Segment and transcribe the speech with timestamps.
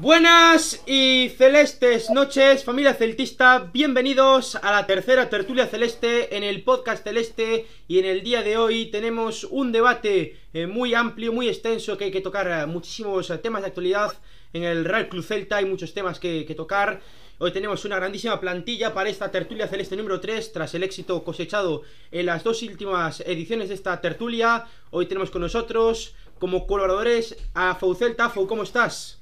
[0.00, 7.02] Buenas y celestes noches, familia celtista, bienvenidos a la tercera tertulia celeste en el podcast
[7.02, 11.98] celeste y en el día de hoy tenemos un debate eh, muy amplio, muy extenso
[11.98, 14.12] que hay que tocar eh, muchísimos temas de actualidad
[14.52, 17.00] en el Real Club Celta, hay muchos temas que, que tocar.
[17.38, 21.82] Hoy tenemos una grandísima plantilla para esta tertulia celeste número 3 tras el éxito cosechado
[22.12, 24.64] en las dos últimas ediciones de esta tertulia.
[24.92, 28.30] Hoy tenemos con nosotros como colaboradores a Fou Celta.
[28.30, 29.17] Fou, ¿cómo estás?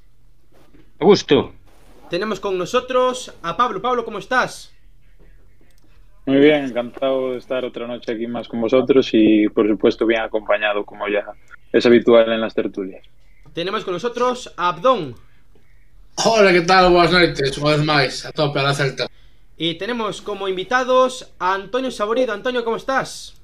[0.99, 1.53] Gusto.
[2.09, 3.83] Tenemos con nosotros a Pablo.
[3.83, 4.73] Pablo, ¿cómo estás?
[6.25, 10.23] Muy bien, encantado de estar otra noche aquí más con vosotros y por supuesto bien
[10.23, 11.25] acompañado como ya
[11.73, 13.05] es habitual en las tertulias.
[13.53, 15.15] Tenemos con nosotros a Abdón.
[16.25, 16.93] Hola, ¿qué tal?
[16.93, 19.07] Buenas noches, una vez más, a tope a la Celta.
[19.57, 22.33] Y tenemos como invitados a Antonio Saborido.
[22.33, 23.41] Antonio, ¿cómo estás?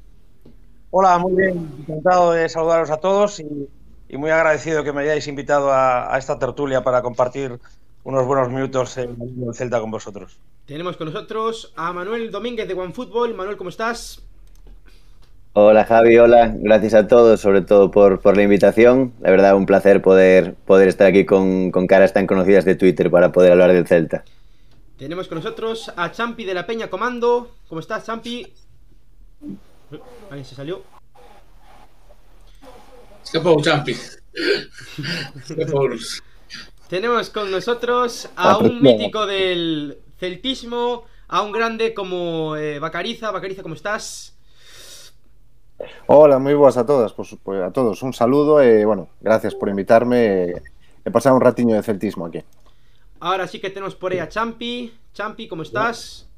[0.91, 1.71] Hola, muy bien.
[1.81, 3.69] Encantado de saludaros a todos y,
[4.13, 7.59] y muy agradecido que me hayáis invitado a, a, esta tertulia para compartir
[8.05, 9.17] unos buenos minutos en
[9.49, 10.39] el Celta con vosotros.
[10.67, 13.35] Tenemos con nosotros a Manuel Domínguez de OneFootball.
[13.35, 14.23] Manuel, ¿cómo estás?
[15.55, 19.15] Hola Javi, hola, gracias a todos, sobre todo por, por la invitación.
[19.21, 23.11] La verdad, un placer poder, poder estar aquí con, con, caras tan conocidas de Twitter
[23.11, 24.25] para poder hablar del Celta.
[24.99, 27.51] Tenemos con nosotros a Champi de la Peña Comando.
[27.67, 28.53] ¿Cómo estás, Champi?
[30.31, 30.83] Ahí se salió.
[33.63, 33.97] Champi.
[36.89, 43.31] Tenemos con nosotros a un mítico del celtismo, a un grande como eh, Bacariza.
[43.31, 44.37] Bacariza, ¿cómo estás?
[46.07, 48.03] Hola, moi boas a todas, pues, pues, a todos.
[48.03, 50.55] Un saludo e, bueno, gracias por invitarme
[51.03, 52.45] e pasar un ratiño de celtismo aquí.
[53.19, 54.93] Ahora sí que tenemos por ahí a Champi.
[55.13, 56.29] Champi, ¿cómo estás?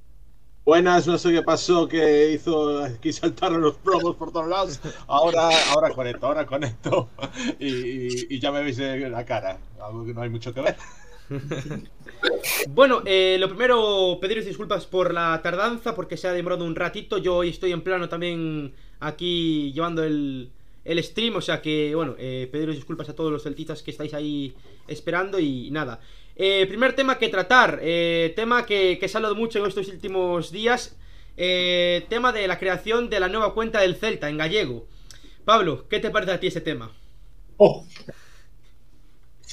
[0.65, 4.81] Buenas, no sé qué pasó, que hizo aquí saltaron los promos por todos lados.
[5.07, 7.11] Ahora, ahora conecto, ahora conecto
[7.59, 10.77] y, y, ya me veis la cara, algo que no hay mucho que ver.
[12.69, 17.19] bueno, eh, lo primero, pediros disculpas por la tardanza, porque se ha demorado un ratito.
[17.19, 20.51] Yo hoy estoy en plano también aquí llevando el,
[20.87, 24.15] el stream, o sea que, bueno, eh, pediros disculpas a todos los celtistas que estáis
[24.15, 24.55] ahí
[24.89, 26.01] esperando y nada.
[26.37, 29.89] Eh, primer tema que tratar, eh, tema que, que se ha hablado mucho en estos
[29.89, 30.97] últimos días,
[31.37, 34.87] eh, tema de la creación de la nueva cuenta del Celta en gallego.
[35.45, 36.91] Pablo, ¿qué te parece a ti ese tema?
[37.57, 37.85] Oh.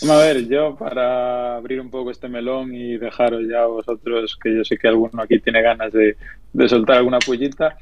[0.10, 4.56] A ver, yo para abrir un poco este melón y dejaros ya a vosotros, que
[4.56, 6.18] yo sé que alguno aquí tiene ganas de,
[6.54, 7.78] de soltar alguna pullita,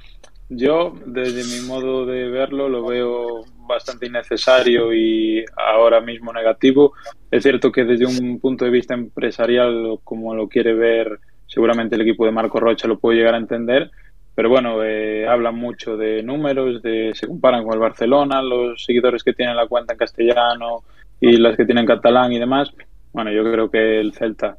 [0.50, 6.94] yo, desde mi modo de verlo, lo veo bastante innecesario y ahora mismo negativo.
[7.30, 12.02] Es cierto que desde un punto de vista empresarial, como lo quiere ver seguramente el
[12.02, 13.92] equipo de Marco Rocha, lo puede llegar a entender.
[14.34, 19.24] Pero bueno, eh, hablan mucho de números, de se comparan con el Barcelona, los seguidores
[19.24, 20.84] que tienen la cuenta en castellano
[21.20, 22.72] y las que tienen en catalán y demás.
[23.12, 24.58] Bueno, yo creo que el Celta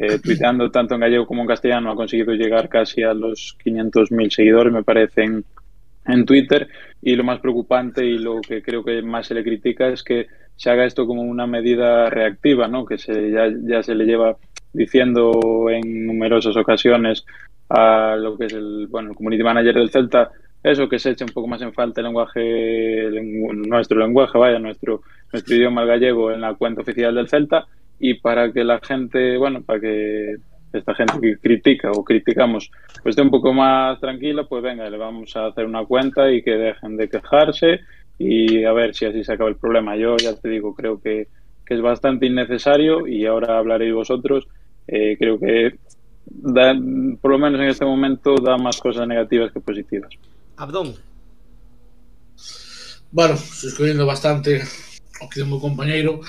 [0.00, 4.30] eh, tuiteando tanto en gallego como en castellano, ha conseguido llegar casi a los 500.000
[4.30, 6.68] seguidores, me parece, en, Twitter.
[7.02, 10.28] Y lo más preocupante y lo que creo que más se le critica es que
[10.54, 12.86] se haga esto como una medida reactiva, ¿no?
[12.86, 14.36] que se, ya, se le lleva
[14.72, 17.26] diciendo en numerosas ocasiones
[17.68, 20.30] a lo que es el, bueno, el community manager del Celta,
[20.62, 23.10] eso que se eche un poco más en falta el lenguaje,
[23.68, 27.66] nuestro lenguaje, vaya, nuestro, nuestro idioma el gallego en la cuenta oficial del Celta
[27.98, 30.36] y para que la gente, bueno, para que
[30.72, 32.70] esta gente que critica o criticamos
[33.02, 36.42] pues esté un poco más tranquila, pues venga, le vamos a hacer una cuenta y
[36.42, 37.80] que dejen de quejarse
[38.18, 39.96] y a ver si así se acaba el problema.
[39.96, 41.28] Yo ya te digo, creo que,
[41.64, 44.46] que es bastante innecesario y ahora hablaréis vosotros.
[44.86, 45.76] Eh, creo que
[46.26, 46.74] da,
[47.20, 50.10] por lo menos en este momento da más cosas negativas que positivas.
[50.56, 50.94] Abdón.
[53.10, 54.62] Bueno, suscribiendo bastante
[55.20, 56.20] o que meu compañeiro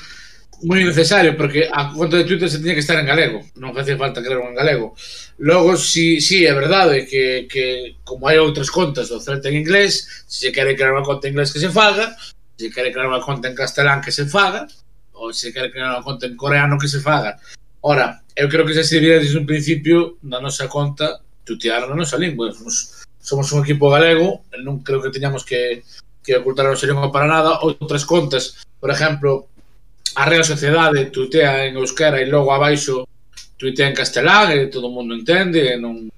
[0.63, 3.95] moi necesario, porque a conta de Twitter se tiña que estar en galego, non facía
[3.95, 4.95] falta crear un en galego.
[5.39, 10.25] Logo, si, si é verdade que, que como hai outras contas do Celta en inglés,
[10.27, 12.11] se se quere crear unha conta en inglés que se faga,
[12.59, 14.67] se se quere crear unha conta en castelán que se faga,
[15.15, 17.39] ou se quere crear unha conta en coreano que se faga.
[17.79, 22.19] Ora, eu creo que se debería desde un principio na nosa conta tutear na nosa
[22.19, 22.51] lingua.
[22.51, 25.87] Somos, somos un equipo galego, non creo que teñamos que,
[26.19, 27.63] que ocultar o serio para nada.
[27.63, 29.47] Outras contas, por exemplo,
[30.15, 33.05] a Real Sociedade tuitea en euskera e logo abaixo
[33.57, 36.09] tuitea en castelán e todo o mundo entende e non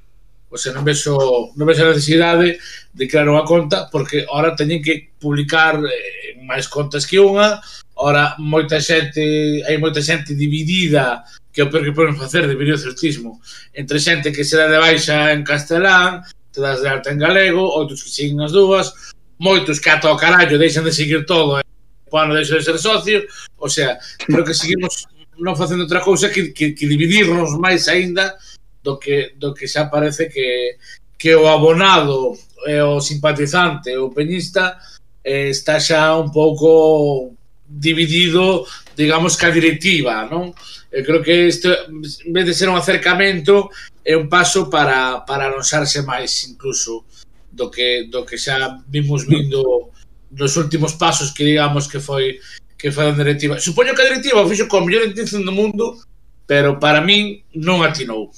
[0.51, 1.15] o sea, non vexo,
[1.55, 2.59] non vexo a necesidade
[2.91, 7.63] de crear unha conta porque ahora teñen que publicar eh, máis contas que unha
[7.95, 11.23] ahora moita xente, hai moita xente dividida
[11.55, 13.39] que é o peor que poden facer de videocertismo
[13.71, 17.63] entre xente que se dá de baixa en castelán, te das de alta en galego,
[17.63, 18.91] outros que siguen as dúas,
[19.39, 21.70] moitos que ata o carallo deixan de seguir todo eh?
[22.17, 23.23] ano deixo de ser socio,
[23.57, 25.07] o sea, creo que seguimos
[25.39, 28.37] non facendo outra cousa que, que, que dividirnos máis aínda
[28.83, 30.77] do que, do que xa parece que,
[31.17, 32.37] que o abonado
[32.67, 34.77] e o simpatizante o peñista
[35.23, 37.33] eh, está xa un pouco
[37.65, 38.67] dividido,
[38.97, 40.51] digamos, que a directiva, non?
[40.91, 43.71] Eu creo que isto, en vez de ser un acercamento,
[44.03, 47.07] é un paso para, para alonxarse máis, incluso,
[47.47, 49.91] do que, do que xa vimos vindo
[50.31, 52.39] nos últimos pasos que digamos que foi
[52.77, 53.59] que foi a directiva.
[53.59, 56.01] Supoño que a directiva o fixo con mellor intención do mundo,
[56.47, 58.33] pero para min non atinou.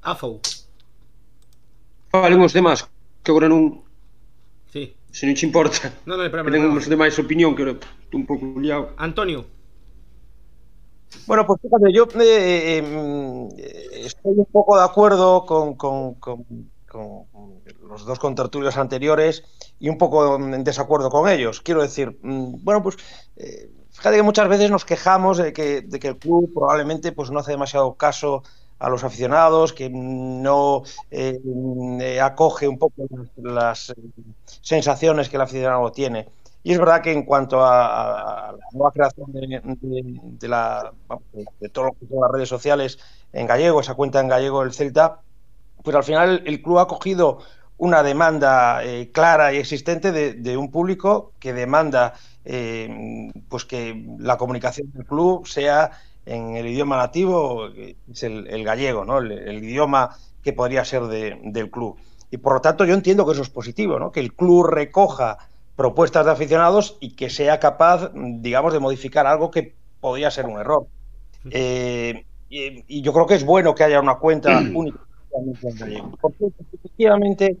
[0.00, 0.40] Afou.
[2.08, 2.78] Falemos ah, demás,
[3.20, 3.82] que agora non...
[4.72, 4.94] Sí.
[5.12, 5.92] Se non te importa.
[6.08, 8.94] Non, non, espera, Tenemos de demais opinión que estou un pouco liado.
[8.96, 9.44] Antonio.
[11.26, 16.44] Bueno, pues fíjate, yo eh, eh, estoy un poco de acuerdo con, con, con,
[16.88, 17.26] con
[17.94, 19.44] los dos contertulios anteriores
[19.78, 21.60] y un poco en desacuerdo con ellos.
[21.60, 22.96] Quiero decir, mm, bueno, pues
[23.36, 27.30] eh, fíjate que muchas veces nos quejamos de que, de que el club probablemente pues,
[27.30, 28.42] no hace demasiado caso
[28.78, 31.38] a los aficionados, que no eh,
[32.00, 33.06] eh, acoge un poco
[33.36, 33.92] las,
[34.60, 36.28] sensaciones que el aficionado tiene.
[36.62, 40.92] Y es verdad que en cuanto a, la nueva creación de, de- de la,
[41.32, 41.70] de-
[42.10, 42.98] las redes sociales
[43.32, 45.20] en gallego, esa cuenta en gallego del Celta,
[45.82, 47.40] pues al final el club ha cogido
[47.76, 54.04] una demanda eh, clara y existente de, de un público que demanda eh, pues que
[54.18, 55.90] la comunicación del club sea
[56.24, 59.18] en el idioma nativo, es el, el gallego, ¿no?
[59.18, 61.98] el, el idioma que podría ser de- del club.
[62.30, 64.10] Y por lo tanto yo entiendo que eso es positivo, ¿no?
[64.12, 65.38] que el club recoja
[65.76, 70.58] propuestas de aficionados y que sea capaz, digamos, de modificar algo que podría ser un
[70.60, 70.88] error.
[71.50, 75.00] Eh, y, y yo creo que es bueno que haya una cuenta única.
[76.20, 77.58] Porque efectivamente,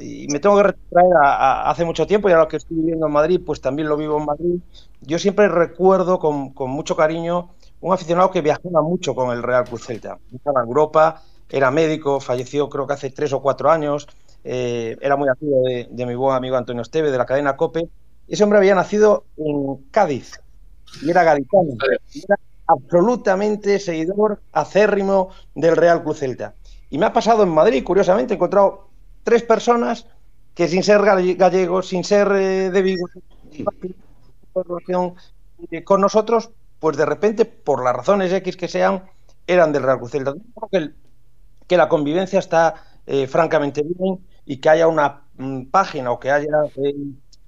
[0.00, 1.34] y me tengo que retraer a,
[1.66, 4.18] a- hace mucho tiempo, y ahora que estoy viviendo en Madrid, pues también lo vivo
[4.18, 4.60] en Madrid.
[5.00, 7.50] Yo siempre recuerdo con, con mucho cariño
[7.80, 10.18] un aficionado que viajaba mucho con el Real Cruz Celta.
[10.34, 14.08] Estaba en Europa, era médico, falleció creo que hace tres o cuatro años,
[14.42, 17.88] eh, era muy amigo de, de mi buen amigo Antonio Esteve, de la cadena COPE.
[18.26, 20.40] Ese hombre había nacido en Cádiz
[21.02, 21.74] y era gaditano.
[22.12, 26.54] Y Era absolutamente seguidor acérrimo del Real Cruz Celta.
[26.90, 28.90] Y me ha pasado en Madrid, curiosamente, he encontrado
[29.22, 30.06] tres personas
[30.54, 33.06] que sin ser galle- gallegos, sin ser eh, de Vigo,
[35.70, 39.04] eh, con nosotros, pues de repente, por las razones X que sean,
[39.46, 40.32] eran del Real Cruz Celta.
[40.34, 40.96] Yo creo que, el-
[41.66, 42.74] que la convivencia está
[43.06, 46.94] eh, francamente bien y que haya una mm, página o que haya eh,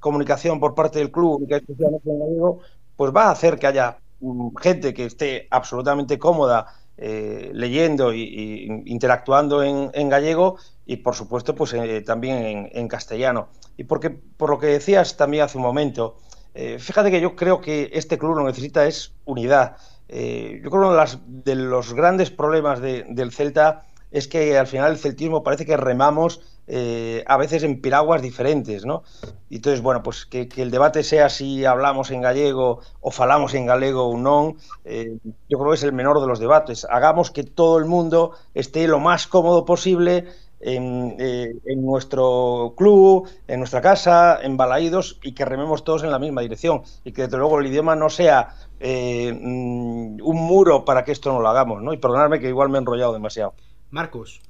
[0.01, 2.61] comunicación por parte del club que especialmente en gallego,
[2.97, 6.67] pues va a hacer que haya mm, gente que esté absolutamente cómoda
[6.99, 10.57] eh, leyendo y, interactuando en, en gallego
[10.87, 13.49] y por supuesto pues eh, también en, en castellano.
[13.77, 16.19] Y porque por lo que decías también hace un momento,
[16.55, 19.77] eh, fíjate que yo creo que este club lo necesita es unidad.
[20.09, 23.85] Eh, yo creo que uno de, las- de los grandes problemas de- del Celta
[24.17, 28.87] es que al final el celtismo parece que remamos eh, a veces en piraguas diferentes,
[28.87, 29.03] ¿no?
[29.51, 33.67] Y entonces, bueno, pues que, el debate sea si hablamos en gallego o falamos en
[33.67, 35.19] galego o non, eh,
[35.51, 36.87] yo creo que es el menor de los debates.
[36.89, 40.25] Hagamos que todo el mundo esté lo más cómodo posible
[40.61, 46.11] en, eh, en nuestro club, en nuestra casa, en Balaídos y que rememos todos en
[46.11, 50.85] la misma dirección y que desde luego el idioma no sea eh, mm, un muro
[50.85, 51.93] para que esto no lo hagamos, ¿no?
[51.93, 53.55] Y perdonadme que igual me he enrollado demasiado.
[53.91, 54.41] Marcos.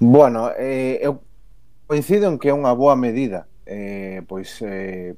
[0.00, 1.22] bueno, eh, eu
[1.86, 5.14] coincido en que é unha boa medida eh, pois eh,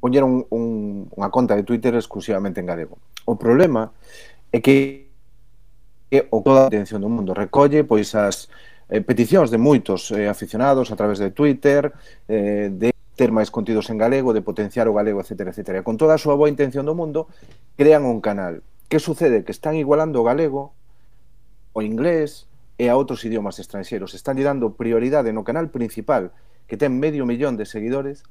[0.00, 3.00] poñer un, un, unha conta de Twitter exclusivamente en galego.
[3.24, 3.92] O problema
[4.52, 5.08] é que
[6.08, 8.48] que o toda a atención do mundo recolle pois as
[8.88, 11.92] eh, peticións de moitos eh, aficionados a través de Twitter
[12.28, 15.50] eh, de ter máis contidos en galego, de potenciar o galego, etc.
[15.52, 15.82] etc.
[15.82, 17.26] E con toda a súa boa intención do mundo,
[17.74, 19.44] crean un canal Que sucede?
[19.44, 20.72] Que están igualando o galego,
[21.72, 22.48] o inglés
[22.80, 24.16] e a outros idiomas estranxeiros.
[24.16, 26.32] Están lle dando prioridade no canal principal,
[26.64, 28.24] que ten medio millón de seguidores,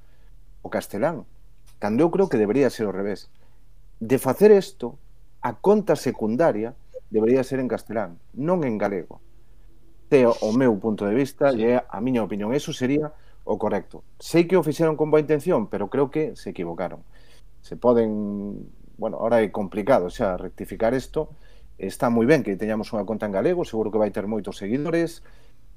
[0.65, 1.29] o castelán.
[1.77, 3.29] Cando eu creo que debería ser o revés.
[4.01, 4.97] De facer isto,
[5.45, 6.73] a conta secundaria
[7.09, 9.21] debería ser en castelán, non en galego.
[10.09, 11.67] Te o meu punto de vista sí.
[11.67, 12.55] e a miña opinión.
[12.55, 13.13] Eso sería
[13.45, 14.01] o correcto.
[14.17, 17.03] Sei que o fixeron con boa intención, pero creo que se equivocaron.
[17.61, 18.65] Se poden
[18.97, 21.29] bueno, ahora é complicado xa rectificar isto,
[21.77, 25.21] está moi ben que teñamos unha conta en galego, seguro que vai ter moitos seguidores,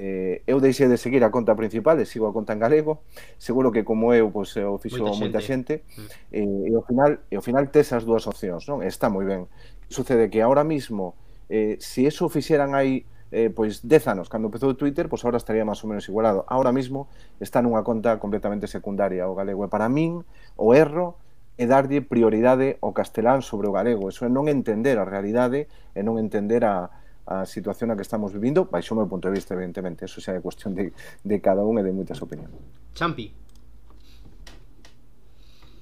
[0.00, 3.04] eh, eu deixei de seguir a conta principal e sigo a conta en galego,
[3.36, 6.08] seguro que como eu pois, o eh, fixo moita xente, moita xente mm.
[6.32, 8.80] Eh, e, ao final, e ao final tes as dúas opcións, non?
[8.80, 9.44] está moi ben.
[9.92, 11.12] Sucede que ahora mismo,
[11.52, 15.36] eh, se si eso fixeran aí eh, pois 10 anos, cando empezou Twitter, pois agora
[15.36, 16.48] estaría máis ou menos igualado.
[16.48, 20.24] Ahora mismo está nunha conta completamente secundaria o galego e para min
[20.56, 21.20] o erro
[21.60, 24.08] e darlle prioridade ao castelán sobre o galego.
[24.08, 26.88] Eso é non entender a realidade e non entender a,
[27.28, 30.08] a situación na que estamos vivindo, baixo o meu punto de vista, evidentemente.
[30.08, 32.56] Eso xa é cuestión de, de cada un e de moitas opinións.
[32.96, 33.36] Champi.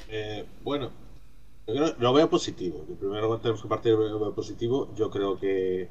[0.08, 0.90] Eh, bueno,
[1.66, 2.84] yo creo- lo veo positivo.
[2.88, 4.88] Lo primero tenemos que partir lo veo positivo.
[4.96, 5.88] Yo creo que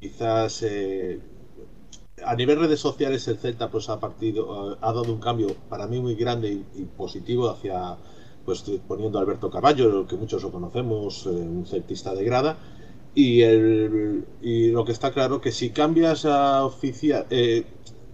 [0.00, 1.20] quizás eh,
[2.24, 6.00] a nivel redes sociales el Celta pues ha partido ha dado un cambio para mí
[6.00, 7.96] muy grande y, y positivo hacia
[8.46, 12.56] pues poniendo a Alberto Carballo, lo que muchos lo conocemos, eh, un celtista de grada.
[13.14, 17.64] Y, el, y lo que está claro que si cambias a oficial, eh,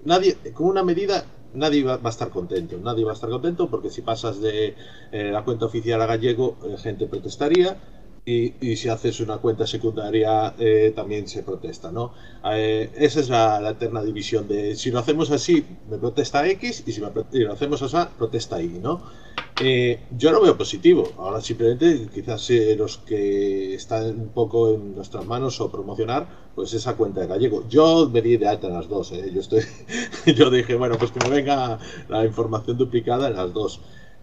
[0.05, 1.25] nadie, con una medida
[1.55, 4.75] nadie va, a estar contento, nadie va a estar contento porque si pasas de
[5.13, 7.77] eh, la cuenta oficial a gallego, eh, gente protestaría
[8.25, 12.13] y, y, si haces una cuenta secundaria eh, también se protesta, ¿no?
[12.53, 16.85] Eh, esa es la, la, eterna división de si lo hacemos así me protesta X
[16.87, 19.03] y si, me, si lo hacemos así protesta Y, ¿no?
[19.61, 24.95] Eh, yo lo veo positivo, ahora simplemente quizás eh, los que están un poco en
[24.95, 27.69] nuestras manos o promocionar pues esa cuenta de gallego.
[27.69, 29.31] Yo me di de alta en las dos, ¿eh?
[29.35, 29.63] yo estoy,
[30.37, 33.81] yo dije bueno pues que me venga la información duplicada en las dos,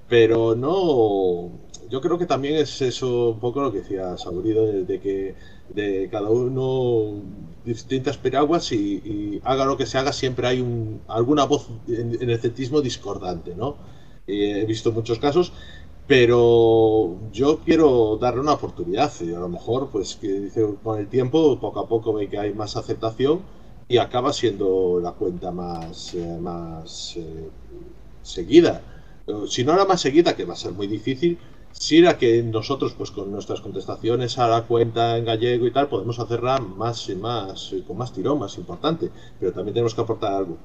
[0.07, 1.51] pero no
[1.89, 5.35] yo creo que también es eso un poco lo que decía Saurido, de, que
[5.69, 7.21] de cada uno
[7.65, 12.21] distintas piraguas y, y, haga lo que se haga, siempre hay un, alguna voz en,
[12.21, 13.75] en, el celtismo discordante, ¿no?
[14.27, 15.51] Eh, he visto muchos casos,
[16.07, 21.07] pero yo quiero darle una oportunidad y a lo mejor, pues, que dice, con el
[21.07, 23.41] tiempo, poco a poco ve que hay más aceptación
[23.87, 27.49] y acaba siendo la cuenta más, eh, más eh,
[28.21, 28.81] seguida.
[29.47, 31.37] Si no la más seguida, que va a ser muy difícil,
[31.71, 35.87] si era que nosotros, pues con nuestras contestaciones a la cuenta en gallego y tal,
[35.87, 39.09] podemos hacerla más y más, con más tirón, más importante,
[39.39, 40.57] pero también tenemos que aportar algo.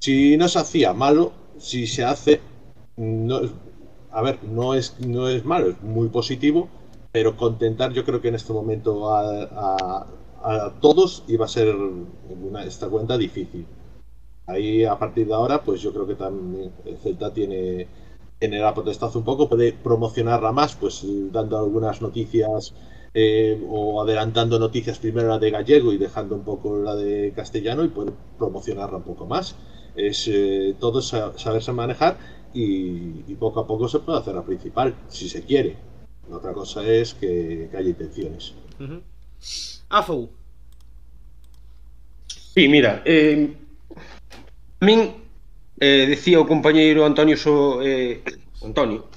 [0.00, 2.40] Si no se hacía malo, si se hace,
[2.96, 3.40] no,
[4.10, 6.68] a ver, no es, no es malo, es muy positivo,
[7.12, 10.06] pero contentar yo creo que en este momento a,
[10.42, 13.66] a, todos iba a ser una, esta cuenta difícil.
[14.46, 17.86] Ahí a partir de ahora, pues yo creo que también el Celta tiene
[18.42, 22.74] en el protestazo un poco, puede promocionarla más, pues dando algunas noticias
[23.14, 27.84] eh, o adelantando noticias primero la de gallego y dejando un poco la de castellano
[27.84, 29.54] y puede promocionarla un poco más.
[29.94, 32.16] Es eh, todo saberse manejar
[32.54, 35.76] y, y, poco a poco se puede hacer la principal, si se quiere.
[36.30, 38.54] La otra cosa es que, que haya intenciones.
[38.80, 40.28] Uh -huh.
[42.54, 43.56] Sí, mira, eh,
[44.80, 45.21] a min
[45.82, 48.22] eh, decía o compañeiro Antonio so, eh,
[48.62, 49.10] Antonio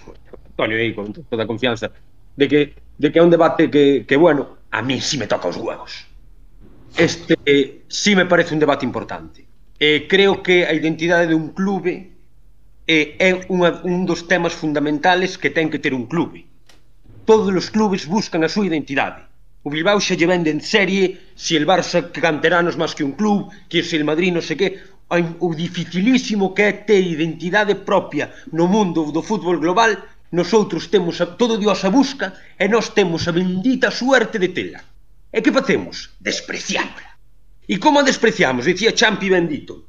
[0.49, 1.93] Antonio aí con toda a confianza
[2.33, 2.59] de que
[2.97, 5.57] de que é un debate que, que bueno a mí si sí me toca os
[5.57, 6.09] huevos.
[6.97, 9.45] Este eh, sí me parece un debate importante.
[9.79, 12.11] Eh, creo que a identidade de un clube
[12.87, 16.49] eh, é unha, un dos temas fundamentales que ten que ter un clube.
[17.29, 19.21] Todos os clubes buscan a súa identidade.
[19.65, 23.49] O Bilbao xa lle vende en serie, si el Barça canteranos máis que un club,
[23.69, 24.69] que se el Madrid non sei que,
[25.09, 29.93] o dificilísimo que é ter identidade propia no mundo do fútbol global,
[30.31, 34.81] nosotros temos a, todo Dios a busca e nós temos a bendita suerte de tela.
[35.31, 36.09] E que facemos?
[36.19, 37.15] Despreciámola.
[37.69, 38.65] E como a despreciamos?
[38.65, 39.85] Dicía Champi bendito.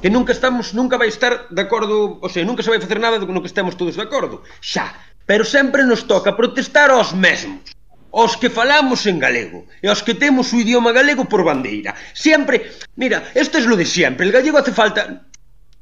[0.00, 3.20] Que nunca estamos, nunca vai estar de acordo, ou sea, nunca se vai facer nada
[3.20, 4.42] no que estemos todos de acordo.
[4.60, 4.94] Xa,
[5.28, 7.73] pero sempre nos toca protestar aos mesmos
[8.14, 11.98] os que falamos en galego e os que temos o idioma galego por bandeira.
[12.14, 15.26] Sempre, mira, isto é lo de sempre, el gallego hace falta...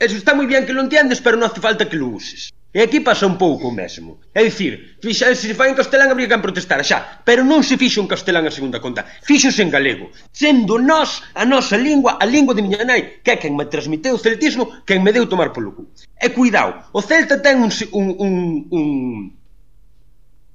[0.01, 2.51] Eso está moi bien que lo entiendes, pero non hace falta que lo uses.
[2.73, 4.19] E aquí pasa un pouco o mesmo.
[4.33, 7.77] É dicir, fixa, se se fai en castelán habría que protestar xa, pero non se
[7.77, 12.25] fixo en castelán a segunda conta, fixose en galego, sendo nós a nosa lingua, a
[12.25, 15.53] lingua de miña nai, que é quen me transmiteu o celtismo, quen me deu tomar
[15.53, 15.93] polo cu.
[16.17, 18.35] E cuidado, o celta ten un, un, un,
[18.73, 18.85] un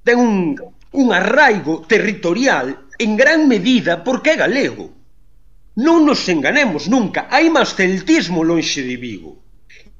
[0.02, 0.58] ten un
[0.92, 4.90] un arraigo territorial en gran medida porque é galego.
[5.78, 9.38] Non nos enganemos nunca, hai máis celtismo lonxe de Vigo.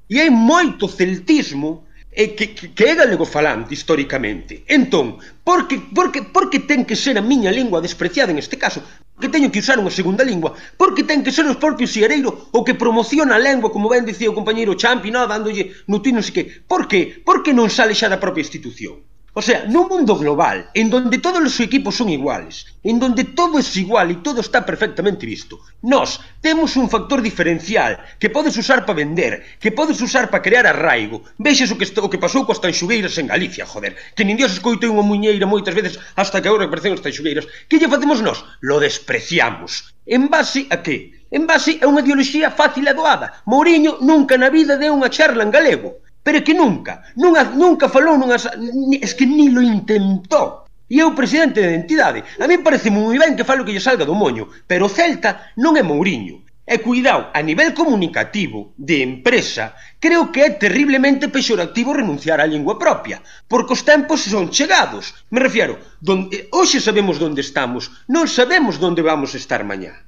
[0.08, 4.64] E hai moito celtismo e que, que, que é galego falante historicamente.
[4.66, 8.42] Entón, por que, por, que, por que ten que ser a miña lingua despreciada en
[8.42, 8.82] este caso?
[9.20, 10.56] Que teño que usar unha segunda lingua?
[10.80, 14.08] Por que ten que ser os propios xereiros o que promociona a lengua, como ben
[14.08, 16.42] dicía o compañeiro Champi, no, dándolle no sei que?
[16.66, 17.20] Por que?
[17.22, 18.98] Por que non sale xa da propia institución?
[19.38, 23.54] O sea, nun mundo global, en donde todos os equipos son iguales, en donde todo
[23.54, 28.82] é igual e todo está perfectamente visto, nós temos un factor diferencial que podes usar
[28.82, 31.22] para vender, que podes usar para crear arraigo.
[31.38, 34.90] Vexes o que, o que pasou coas tanxugueiras en Galicia, joder, que nin Dios escoitei
[34.90, 37.46] unha muñeira moitas veces hasta que agora aparecen as tanxugueiras.
[37.70, 38.42] Que lle facemos nós?
[38.58, 39.94] Lo despreciamos.
[40.02, 41.14] En base a que?
[41.30, 43.38] En base a unha ideoloxía fácil e doada.
[43.46, 47.88] Mourinho nunca na vida deu unha charla en galego pero é que nunca, nunha, nunca
[47.88, 50.68] falou nunha, es que ni lo intentou.
[50.84, 52.20] E é o presidente da entidade.
[52.36, 55.56] A mí parece moi ben que falo que lle salga do moño, pero o Celta
[55.56, 56.44] non é Mourinho.
[56.68, 62.76] E cuidado, a nivel comunicativo, de empresa, creo que é terriblemente pexorativo renunciar á lingua
[62.76, 65.24] propia, porque os tempos son chegados.
[65.32, 70.04] Me refiero, donde, eh, hoxe sabemos onde estamos, non sabemos onde vamos estar mañá.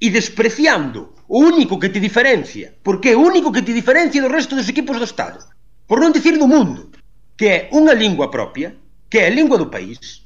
[0.00, 4.32] E despreciando o único que te diferencia, porque é o único que te diferencia do
[4.32, 5.44] resto dos equipos do Estado,
[5.84, 6.88] por non dicir do mundo,
[7.36, 8.72] que é unha lingua propia,
[9.12, 10.24] que é a lingua do país,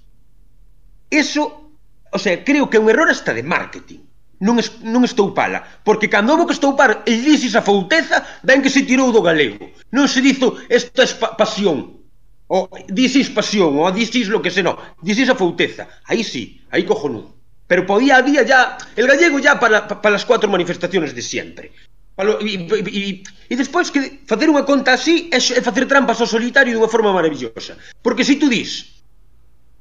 [1.11, 1.75] eso,
[2.09, 4.06] o sea, creo que é un error hasta de marketing.
[4.42, 8.75] Non, es, non estoupala, porque cando houve que estoupar e dices a fouteza, ben que
[8.75, 9.71] se tirou do galego.
[9.94, 12.02] Non se dizo esta es pa pasión,
[12.50, 15.87] ou dices pasión, ou dices lo que se non, dices a fouteza.
[16.11, 17.41] Aí sí, aí cojonudo
[17.73, 21.73] pero podía día ya el gallego ya para, para as cuatro manifestaciones de sempre
[22.12, 26.29] Palo, e, e, e despois que facer unha conta así é, é facer trampas ao
[26.29, 27.81] solitario dunha forma maravillosa.
[28.05, 29.00] Porque se tú dis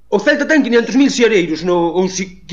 [0.08, 2.48] o Celta ten 500.000 xereiros no, ou 500.000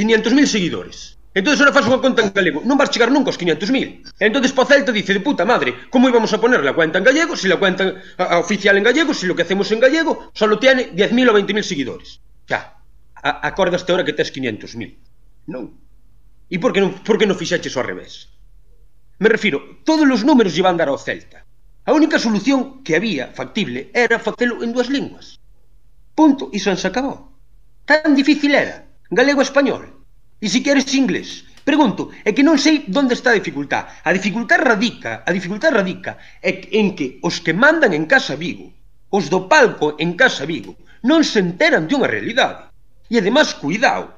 [0.50, 4.42] seguidores entón ahora faz unha conta en galego non vas chegar nunca aos 500.000 entón
[4.42, 7.47] o Celta dice de puta madre como íbamos a poner la cuenta en gallego se
[7.47, 10.35] si la cuenta a, a oficial en gallego se si lo que hacemos en gallego
[10.35, 12.18] solo tiene 10.000 ou 20.000 seguidores
[12.50, 12.83] xa
[13.23, 15.07] acordaste ahora que tes 500.000
[15.48, 15.64] Non.
[16.52, 18.28] E por que non, por que non fixeches ao revés?
[19.18, 21.48] Me refiro, todos os números lle van dar ao Celta.
[21.88, 25.40] A única solución que había factible era facelo en dúas linguas.
[26.12, 27.32] Punto, e se acabou.
[27.88, 28.84] Tan difícil era.
[29.08, 30.04] Galego e español.
[30.36, 31.48] E se queres inglés.
[31.64, 33.88] Pregunto, é que non sei onde está a dificultad.
[34.04, 38.68] A dificultad radica, a dificultad radica é en que os que mandan en Casa Vigo,
[39.08, 40.76] os do palco en Casa Vigo,
[41.08, 42.68] non se enteran de unha realidade.
[43.08, 44.17] E ademais, cuidado,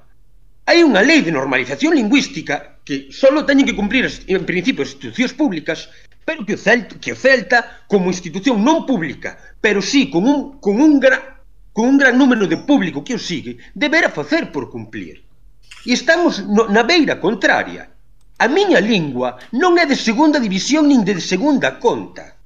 [0.70, 5.34] Hai unha lei de normalización lingüística que só teñen que cumprir en principio as institucións
[5.34, 5.90] públicas,
[6.22, 7.58] pero que o Celta, que o Celta
[7.90, 11.42] como institución non pública, pero sí con un, con un, gra,
[11.74, 15.26] con un gran número de público que o sigue, deberá facer por cumplir.
[15.82, 17.90] E estamos no, na beira contraria.
[18.38, 22.38] A miña lingua non é de segunda división nin de segunda conta.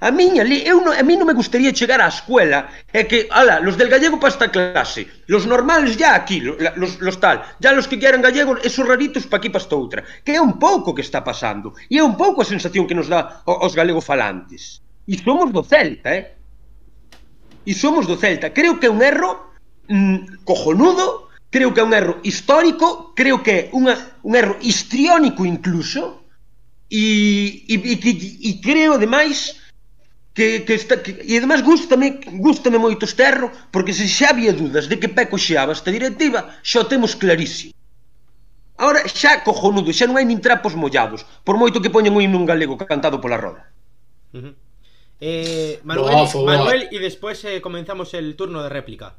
[0.00, 3.58] A miña, eu non, a mí non me gustaría chegar á escuela e que, ala,
[3.58, 7.90] los del gallego para esta clase, los normales ya aquí, los, los tal, ya los
[7.90, 11.02] que quieran gallego, esos raritos para aquí para esta outra, que é un pouco que
[11.02, 14.86] está pasando, e é un pouco a sensación que nos dá os galego falantes.
[15.08, 16.38] E somos do Celta, eh?
[17.66, 18.54] E somos do Celta.
[18.54, 19.50] Creo que é un erro
[19.90, 25.42] mm, cojonudo, creo que é un erro histórico, creo que é unha, un erro histriónico
[25.42, 26.22] incluso,
[26.86, 28.12] e, e, e,
[28.46, 29.56] e creo, ademais,
[30.38, 34.86] que, que, está, que e ademais gustame, gustame moito Esterro porque se xa había dudas
[34.86, 37.74] de que Peco xeaba esta directiva xa o temos clarísimo
[38.78, 42.46] Ahora xa cojonudo, xa non hai nin trapos mollados por moito que poñen un himno
[42.46, 43.66] galego cantado pola roda
[44.30, 44.54] uh -huh.
[45.18, 46.46] eh, Manuel, boa, boa.
[46.54, 49.18] Manuel e despois eh, comenzamos el turno de réplica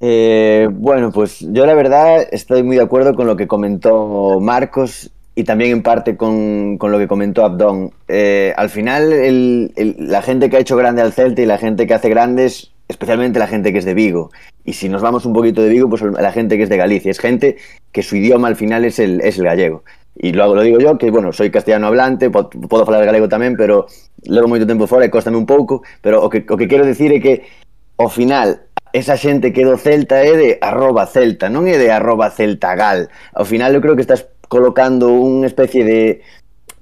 [0.00, 5.10] Eh, bueno, pues yo la verdad estoy muy de acuerdo con lo que comentó Marcos
[5.38, 7.92] y también en parte con, con lo que comentó Abdón.
[8.08, 11.58] Eh, al final, el- el- la gente que ha hecho grande al Celta y la
[11.58, 14.32] gente que hace grandes, especialmente la gente que es de Vigo.
[14.64, 17.12] Y si nos vamos un poquito de Vigo, pues la gente que es de Galicia.
[17.12, 17.56] Es gente
[17.92, 19.84] que su idioma al final es el, es el gallego.
[20.16, 23.86] Y luego lo digo yo, que bueno, soy castellano hablante, puedo hablar galego tamén, pero
[24.26, 27.22] levo moito tempo fora e cóstame un pouco, pero o que, o que decir é
[27.22, 27.46] que
[27.94, 32.34] ao final esa xente que do Celta é de arroba Celta, non é de arroba
[32.34, 33.06] Celtagal.
[33.38, 36.20] Ao final eu creo que estás colocando unha especie de,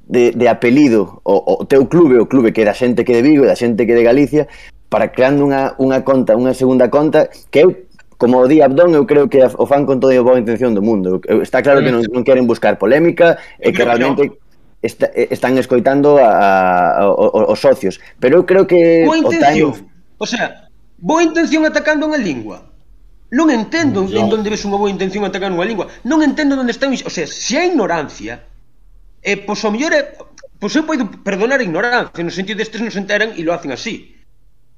[0.06, 3.18] de, de apelido o, o teu clube, o clube que é da xente que é
[3.20, 4.46] de Vigo e da xente que é de Galicia,
[4.88, 7.74] para creando unha, unha conta, unha segunda conta, que eu,
[8.16, 11.20] como di Abdón, eu creo que o fan con toda a boa intención do mundo.
[11.42, 14.38] Está claro que non, non queren buscar polémica e que realmente
[14.80, 17.98] está, están escoitando a, a, a, os socios.
[18.22, 19.04] Pero eu creo que...
[19.04, 19.70] Boa intención.
[19.70, 19.90] O, time...
[20.22, 22.62] o sea, boa intención atacando unha lingua.
[23.30, 24.22] Non entendo yo...
[24.22, 25.90] en donde ves unha boa intención atacar unha lingua.
[26.06, 26.86] Non entendo onde está...
[26.86, 28.46] O sea, se hai ignorancia,
[29.22, 30.02] eh, pois o mellor é...
[30.56, 33.74] Pois eu podo perdonar a ignorancia, no sentido destes non se enteran e lo hacen
[33.74, 34.16] así.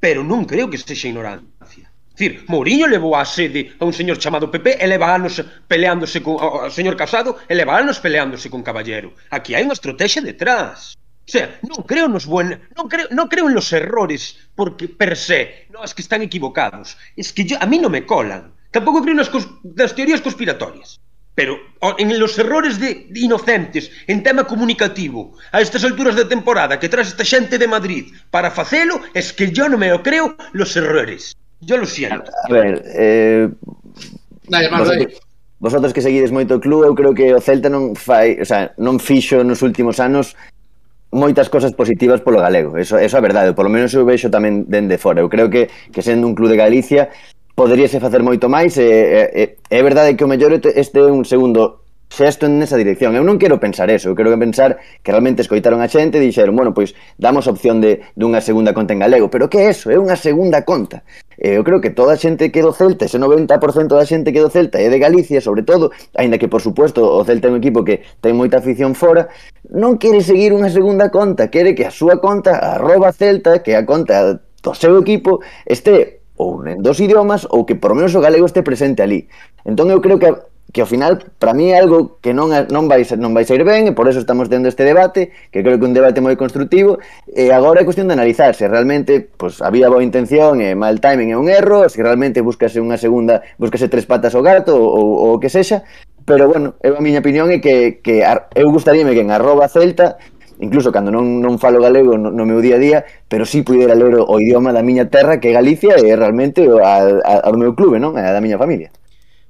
[0.01, 1.87] Pero non creo que sexa ignorancia.
[2.19, 5.39] Dicir, Mourinho levou a sede a un señor chamado Pepe e leva anos
[5.71, 6.35] peleándose con...
[6.35, 9.15] O señor Casado e leva anos peleándose con Caballero.
[9.31, 10.99] Aquí hai unha estrategia detrás.
[11.29, 15.13] O sea, non creo nos buen, non creo, non creo en los errores porque per
[15.13, 16.97] se, no, es que están equivocados.
[17.21, 18.57] Es que yo, a mí no me colan.
[18.73, 19.29] Tampouco creo nas,
[19.77, 21.05] nas teorías conspiratorias.
[21.37, 21.61] Pero
[22.01, 26.89] en los errores de, de inocentes en tema comunicativo a estas alturas de temporada que
[26.89, 30.73] traes esta xente de Madrid para facelo es que yo non me o creo los
[30.81, 31.37] errores.
[31.61, 32.33] Yo lo siento.
[32.33, 33.53] A ver, eh...
[34.49, 35.13] Dale, Marco, dale.
[35.61, 38.73] Vosotros que seguides moito o club, eu creo que o Celta non fai, o sea,
[38.81, 40.33] non fixo nos últimos anos
[41.11, 45.01] moitas cosas positivas polo galego, eso, eso é verdade, polo menos eu vexo tamén dende
[45.01, 45.25] fora.
[45.25, 47.09] Eu creo que, que sendo un club de Galicia
[47.57, 51.25] poderíase facer moito máis, e, e, e é verdade que o mellor este é un
[51.25, 53.15] segundo xesto nesa dirección.
[53.15, 56.57] Eu non quero pensar eso, eu quero pensar que realmente escoitaron a xente e dixeron,
[56.57, 59.93] bueno, pois damos opción de dunha segunda conta en galego, pero que é eso?
[59.93, 61.05] É unha segunda conta.
[61.39, 64.43] Eh, eu creo que toda a xente que do Celta, ese 90% da xente que
[64.43, 67.61] do Celta é de Galicia, sobre todo, aínda que por suposto o Celta é un
[67.61, 69.29] equipo que ten moita afición fora,
[69.71, 73.87] non quere seguir unha segunda conta, quere que a súa conta, arroba Celta, que a
[73.87, 78.47] conta do seu equipo, este ou en dos idiomas ou que por menos o galego
[78.47, 79.27] este presente ali.
[79.67, 80.31] Entón eu creo que
[80.73, 83.89] que ao final, para mí é algo que non, non, vai, non vai sair ben
[83.89, 87.49] e por eso estamos tendo este debate, que creo que un debate moi construtivo e
[87.49, 91.37] agora é cuestión de analizar se realmente pues, había boa intención e mal timing é
[91.41, 95.41] un erro, se realmente buscase unha segunda, buscase tres patas ao gato ou, ou o
[95.41, 95.89] que sexa,
[96.29, 98.21] pero bueno, é a miña opinión é que, que
[98.53, 100.21] eu gustaríame que en arroba celta
[100.61, 102.99] incluso cando non, non falo galego no, no meu día a día,
[103.31, 106.13] pero si sí pudera ler o, o idioma da miña terra que é Galicia e
[106.13, 108.19] realmente a, a, ao meu clube, non?
[108.19, 108.93] A da miña familia.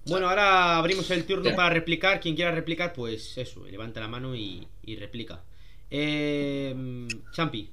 [0.09, 2.21] Bueno, ahora abrimos el turno para replicar.
[2.21, 5.41] Quien quiera replicar, pues eso, levanta la mano y, y replica.
[5.91, 6.75] Eh,
[7.33, 7.71] Champi.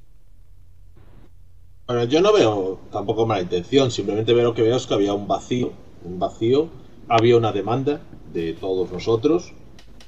[1.87, 5.27] Bueno, yo no veo tampoco mala intención, simplemente veo que veo es que había un
[5.27, 5.71] vacío,
[6.03, 6.67] un vacío,
[7.07, 8.01] había una demanda
[8.33, 9.53] de todos nosotros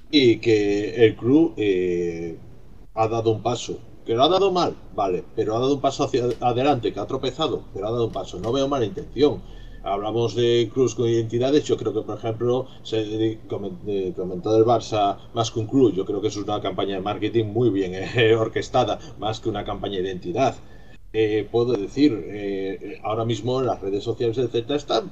[0.10, 2.36] y que el club eh,
[2.96, 6.04] ha dado un paso, que lo ha dado mal, vale, pero ha dado un paso
[6.04, 9.44] hacia adelante, que ha tropezado, pero ha dado un paso, no veo mala intención
[9.84, 15.52] hablamos de Cruz con identidades, yo creo que, por ejemplo, se comentó del Barça más
[15.52, 19.00] que un club, yo creo que es una campaña de marketing muy bien eh, orquestada,
[19.20, 20.56] más que una campaña de identidad.
[21.14, 25.10] Eh, puedo decir, eh, ahora mismo las redes sociales Z están,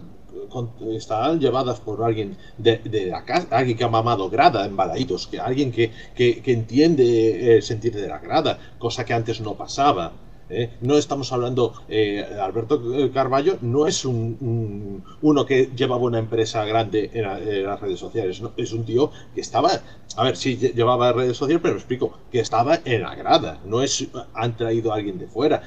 [0.92, 5.40] están llevadas por alguien de, la casa, alguien que ha mamado grada en Balaídos, que
[5.40, 10.12] alguien que, que, que entiende el sentir de la grada, cosa que antes no pasaba.
[10.50, 10.72] ¿Eh?
[10.82, 12.82] No estamos hablando, eh, Alberto
[13.14, 18.72] Carballo no es un, uno que llevaba una empresa grande en, las redes sociales, es
[18.74, 19.70] un tío que estaba,
[20.16, 24.08] a ver, sí llevaba redes sociales, pero explico, que estaba en la grada, no es,
[24.34, 25.62] han traído a alguien de fuera.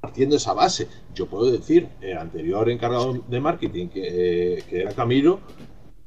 [0.00, 5.40] Partiendo esa base, yo puedo decir, el anterior encargado de marketing, que, era Camilo,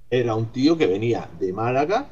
[0.09, 2.07] era un tío que venía de Málaga,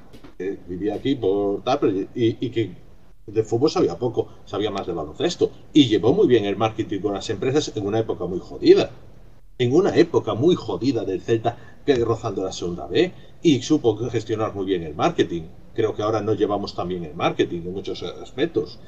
[0.67, 2.88] vivía aquí por tal, y que
[3.34, 5.52] de fútbol sabía poco, sabía más de baloncesto.
[5.74, 8.92] Y llevó muy bien el marketing con las empresas en una época muy jodida.
[9.58, 13.12] En una época muy jodida del Celta, que rozando la segunda B,
[13.42, 15.44] y supo gestionar muy bien el marketing.
[15.74, 18.80] Creo que ahora no llevamos también el marketing en muchos aspectos.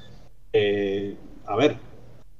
[0.54, 1.77] Eh, a ver,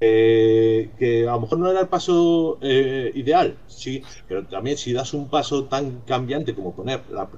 [0.04, 4.92] eh, que a lo mejor no era el paso eh, ideal, sí, pero también si
[4.92, 7.28] das un paso tan cambiante como poner la,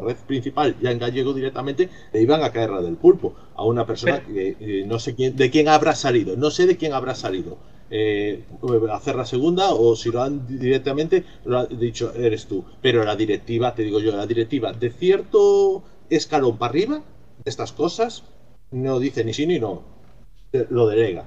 [0.00, 3.34] red principal ya en gallego directamente, le iban a caer la del pulpo.
[3.54, 6.78] A una persona que eh, no sé quién, de quién habrá salido, no sé de
[6.78, 7.58] quién habrá salido.
[8.90, 13.16] hacer la segunda o si lo han directamente lo ha dicho eres tú pero la
[13.16, 16.96] directiva te digo yo la directiva de cierto escalón para arriba
[17.44, 18.22] de estas cosas
[18.70, 19.82] no dice ni sí ni no
[20.70, 21.24] lo delega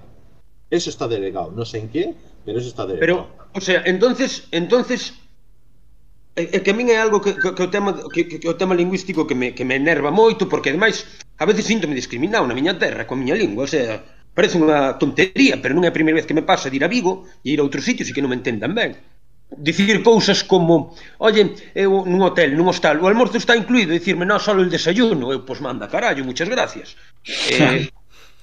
[0.73, 3.29] Eso está delegado, no sé en qué, pero eso está delegado.
[3.29, 5.13] Pero, o sea, entonces, entonces
[6.35, 8.73] é que a min é algo que, que, que o tema que, que, o tema
[8.73, 11.05] lingüístico que me, que me enerva moito porque ademais
[11.37, 14.01] a veces sinto-me discriminado na miña terra coa miña lingua, o sea,
[14.33, 16.89] parece unha tontería, pero non é a primeira vez que me pasa de ir a
[16.89, 18.97] Vigo e ir a outros sitios e que non me entendan ben.
[19.53, 24.41] Dicir cousas como, oye, eu nun hotel, nun hostal, o almorzo está incluído, dicirme, non,
[24.41, 26.97] só o desayuno, eu, pois manda, carallo, muchas gracias.
[27.53, 27.93] eh,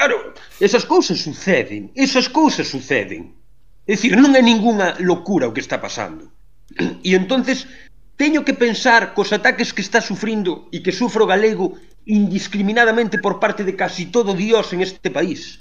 [0.01, 3.37] Claro, esas cousas suceden, esas cousas suceden.
[3.85, 6.33] É dicir, non é ningunha locura o que está pasando.
[7.05, 7.69] E entonces
[8.17, 11.77] teño que pensar cos ataques que está sufrindo e que sufro galego
[12.09, 15.61] indiscriminadamente por parte de casi todo Dios en este país.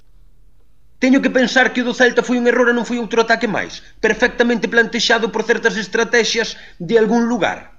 [1.03, 3.51] Teño que pensar que o do Celta foi un error e non foi outro ataque
[3.51, 7.75] máis, perfectamente plantexado por certas estrategias de algún lugar.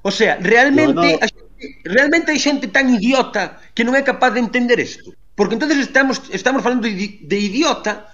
[0.00, 1.20] O sea, realmente no, no.
[1.20, 5.12] A xente, realmente hai xente tan idiota que non é capaz de entender isto.
[5.40, 8.12] Porque entonces estamos, estamos falando de, de idiota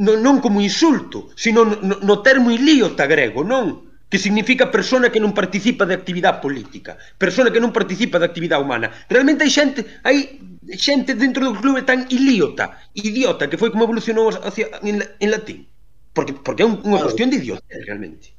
[0.00, 3.92] non, non como insulto, sino no, no termo ilíota grego, non?
[4.08, 8.64] Que significa persona que non participa de actividade política, persona que non participa de actividade
[8.64, 8.88] humana.
[9.12, 10.40] Realmente hai xente, hai
[10.72, 15.68] xente dentro do clube tan ilíota, idiota, que foi como evolucionou hacia, en, en latín.
[16.16, 17.12] Porque, porque é un, unha claro.
[17.12, 18.32] cuestión de idiota, realmente.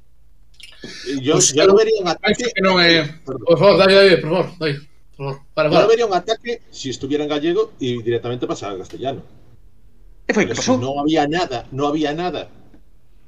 [1.21, 3.05] Yo, pues, ya lo vería ataque, Que non é...
[3.21, 4.94] Por favor, dai, dai, por favor, dai.
[5.17, 5.81] Para, para.
[5.81, 9.21] Yo vería un ataque si estuviera en gallego y directamente pasara al castellano.
[10.27, 10.47] ¿Qué fue?
[10.47, 10.75] ¿Qué pasó?
[10.75, 12.49] Si no había nada, no había nada.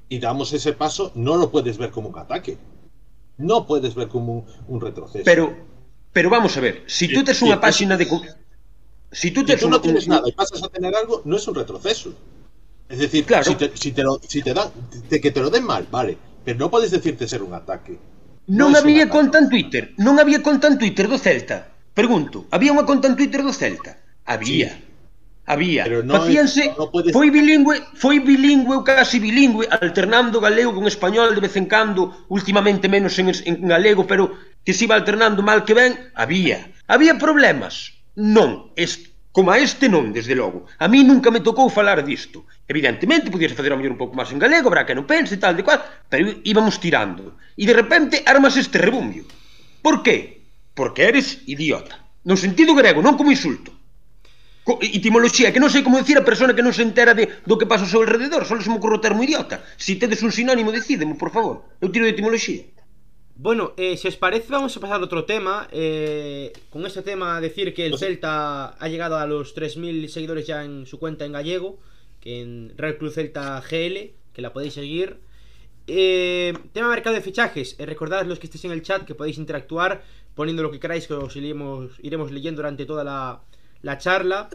[0.09, 2.57] Y damos ese paso, no lo puedes ver como un ataque.
[3.37, 5.23] No puedes ver como un, un retroceso.
[5.25, 5.55] Pero,
[6.11, 8.05] pero vamos a ver, si tú tes unha páxina de
[9.11, 11.47] Si tú, Si tes tú no tienes nada y pasas a tener algo, no es
[11.47, 12.11] un retroceso.
[12.89, 13.43] Es decir, Claro.
[13.43, 14.71] si, te, si, te lo, si te dan,
[15.09, 17.99] que te lo den mal, vale, pero no puedes decirte ser un ataque.
[18.47, 21.76] No es había conta en Twitter, non había conta en Twitter do Celta.
[21.97, 23.97] Pregunto, había unha conta en Twitter do Celta?
[24.29, 24.69] Había.
[24.69, 24.85] Sí.
[25.49, 25.87] Había.
[25.87, 27.09] Pero no Facíanse, no puedes...
[27.09, 32.27] foi bilingüe, foi bilingüe ou casi bilingüe, alternando galego con español de vez en cando,
[32.29, 36.69] últimamente menos en, en galego, pero que se iba alternando mal que ben, había.
[36.85, 37.97] Había problemas?
[38.13, 40.69] Non, Es, como a este non, desde logo.
[40.77, 42.45] A mí nunca me tocou falar disto.
[42.69, 45.57] Evidentemente, podías facer a mellor un pouco máis en galego, habrá que non pense, tal
[45.57, 45.81] de cual,
[46.11, 47.41] pero íbamos tirando.
[47.57, 49.25] E de repente armas este rebumbio.
[49.81, 50.36] Por que?
[50.77, 52.05] porque eres idiota.
[52.23, 53.73] No sentido grego, non como insulto.
[54.61, 57.57] Co etimoloxía, que non sei como dicir a persona que non se entera de, do
[57.57, 59.65] que pasa ao seu alrededor, só se me ocorre o termo idiota.
[59.73, 61.65] Se si tedes un sinónimo, decídemo, por favor.
[61.81, 62.69] Eu tiro de etimoloxía.
[63.33, 67.39] Bueno, eh, se os parece vamos a pasar a otro tema eh, Con este tema
[67.39, 71.33] decir que el Celta ha llegado a los 3.000 seguidores ya en su cuenta en
[71.33, 71.77] gallego
[72.19, 75.21] Que en Real Club Celta GL, que la podéis seguir
[75.89, 77.75] Eh, tema mercado de fichajes.
[77.79, 80.03] Eh, recordad los que estéis en el chat que podéis interactuar
[80.35, 81.99] poniendo lo que queráis, que os iremos,
[82.31, 83.41] leyendo durante toda la,
[83.81, 84.49] la charla.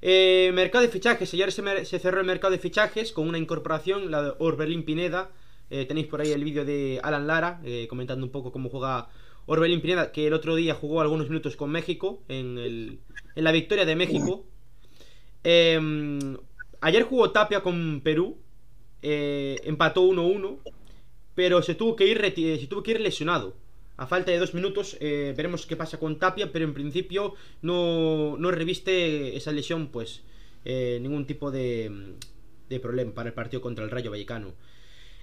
[0.00, 1.32] Eh, mercado de fichajes.
[1.34, 5.30] Ayer se, cerró el mercado de fichajes con una incorporación, la de Orbelín Pineda.
[5.68, 9.10] Tenéis por ahí el vídeo de Alan Lara comentando un poco cómo juega
[9.44, 12.98] Orbelín Pineda, que el otro día jugó algunos minutos con México en,
[13.34, 14.46] la victoria de México.
[15.44, 15.78] Eh,
[16.80, 18.38] ayer jugó Tapia con Perú,
[19.02, 20.58] empató 1-1,
[21.38, 23.54] pero se tuvo que ir reti- se tuvo que ir lesionado.
[23.96, 28.36] A falta de dos minutos eh, veremos qué pasa con Tapia, pero en principio no,
[28.36, 30.22] no reviste esa lesión, pues
[30.64, 32.16] eh, ningún tipo de,
[32.68, 34.54] de problema para el partido contra el Rayo Vallecano.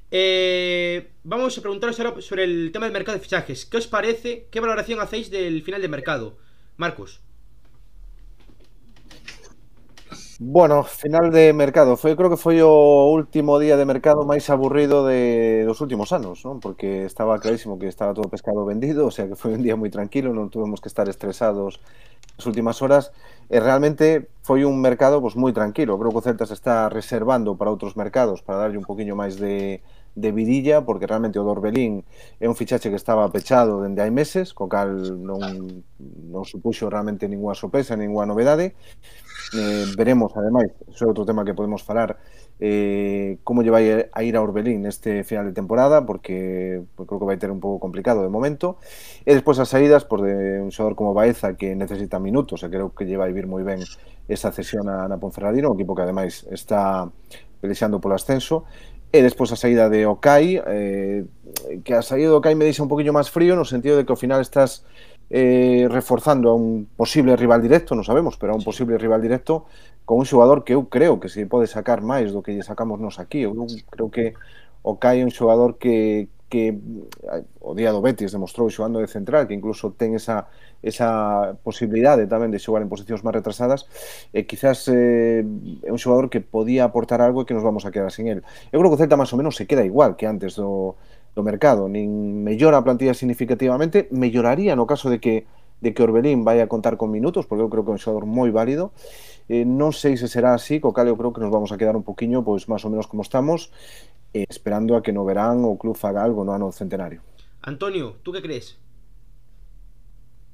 [0.09, 3.65] Eh, vamos a preguntaros ahora sobre el tema del mercado de fichajes.
[3.65, 4.47] ¿Qué os parece?
[4.51, 6.37] ¿Qué valoración hacéis del final de mercado?
[6.77, 7.19] Marcos.
[10.37, 11.95] Bueno, final de mercado.
[11.95, 16.43] Foi, creo que foi o último día de mercado máis aburrido de, dos últimos anos,
[16.43, 16.59] non?
[16.59, 19.87] Porque estaba clarísimo que estaba todo pescado vendido, o sea que foi un día moi
[19.87, 21.79] tranquilo, non tuvemos que estar estresados
[22.35, 23.15] as últimas horas.
[23.47, 25.95] E realmente foi un mercado pois, moi tranquilo.
[25.95, 29.39] Creo que o Celta se está reservando para outros mercados, para darlle un poquinho máis
[29.39, 29.79] de,
[30.15, 32.07] de vidilla porque realmente o Dorbelín
[32.39, 35.83] é un fichaxe que estaba pechado dende hai meses, co cal non,
[36.31, 38.79] non supuxo realmente ninguna sorpresa, ninguna novedade.
[39.53, 42.17] Eh, veremos, ademais, iso é outro tema que podemos falar,
[42.57, 47.19] eh, como lle vai a ir a Orbelín neste final de temporada, porque pues, creo
[47.19, 48.79] que vai ter un pouco complicado de momento.
[49.27, 52.95] E despois as saídas por de un xogador como Baeza que necesita minutos, e creo
[52.95, 53.83] que lle vai vir moi ben
[54.31, 57.11] esa cesión a, a Ponferradina, un equipo que ademais está
[57.61, 58.65] pelexando polo ascenso
[59.15, 61.23] E despois a saída de Okai, eh,
[61.87, 64.11] que a saída de Okai me deixa un poquinho máis frío no sentido de que
[64.11, 64.83] ao final estás
[65.31, 69.71] eh, reforzando a un posible rival directo, non sabemos, pero a un posible rival directo
[70.03, 72.99] con un xogador que eu creo que se pode sacar máis do que lle sacamos
[72.99, 73.47] nos aquí.
[73.47, 73.55] Eu
[73.87, 74.35] creo que
[74.83, 76.75] Okai é un xogador que, que
[77.63, 80.51] o día do Betis demostrou xogando de central, que incluso ten esa
[80.85, 83.89] esa posibilidade tamén de xogar en posicións máis retrasadas
[84.29, 85.41] e quizás eh,
[85.81, 88.45] é un xogador que podía aportar algo e que nos vamos a quedar sen el.
[88.69, 90.93] Eu creo que o Celta máis ou menos se queda igual que antes do,
[91.33, 95.49] do mercado, nin mellora a plantilla significativamente, melloraría no caso de que
[95.81, 98.25] de que Orbelín vai a contar con minutos, porque eu creo que é un xogador
[98.29, 98.95] moi válido.
[99.49, 101.97] Eh, non sei se será así, co cal eu creo que nos vamos a quedar
[101.97, 103.69] un poquinho, pois máis ou menos como estamos,
[104.33, 107.21] eh, esperando a que no verán o club faga algo no ano centenario.
[107.61, 108.77] Antonio, tú que crees?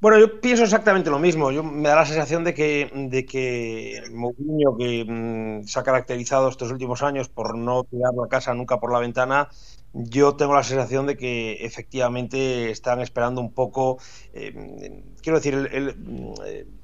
[0.01, 1.51] Bueno, yo pienso exactamente lo mismo.
[1.51, 6.49] Yo me da la sensación de que, de que Mourinho, que mm, se ha caracterizado
[6.49, 9.49] estos últimos años por no tirar la casa nunca por la ventana,
[9.93, 13.99] yo tengo la sensación de que efectivamente están esperando un poco.
[14.33, 16.33] eh, quiero decir, mm,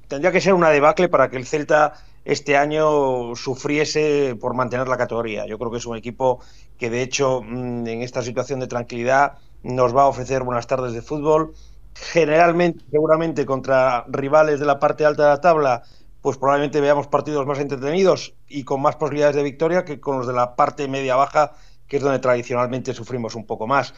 [0.08, 1.94] tendría que ser una debacle para que el Celta
[2.26, 5.46] este año sufriese por mantener la categoría.
[5.48, 6.40] Yo creo que es un equipo
[6.78, 10.94] que, de hecho, mm, en esta situación de tranquilidad nos va a ofrecer buenas tardes
[10.94, 11.54] de fútbol
[12.00, 15.84] generalmente, seguramente contra rivales de la parte alta de la tabla,
[16.22, 20.28] pues probablemente veamos partidos más entretenidos y con más posibilidades de victoria que con los
[20.28, 21.54] de la parte media-baja,
[21.88, 23.94] que es donde tradicionalmente sufrimos un poco más.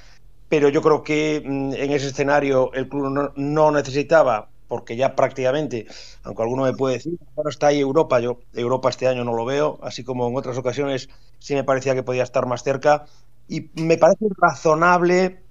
[0.47, 5.15] Pero yo creo que mm, en ese escenario el club no, no necesitaba, porque ya
[5.15, 5.87] prácticamente,
[6.23, 9.45] aunque alguno me puede decir, bueno, está ahí Europa, yo Europa este año no lo
[9.45, 11.09] veo, así como en otras ocasiones
[11.39, 13.05] sí me parecía que podía estar más cerca,
[13.47, 15.43] y me parece razonable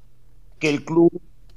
[0.59, 1.11] que el club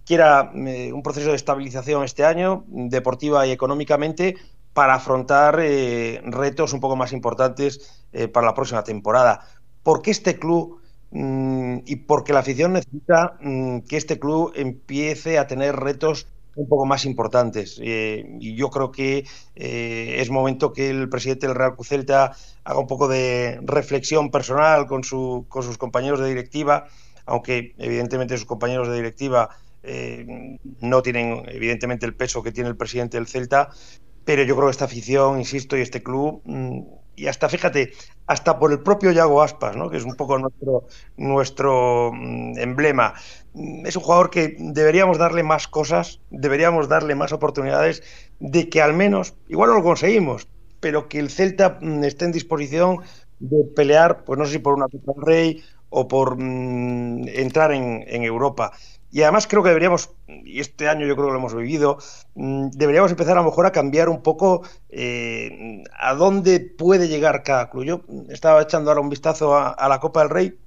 [0.05, 4.35] quiera eh, un proceso de estabilización este año, deportiva y económicamente,
[4.73, 9.45] para afrontar eh, retos un poco más importantes eh, para la próxima temporada.
[9.83, 10.79] Porque este club
[11.11, 16.67] mm, y porque la afición necesita mm, que este club empiece a tener retos un
[16.67, 17.79] poco más importantes.
[17.81, 22.35] Y yo creo que es momento que el presidente del Real Celta
[22.65, 26.87] haga un poco de reflexión personal con, su, con sus compañeros de directiva,
[27.25, 29.49] aunque evidentemente sus compañeros de directiva
[29.83, 33.69] eh, no tienen evidentemente el peso que tiene el presidente del Celta,
[34.25, 36.81] pero yo creo que esta afición, insisto, y este club, mm,
[37.15, 37.91] y hasta fíjate,
[38.27, 39.89] hasta por el propio Yago Aspas, ¿no?
[39.89, 43.13] que es un poco nuestro, nuestro mm, emblema,
[43.53, 48.03] mm, es un jugador que deberíamos darle más cosas, deberíamos darle más oportunidades
[48.39, 50.47] de que al menos, igual no lo conseguimos,
[50.79, 53.01] pero que el Celta esté en disposición
[53.39, 58.23] de pelear, pues no sé si por una Copa Rey o por entrar en, en
[58.23, 58.71] Europa.
[59.11, 61.97] Y además creo que deberíamos, y este año yo creo que lo hemos vivido,
[62.35, 67.43] mm, deberíamos empezar a lo mejor a cambiar un poco eh, a dónde puede llegar
[67.43, 67.83] cada club.
[67.83, 70.59] Yo estaba echando ahora un vistazo a, la Copa del Rey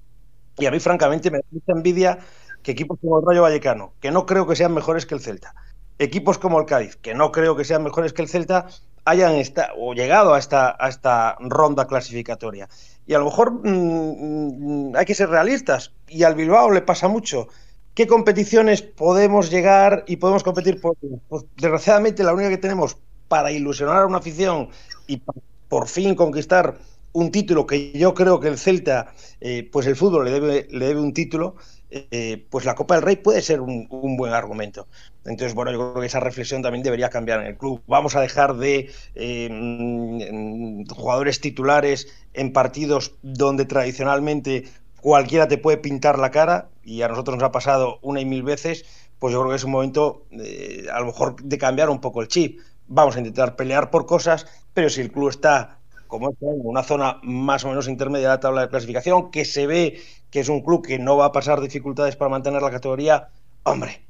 [0.59, 2.19] y a mí francamente me da mucha envidia
[2.63, 5.55] que equipos como el Rayo Vallecano, que no creo que sean mejores que el Celta,
[5.99, 8.67] equipos como el Cádiz, que no creo que sean mejores que el Celta,
[9.07, 12.69] hayan esta, o llegado a esta, ronda clasificatoria.
[13.07, 17.09] Y a lo mejor mm, mm, hay que ser realistas, y al Bilbao le pasa
[17.09, 17.49] mucho
[17.95, 20.81] ¿Qué competiciones podemos llegar y podemos competir?
[20.81, 20.97] Por,
[21.29, 22.97] pues desgraciadamente la única que tenemos
[23.29, 24.69] para ilusionar a una afición
[25.07, 25.23] y
[25.69, 26.77] por fin conquistar
[27.13, 30.87] un título que yo creo que el Celta, eh, pues el fútbol le debe, le
[30.87, 31.55] debe un título,
[31.89, 34.89] eh, pues la Copa del Rey puede ser un, buen argumento.
[35.25, 37.81] Entonces, bueno, yo creo que esa reflexión también debería cambiar en el club.
[37.87, 44.65] Vamos a dejar de eh, mm, jugadores titulares en partidos donde tradicionalmente
[45.01, 48.43] cualquiera te puede pintar la cara y a nosotros nos ha pasado una y mil
[48.43, 48.85] veces,
[49.19, 52.21] pues yo creo que es un momento eh, a lo mejor de cambiar un poco
[52.21, 52.61] el chip.
[52.87, 57.19] Vamos a intentar pelear por cosas, pero si el club está como en una zona
[57.23, 60.61] más o menos intermedia de la tabla de clasificación, que se ve que es un
[60.61, 63.29] club que no va a pasar dificultades para mantener la categoría,
[63.65, 64.03] hombre,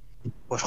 [0.49, 0.65] pues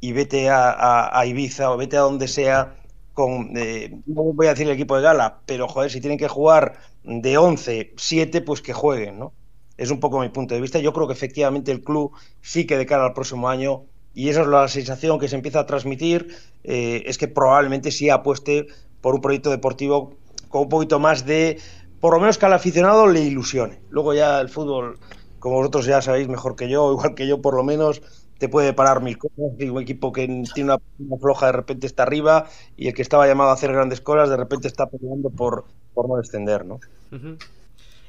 [0.00, 2.74] y vete a, Ibiza o vete a donde sea
[3.12, 6.28] con, eh, no voy a decir el equipo de gala, pero joder, si tienen que
[6.28, 9.32] jugar de 11, 7, pues que jueguen, ¿no?
[9.80, 10.78] Es un poco mi punto de vista.
[10.78, 12.12] Yo creo que efectivamente el club
[12.42, 15.60] sí que de cara al próximo año, y esa es la sensación que se empieza
[15.60, 18.66] a transmitir, eh, es que probablemente sí apueste
[19.00, 20.18] por un proyecto deportivo
[20.50, 21.58] con un poquito más de,
[21.98, 23.80] por lo menos que al aficionado le ilusione.
[23.88, 24.98] Luego ya el fútbol,
[25.38, 28.02] como vosotros ya sabéis mejor que yo, igual que yo por lo menos,
[28.36, 29.38] te puede parar mil cosas.
[29.38, 33.48] un equipo que tiene una, floja de repente está arriba y el que estaba llamado
[33.48, 35.64] a hacer grandes cosas de repente está peleando por,
[35.94, 36.80] por no descender, ¿no?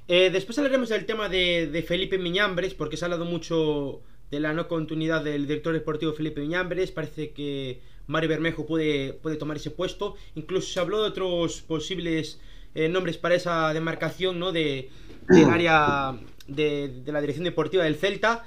[0.07, 4.53] Eh, después hablaremos del tema de, Felipe Miñambres, porque se ha hablado mucho de la
[4.53, 6.91] no continuidad del director deportivo Felipe Miñambres.
[6.91, 10.15] Parece que Mario Bermejo puede, puede tomar ese puesto.
[10.35, 12.39] Incluso se habló de otros posibles
[12.75, 14.51] eh, nombres para esa demarcación ¿no?
[14.51, 14.89] de,
[15.29, 18.45] del área de, de la dirección deportiva del Celta.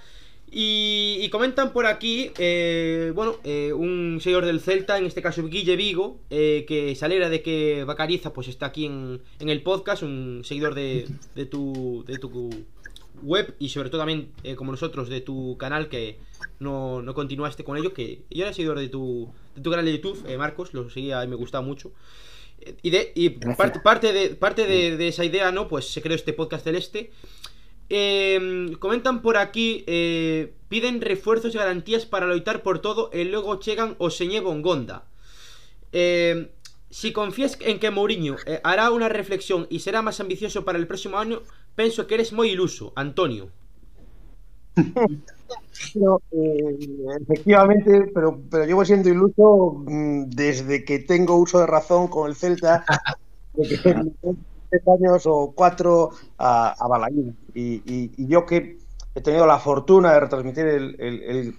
[0.57, 5.75] Y, comentan por aquí, eh, bueno, eh, un seguidor del Celta, en este caso Guille
[5.75, 10.43] Vigo, eh, que se alegra de que Bacariza pues está aquí en, el podcast, un
[10.45, 11.09] seguidor de,
[11.51, 12.51] tu, de tu
[13.25, 16.19] web y sobre todo también, como nosotros, de tu canal, que
[16.61, 19.97] no, no continuaste con ello, que yo era seguidor de tu, de tu canal de
[19.97, 21.91] YouTube, Marcos, lo seguía y me gustaba mucho.
[22.81, 25.67] Y, de, y parte, parte, de, parte de, de, esa idea, ¿no?
[25.67, 27.11] Pues se creó este podcast celeste.
[27.97, 33.61] Eh, comentan por aquí eh, Piden refuerzos y garantías para loitar por todo E logo
[33.65, 35.07] chegan o señé Bongonda.
[35.93, 36.51] Eh,
[36.91, 40.87] Si confías en que Mourinho eh, hará una reflexión y será más ambicioso para el
[40.87, 41.43] próximo año
[41.75, 43.51] Penso que eres muy iluso, Antonio.
[45.95, 46.79] No, eh,
[47.21, 52.37] efectivamente, pero, pero llevo siendo iluso mm, desde que tengo uso de razón con el
[52.37, 52.85] Celta,
[54.87, 57.09] años o cuatro a, a
[57.55, 58.79] Y, yo que
[59.15, 61.57] he tenido la fortuna de retransmitir el,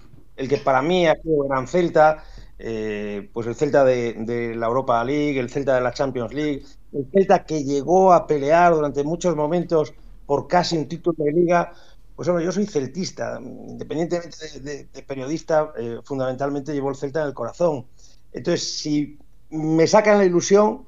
[0.50, 2.24] que para mí ha sido gran Celta,
[2.60, 7.08] eh, pues el Celta de, la Europa League, el Celta de la Champions League, el
[7.12, 9.94] Celta que llegó a pelear durante muchos momentos
[10.26, 11.74] por casi un título de liga.
[12.16, 17.34] Pues hombre, yo soy celtista, independientemente de, periodista, eh, fundamentalmente llevo el Celta en el
[17.34, 17.86] corazón.
[18.32, 19.18] Entonces, si
[19.50, 20.86] me sacan la ilusión,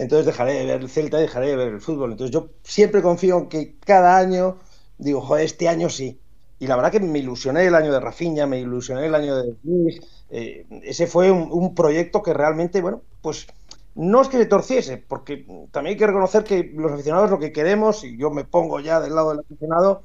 [0.00, 2.12] entonces dejaré de ver el Celta y dejaré de ver el fútbol.
[2.12, 4.56] Entonces yo siempre confío en que cada año
[4.96, 6.20] digo, joder, este año sí.
[6.58, 9.54] Y la verdad que me ilusioné el año de Rafinha, me ilusioné el año de
[9.62, 10.00] Luis.
[10.30, 13.46] Eh, ese fue un, proyecto que realmente, bueno, pues
[13.94, 17.52] no es que se torciese, porque también hay que reconocer que los aficionados lo que
[17.52, 20.02] queremos, y yo me pongo ya del lado del aficionado,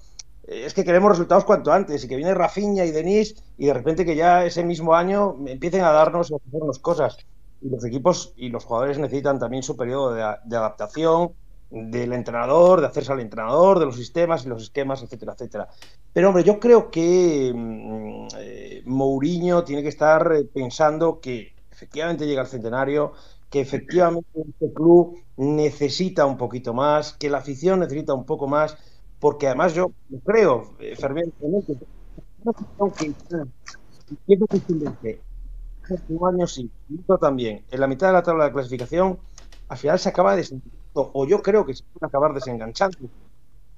[0.48, 3.74] eh, es que queremos resultados cuanto antes, y que viene Rafinha y Denis, y de
[3.74, 7.18] repente que ya ese mismo año empiecen a darnos a hacernos cosas
[7.62, 11.32] y los equipos y los jugadores necesitan también su periodo de, adaptación
[11.70, 15.68] del entrenador, de hacerse al entrenador, de los sistemas y los esquemas, etcétera, etcétera.
[16.14, 22.26] Pero hombre, yo creo que mm, eh, Mourinho tiene que estar eh, pensando que efectivamente
[22.26, 23.14] llega el centenario,
[23.50, 28.78] que efectivamente este club necesita un poquito más, que la afición necesita un poco más,
[29.20, 29.92] porque además yo
[30.24, 31.76] creo eh, fervientemente
[35.02, 35.20] que
[36.10, 36.70] un año sí,
[37.20, 39.20] también, en la mitad de la tabla de clasificación,
[39.68, 42.98] al final se acaba desenganchando, o yo creo que se puede acabar desenganchando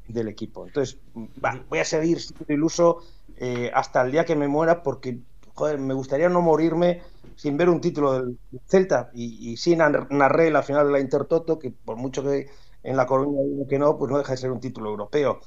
[0.07, 0.65] del equipo.
[0.65, 0.99] Entonces,
[1.43, 3.03] va, voy a seguir siendo iluso
[3.37, 5.19] eh, hasta el día que me muera porque,
[5.53, 7.01] joder, me gustaría no morirme
[7.35, 8.37] sin ver un título del
[8.67, 12.49] Celta y, y sí narré la final de la Intertoto, que por mucho que
[12.83, 15.39] en la Coruña digo que no, pues no deja de ser un título europeo.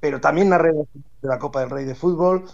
[0.00, 0.86] Pero también narré de
[1.22, 2.44] la Copa del Rey de Fútbol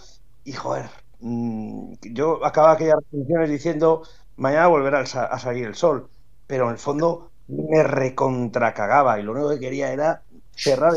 [0.45, 0.91] y, joder,
[1.21, 4.03] mmm, yo acababa aquellas reflexiones diciendo
[4.37, 6.09] mañana volverá a salir el sol,
[6.47, 10.93] pero en el fondo me recontracagaba y lo único que quería era cerrar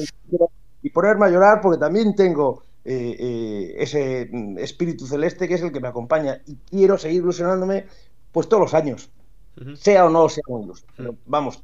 [0.82, 5.62] y ponerme a llorar porque también tengo eh, eh, ese mm, espíritu celeste que es
[5.62, 7.86] el que me acompaña y quiero seguir ilusionándome
[8.32, 9.12] pues todos los años,
[9.58, 9.76] uh -huh.
[9.76, 10.86] sea o no sea iluso.
[10.98, 11.64] Pero, vamos,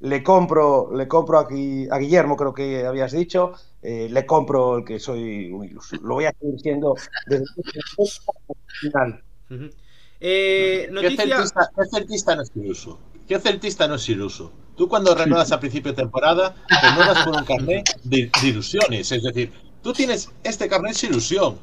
[0.00, 4.84] le compro, le compro aquí a Guillermo, creo que habías dicho, eh, le compro el
[4.84, 5.96] que soy un iluso.
[6.02, 6.94] Lo voy a seguir siendo
[7.26, 8.08] desde el
[8.80, 9.22] final.
[9.48, 9.72] Uh -huh.
[10.20, 11.24] eh, noticia...
[11.24, 12.98] ¿Qué, celtista, ¿Qué celtista no es iluso?
[13.26, 14.52] ¿Qué celtista no es iluso?
[14.76, 19.10] Tú cuando renuevas a principio de temporada, renuevas por un carnet de, de, ilusiones.
[19.10, 19.50] Es decir,
[19.82, 21.58] tú tienes este carnet es ilusión,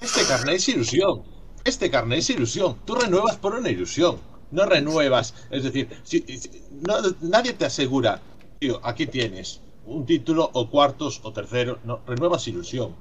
[0.00, 1.22] este carnet es ilusión,
[1.64, 2.76] este carnet es ilusión.
[2.84, 4.18] Tú renuevas por una ilusión,
[4.56, 5.34] no renuevas.
[5.50, 6.50] Es decir, si, si,
[6.86, 8.20] no, nadie te asegura,
[8.58, 12.94] tío, aquí tienes un título o cuartos o tercero, no, renuevas ilusión.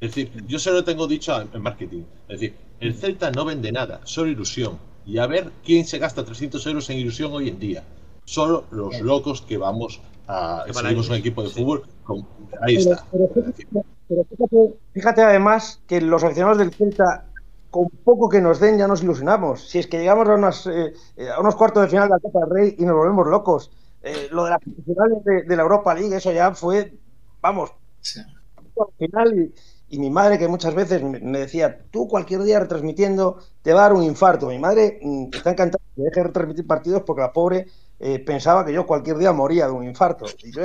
[0.00, 2.04] Es decir, yo se lo tengo dicho en marketing.
[2.28, 4.78] Es decir, el Celta no vende nada, solo ilusión.
[5.04, 7.84] Y a ver quién se gasta 300 euros en ilusión hoy en día
[8.24, 12.26] solo los locos que vamos a que seguimos un equipo de fútbol con,
[12.60, 13.66] ahí pero, está pero, fíjate,
[14.08, 17.26] pero fíjate, fíjate, además que los aficionados del Celta
[17.72, 20.92] con poco que nos den ya nos ilusionamos si es que llegamos a, unas, eh,
[21.34, 24.28] a unos cuartos de final de la Copa del Rey y nos volvemos locos eh,
[24.30, 26.96] lo de las finales de, de, la Europa League eso ya fue
[27.40, 28.20] vamos sí.
[28.20, 29.54] al final y,
[29.92, 33.82] y mi madre, que muchas veces me decía, tú cualquier día retransmitiendo te va a
[33.82, 34.46] dar un infarto.
[34.46, 37.66] Mi madre mm, está encantada de dejar de retransmitir partidos porque la pobre
[38.00, 40.24] eh, pensaba que yo cualquier día moría de un infarto.
[40.42, 40.62] Y yo,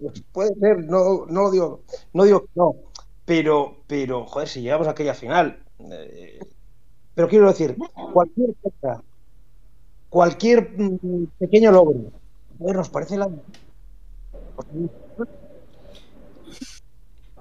[0.00, 1.82] pues puede ser, no, no lo digo,
[2.12, 2.74] no digo que no,
[3.24, 5.62] pero, pero, joder, si llegamos a aquella final.
[5.90, 6.38] Eh,
[7.14, 7.76] pero quiero decir,
[8.12, 9.02] cualquier cosa,
[10.08, 12.12] cualquier mm, pequeño logro,
[12.58, 13.28] nos parece la.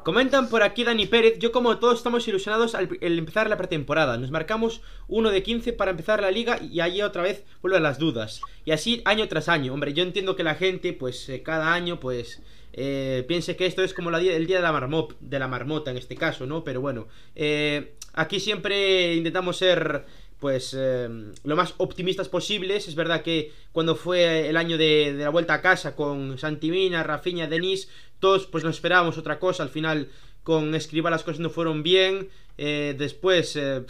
[0.03, 4.17] Comentan por aquí Dani Pérez, yo como todos estamos ilusionados al, al, empezar la pretemporada.
[4.17, 7.99] Nos marcamos uno de 15 para empezar la liga y allí otra vez vuelven las
[7.99, 8.39] dudas.
[8.63, 9.73] Y así año tras año.
[9.73, 12.41] Hombre, yo entiendo que la gente, pues eh, cada año, pues
[12.79, 15.91] eh, piense que esto es como la, el día de la, marmot, de la marmota
[15.91, 16.63] en este caso, ¿no?
[16.63, 20.05] Pero bueno, eh, aquí siempre intentamos ser
[20.39, 21.09] pues eh,
[21.43, 22.87] lo más optimistas posibles.
[22.87, 27.03] Es verdad que cuando fue el año de, de la vuelta a casa con Santimina,
[27.03, 27.89] Rafinha, Denis,
[28.19, 29.63] todos pues nos esperábamos otra cosa.
[29.63, 30.09] Al final
[30.43, 32.29] con Escriba las cosas no fueron bien.
[32.57, 33.83] Eh, después eh,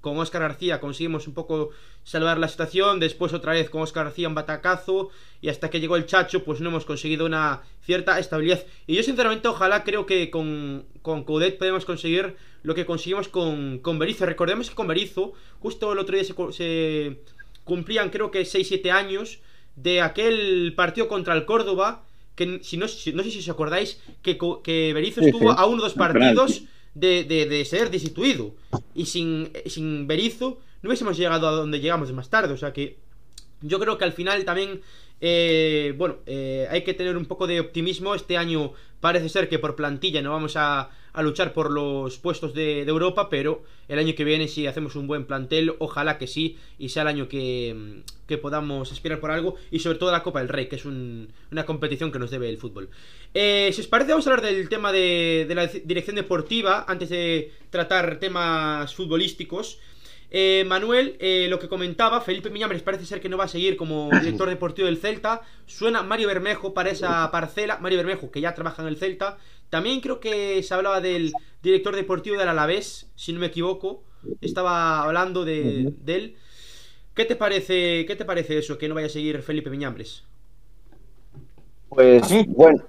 [0.00, 1.70] con Oscar García conseguimos un poco
[2.04, 3.00] salvar la situación.
[3.00, 5.10] Después otra vez con Oscar García un batacazo.
[5.40, 8.64] Y hasta que llegó el Chacho pues no hemos conseguido una cierta estabilidad.
[8.86, 12.36] Y yo sinceramente ojalá creo que con, con Coudet podemos conseguir
[12.66, 14.26] lo que conseguimos con, con Berizzo.
[14.26, 17.20] Recordemos que con Berizzo, justo el otro día se, se
[17.62, 19.38] cumplían creo que 6-7 años
[19.76, 22.02] de aquel partido contra el Córdoba,
[22.34, 25.56] que si no, si, no sé si os acordáis, que, que Berizzo sí, estuvo sí.
[25.56, 28.56] a uno o dos partidos de, de, de, ser destituido.
[28.96, 32.52] Y sin, sin Berizzo no hubiésemos llegado a donde llegamos más tarde.
[32.52, 32.96] O sea que
[33.62, 34.80] yo creo que al final también
[35.20, 38.14] eh, bueno, eh, hay que tener un poco de optimismo.
[38.14, 42.52] Este año parece ser que por plantilla no vamos a, a luchar por los puestos
[42.52, 46.58] de, Europa, pero el año que viene si hacemos un buen plantel, ojalá que sí,
[46.78, 50.40] y sea el año que, que podamos aspirar por algo, y sobre todo la Copa
[50.40, 52.90] del Rey, que es un, una competición que nos debe el fútbol.
[53.32, 57.08] Eh, si os parece, vamos a hablar del tema de, de la dirección deportiva, antes
[57.08, 59.78] de tratar temas futbolísticos.
[60.30, 63.76] Eh, Manuel, eh, lo que comentaba, Felipe Miñambres parece ser que no va a seguir
[63.76, 65.42] como director deportivo del Celta.
[65.66, 67.78] Suena Mario Bermejo para esa parcela.
[67.78, 69.38] Mario Bermejo, que ya trabaja en el Celta.
[69.70, 74.04] También creo que se hablaba del director deportivo del Alavés, si no me equivoco.
[74.40, 76.36] Estaba hablando de, de él.
[77.14, 80.24] ¿Qué te parece, qué te parece eso, que no vaya a seguir Felipe Miñambres?
[81.88, 82.84] Pues bueno,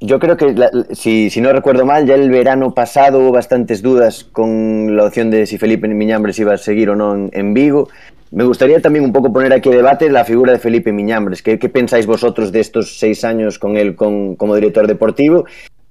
[0.00, 0.54] yo creo que,
[0.92, 5.46] si, no recuerdo mal, ya el verano pasado hubo bastantes dudas con la opción de
[5.46, 7.88] si Felipe Miñambres iba a seguir o no en, en Vigo.
[8.30, 11.42] Me gustaría también un poco poner aquí a debate la figura de Felipe Miñambres.
[11.42, 15.44] ¿Qué, qué pensáis vosotros de estos seis años con él con, como director deportivo?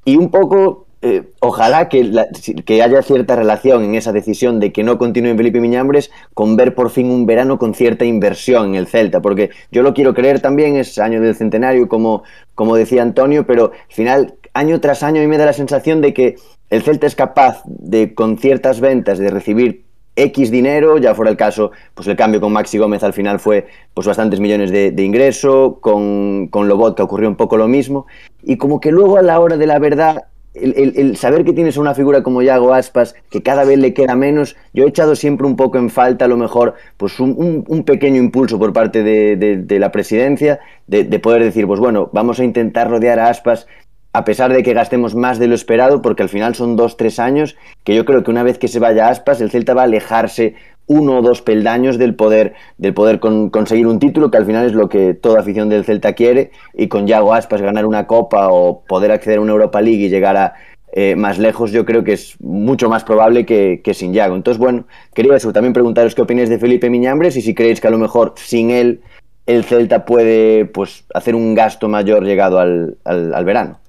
[0.05, 2.02] Y un poco eh, ojalá que,
[2.84, 6.89] haya cierta relación en esa decisión de que no continúe Felipe Miñambres con ver por
[6.89, 10.76] fin un verano con cierta inversión en el Celta, porque yo lo quiero creer también,
[10.76, 12.24] es año del centenario, como,
[12.54, 16.02] como decía Antonio, pero al final, año tras año, a mí me da la sensación
[16.02, 16.36] de que
[16.70, 19.86] el Celta es capaz de, con ciertas ventas, de recibir
[20.18, 23.68] X dinero, ya fuera el caso, pues el cambio con Maxi Gómez al final fue
[23.93, 28.06] pues bastantes millones de, de ingreso, con, con Lobotka ocurrió un poco lo mismo,
[28.43, 31.93] y como que luego a la hora de la verdad el, saber que tienes una
[31.93, 35.56] figura como Yago Aspas, que cada vez le queda menos, yo he echado siempre un
[35.56, 39.80] poco en falta, a lo mejor, pues un, un, pequeño impulso por parte de, de,
[39.80, 43.68] la presidencia, de, de, poder decir, pues bueno, vamos a intentar rodear a Aspas,
[44.12, 47.20] a pesar de que gastemos más de lo esperado, porque al final son dos, tres
[47.20, 49.86] años, que yo creo que una vez que se vaya Aspas, el Celta va a
[49.86, 50.56] alejarse
[50.89, 54.65] uno o dos peldaños del poder, del poder con, conseguir un título, que al final
[54.65, 58.49] es lo que toda afición del Celta quiere, y con Yago Aspas ganar una copa
[58.49, 60.55] o poder acceder a una Europa League y llegar a
[60.91, 64.35] eh, más lejos, yo creo que es mucho más probable que, que, sin Yago.
[64.35, 67.87] Entonces, bueno, quería eso, también preguntaros qué opináis de Felipe Miñambres y si creéis que
[67.87, 69.01] a lo mejor sin él
[69.45, 73.79] el Celta puede pues hacer un gasto mayor llegado al, al, al verano.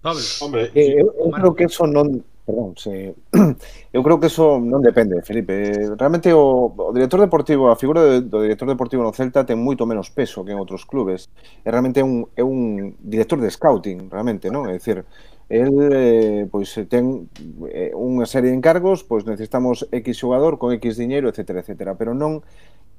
[0.00, 0.20] Pablo.
[0.40, 3.14] Hombre, eh, eu creo que eso non perdón, se...
[3.92, 5.68] eu creo que eso non depende, Felipe.
[6.00, 9.84] Realmente o, o director deportivo, a figura do, do director deportivo no Celta ten moito
[9.84, 11.28] menos peso que en outros clubes.
[11.60, 14.64] É realmente un, é un director de scouting, realmente, non?
[14.64, 15.04] É dicir,
[15.52, 17.28] el eh, pois ten
[17.68, 22.16] eh, unha serie de encargos, pois necesitamos X xogador con X diñeiro, etcétera, etcétera, pero
[22.16, 22.40] non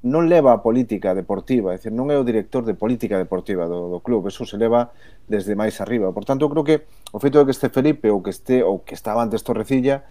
[0.04, 3.92] non leva a política deportiva, é dicir, non é o director de política deportiva do,
[3.92, 4.96] do club, eso se leva
[5.28, 6.16] desde máis arriba.
[6.16, 6.78] Por tanto, eu creo que
[7.12, 10.08] o feito de que este Felipe ou que este ou que estaba antes Torrecilla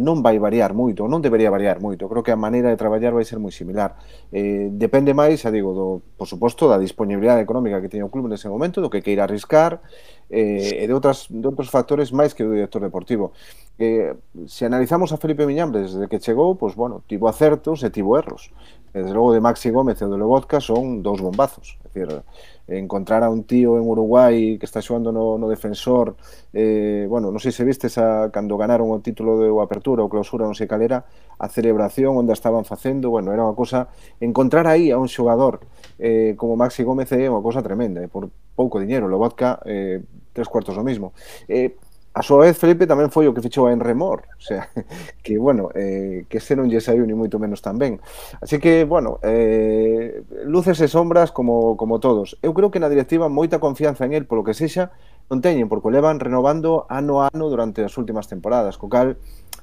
[0.00, 2.08] non vai variar moito, non debería variar moito.
[2.08, 4.00] Creo que a maneira de traballar vai ser moi similar.
[4.32, 5.86] Eh, depende máis, xa digo, do,
[6.16, 9.84] por suposto, da disponibilidade económica que teña o club nese momento, do que queira arriscar,
[10.32, 13.36] eh, e de, outras, de outros factores máis que do director deportivo.
[13.76, 14.16] Eh,
[14.48, 18.48] se analizamos a Felipe Miñambres desde que chegou, pois, bueno, tivo acertos e tivo erros
[18.92, 21.78] desde logo de Maxi Gómez e do Lobotka son dous bombazos.
[21.84, 22.22] É dicir,
[22.70, 26.14] encontrar a un tío en Uruguai que está xogando no, no defensor
[26.52, 30.10] eh, bueno, non sei se viste esa, cando ganaron o título de o apertura ou
[30.10, 31.02] clausura non sei cal era,
[31.38, 33.90] a celebración onde estaban facendo, bueno, era unha cosa
[34.22, 35.66] encontrar aí a un xogador
[35.98, 40.46] eh, como Maxi Gómez é unha cosa tremenda eh, por pouco diñero, Lobotka eh, tres
[40.46, 41.12] cuartos o mismo.
[41.50, 41.74] Eh,
[42.10, 44.66] A súa vez, Felipe tamén foi o que fichou a Enremor, o sea,
[45.22, 48.02] que, bueno, eh, que ese non lle saiu ni moito menos tamén.
[48.42, 52.34] Así que, bueno, eh, luces e sombras como, como todos.
[52.42, 54.90] Eu creo que na directiva moita confianza en el, polo que sexa,
[55.30, 59.14] non teñen, porque o levan renovando ano a ano durante as últimas temporadas, co cal,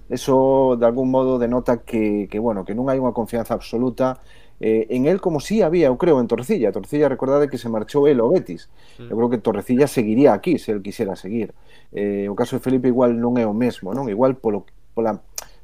[0.08, 4.24] eso, de algún modo, denota que, que bueno, que non hai unha confianza absoluta
[4.60, 6.72] eh, en él como sí había, eu creo, en Torcilla.
[6.72, 8.70] Torcilla, recordade que se marchou el o Betis.
[8.97, 11.53] Eu creo que Torrecilla seguiría aquí se el quisera seguir.
[11.93, 14.10] Eh, o caso de Felipe igual non é o mesmo, non?
[14.10, 14.66] Igual polo,
[14.97, 15.22] pola,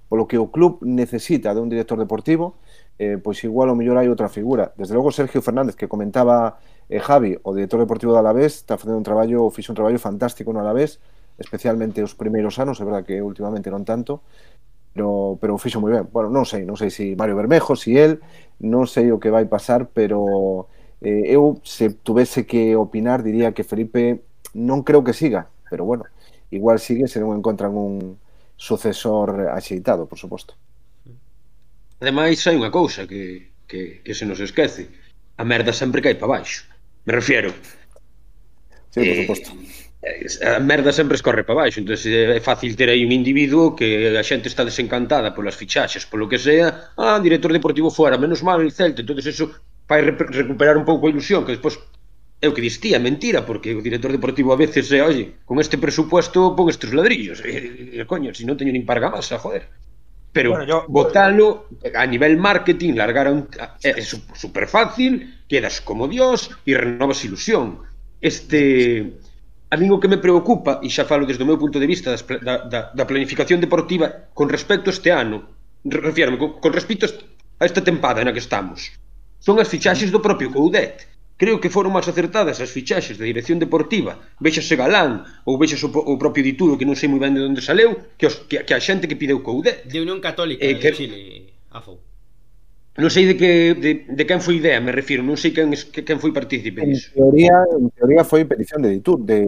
[0.10, 2.62] polo que o club necesita de un director deportivo,
[3.02, 4.78] eh, pois igual o mellor hai outra figura.
[4.78, 9.02] Desde logo Sergio Fernández, que comentaba eh, Javi, o director deportivo do Alavés, está facendo
[9.02, 11.02] un traballo, fixe un traballo fantástico no Alavés,
[11.42, 14.22] especialmente os primeiros anos, é verdad que últimamente non tanto,
[14.94, 16.06] pero, pero fixo moi ben.
[16.14, 18.22] Bueno, non sei, non sei se si Mario Bermejo, se si el,
[18.62, 20.70] non sei o que vai pasar, pero
[21.02, 24.22] eh, eu se tuvese que opinar diría que Felipe
[24.54, 26.06] non creo que siga, pero bueno,
[26.54, 28.22] igual sigue se non encontran un
[28.56, 30.54] sucesor axeitado, por suposto.
[31.98, 34.94] Ademais, hai unha cousa que, que, que se nos esquece.
[35.42, 36.70] A merda sempre cae para baixo.
[37.10, 37.50] Me refiero.
[38.94, 39.52] Sí, por eh, suposto
[40.44, 44.24] a merda sempre escorre para baixo, entón é fácil ter aí un individuo que a
[44.24, 48.76] xente está desencantada polas fichaxes, polo que sea, ah, director deportivo fora, menos mal el
[48.76, 49.48] Celta, entón eso
[49.88, 51.80] fai recuperar un pouco a ilusión, que despois
[52.44, 55.80] é o que distía, mentira, porque o director deportivo a veces é, oye, con este
[55.80, 59.72] presupuesto pon estes ladrillos, e, e, coño, se si non teño nin pargamasa, joder.
[60.36, 63.48] Pero bueno, yo, botalo a nivel marketing, largar un,
[63.80, 67.88] é, é super fácil, quedas como Dios e renovas ilusión.
[68.20, 69.24] Este
[69.74, 72.14] A min o que me preocupa, e xa falo desde o meu punto de vista
[72.14, 75.38] das, da, da, da planificación deportiva con respecto a este ano,
[75.82, 78.94] refierme, con, con respecto a esta tempada na que estamos,
[79.42, 81.10] son as fichaxes do propio Coudet.
[81.42, 84.22] Creo que foron máis acertadas as fichaxes da dirección deportiva.
[84.38, 87.66] Vexase Galán ou vexase o, o propio Dituro, que non sei moi ben de onde
[87.66, 89.90] saleu, que, os, que, que a xente que pideu Coudet.
[89.90, 90.94] De Unión Católica eh, que...
[90.94, 91.18] de Chile,
[91.74, 92.13] AFO.
[92.94, 96.06] Non sei de que de, de quen foi idea, me refiro, non sei quen que
[96.06, 97.10] quen foi partícipe disso.
[97.18, 99.40] En teoría, en teoría foi petición de Ditur de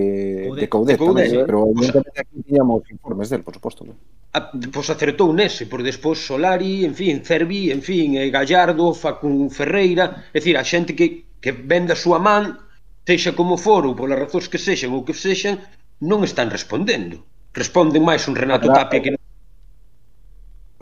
[0.49, 1.45] Coudet, de Coudet, de Coudet tamén, eh?
[1.45, 3.85] pero evidentemente aquí tiñamos informes del, por suposto.
[3.85, 3.93] Non?
[4.33, 8.97] Ah, a, pois acertou nese, por despois Solari, en fin, Cervi, en fin, eh, Gallardo,
[8.97, 12.57] Facun Ferreira, é dicir, a xente que que ven da súa man,
[13.05, 15.61] sexa como for ou polas razóns que sexan ou que sexan,
[16.01, 17.21] non están respondendo.
[17.53, 19.21] Responden máis un Renato claro, Tapia que non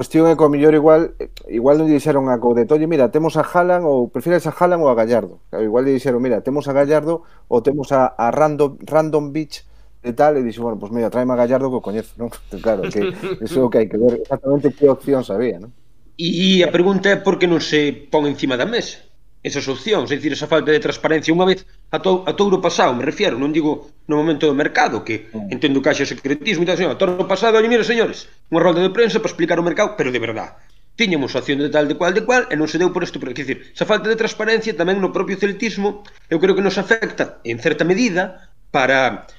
[0.03, 1.15] cuestión é que o mellor igual
[1.47, 4.91] igual non lle dixeron a Coudet, mira, temos a Haaland ou prefires a Haaland ou
[4.91, 5.39] a Gallardo.
[5.55, 9.63] Igual lle dixeron, mira, temos a Gallardo ou temos a, a Random, Random Beach
[10.03, 12.27] e tal, e dixo, bueno, pues mira, tráeme a Gallardo que o coñezo, non?
[12.59, 15.71] Claro, que iso que hai que ver exactamente que opción sabía, non?
[16.19, 19.07] E a pregunta é por que non se pon encima da mesa
[19.39, 21.63] esas opcións, é dicir, esa falta de transparencia unha vez
[21.93, 25.53] a, to, a touro pasado, me refiero, non digo no momento do mercado, que mm.
[25.53, 28.81] entendo que haxa secretismo e tal, señor, a touro pasado, oye, mira, señores, unha rolda
[28.81, 30.57] de prensa para explicar o mercado, pero de verdad,
[30.97, 33.37] tiñamos acción de tal de cual de cual e non se deu por isto, pero,
[33.37, 36.01] quer dizer, esa falta de transparencia tamén no propio celtismo,
[36.33, 39.29] eu creo que nos afecta, en certa medida, para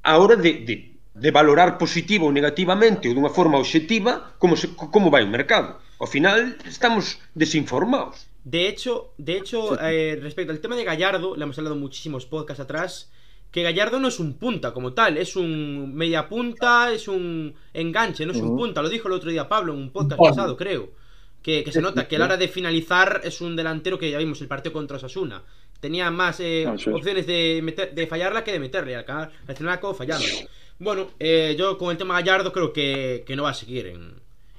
[0.00, 0.74] a hora de, de,
[1.12, 5.76] de valorar positivo ou negativamente ou dunha forma obxectiva como, se, como vai o mercado.
[6.00, 8.24] Ao final, estamos desinformados.
[8.44, 12.60] De hecho, de hecho eh, respecto al tema de Gallardo, le hemos hablado muchísimos podcasts
[12.60, 13.10] atrás,
[13.50, 18.26] que Gallardo no es un punta como tal, es un media punta, es un enganche,
[18.26, 20.90] no es un punta, lo dijo el otro día Pablo en un podcast pasado, creo.
[21.42, 24.16] Que, que se nota que a la hora de finalizar es un delantero que ya
[24.18, 25.42] vimos el partido contra Osasuna.
[25.78, 28.96] Tenía más eh, Ah, opciones de, meter- de fallarla que de meterle.
[28.96, 30.24] Al final, al final acabó fallando.
[30.78, 34.14] Bueno, eh, yo con el tema Gallardo creo que, que no va a seguir en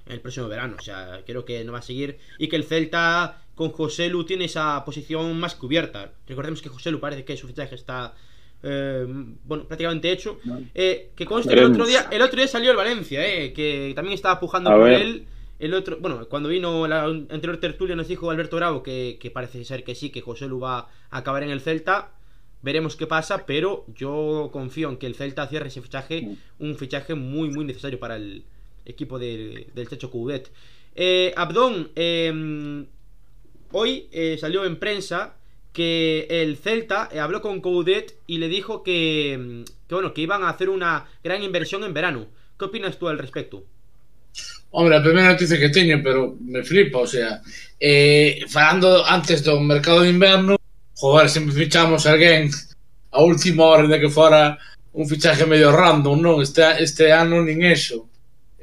[0.05, 0.75] el próximo verano.
[0.79, 2.17] O sea, creo que no va a seguir.
[2.37, 6.13] Y que el Celta con José Lu tiene esa posición más cubierta.
[6.27, 8.13] Recordemos que José Lu parece que su fichaje está
[8.63, 9.05] eh,
[9.43, 10.39] bueno, prácticamente hecho.
[10.73, 13.93] Eh, que conste que el otro día, el otro día salió el Valencia, eh, que
[13.95, 15.01] también estaba pujando A por ver.
[15.01, 15.27] él.
[15.57, 19.63] El otro, bueno, cuando vino la anterior tertulia nos dijo Alberto Bravo que, que parece
[19.63, 22.11] ser que sí, que José Lu va a acabar en el Celta.
[22.61, 27.13] Veremos qué pasa, pero yo confío en que el Celta cierre ese fichaje, un fichaje
[27.13, 28.43] muy, muy necesario para el
[28.85, 30.51] equipo de, del Chacho Coudet.
[30.95, 32.85] Eh, Abdón, eh,
[33.71, 35.35] hoy eh, salió en prensa
[35.73, 40.43] que el Celta eh, habló con Coudet y le dijo que, que, bueno, que iban
[40.43, 42.27] a hacer una gran inversión en verano.
[42.57, 43.65] ¿Qué opinas tú al respecto?
[44.71, 47.41] Hombre, a primeira noticia que teño, pero me flipa, o sea,
[47.79, 50.57] eh, falando antes do mercado de inverno,
[50.95, 52.51] joder, sempre fichamos a alguén
[53.11, 54.57] a última hora de que fora
[54.91, 56.41] un fichaje medio random, non?
[56.41, 58.07] Este, este ano nin eso.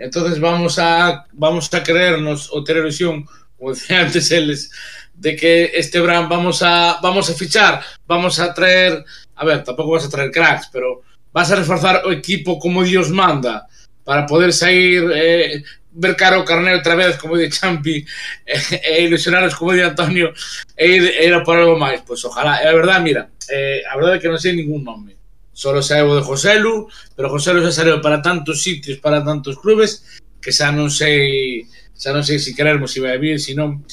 [0.03, 3.25] Entonces vamos a vamos a creernos o a ilusión,
[3.57, 4.71] como decía antes eles,
[5.15, 9.05] de que este verán vamos a vamos a fichar, vamos a traer,
[9.37, 13.11] a ver, tampouco vas a traer cracks, pero vas a reforzar o equipo como Dios
[13.11, 13.67] manda
[14.03, 18.03] para poder sair eh, ver cara o carné outra vez, como di Champi,
[18.47, 20.33] e, e ilusionaros, como di Antonio,
[20.77, 22.03] e ir, e ir a por algo máis.
[22.03, 22.59] Pois ojalá.
[22.65, 25.22] E a verdade, mira, eh, a verdade é que non sei ningún nome.
[25.53, 30.51] solo saiu de Joselu, pero Joselu xa saiu para tantos sitios, para tantos clubes, que
[30.51, 33.85] xa non sei xa non sei se querermos se vai vir, se non.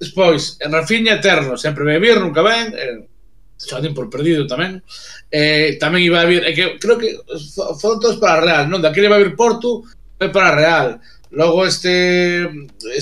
[0.00, 3.04] Despois, en Rafinha eterno, sempre vai vir, nunca ven, eh,
[3.60, 4.80] xa den por perdido tamén.
[5.28, 7.18] Eh, tamén iba a vir, eh, que, creo que
[7.76, 8.80] foron todos para Real, non?
[8.80, 9.84] Daquele iba a vir Porto,
[10.16, 10.88] foi para Real.
[11.34, 12.48] Logo este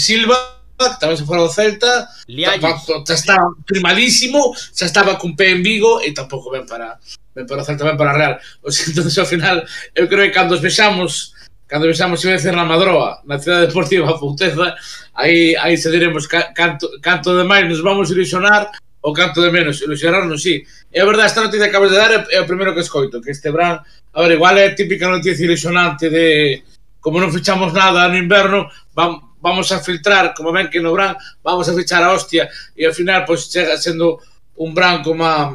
[0.03, 5.57] Silva que tamén se fora ao Celta, tampouco, xa estaba primadísimo, xa estaba cun pé
[5.57, 7.01] en Vigo e tampouco ben para
[7.33, 8.35] ben para o Celta, ben para a Real.
[8.61, 9.57] O sea, entón, ao final,
[9.97, 11.33] eu creo que cando os vexamos
[11.67, 14.77] cando vexamos se vencer na Madroa, na cidade deportiva Pouteza,
[15.15, 18.71] aí, aí se diremos ca, canto, canto de máis nos vamos ilusionar
[19.07, 19.81] o canto de menos.
[19.83, 20.67] Ilusionarnos, sí.
[20.93, 23.31] É verdade, esta noticia que acabas de dar é, é o primeiro que escoito, que
[23.31, 23.79] este Bran...
[24.13, 26.65] A ver, igual é típica noticia ilusionante de
[26.99, 31.15] como non fichamos nada no inverno, vam, vamos a filtrar, como ven que no Bran,
[31.45, 34.19] vamos a fichar a hostia e ao final pois chega sendo
[34.59, 35.55] un Bran como a,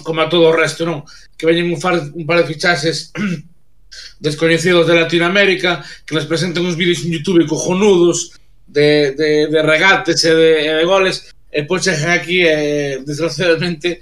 [0.00, 1.04] como a todo o resto, non?
[1.36, 3.12] Que veñen un, far, un par de fichaxes
[4.24, 8.32] descoñecidos de Latinoamérica que nos presentan uns vídeos en Youtube cojonudos
[8.64, 14.00] de, de, de regates e de, e de goles e pois chegan aquí e desgraciadamente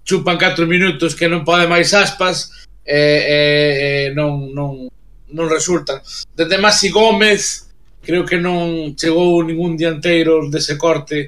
[0.00, 3.38] chupan 4 minutos que non pode máis aspas e, e,
[4.08, 4.88] e non, non,
[5.28, 6.00] non resultan.
[6.32, 7.65] Desde Masi Gómez,
[8.06, 11.26] creo que non chegou ningún dianteiro dese corte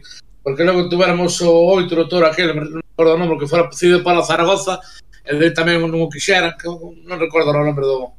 [0.49, 4.01] porque logo tuveramos o outro o toro aquel, non recordo o nome, que fora cedido
[4.01, 4.81] para o Zaragoza,
[5.21, 8.17] e de tamén non o quixera, que non recordo o nome do,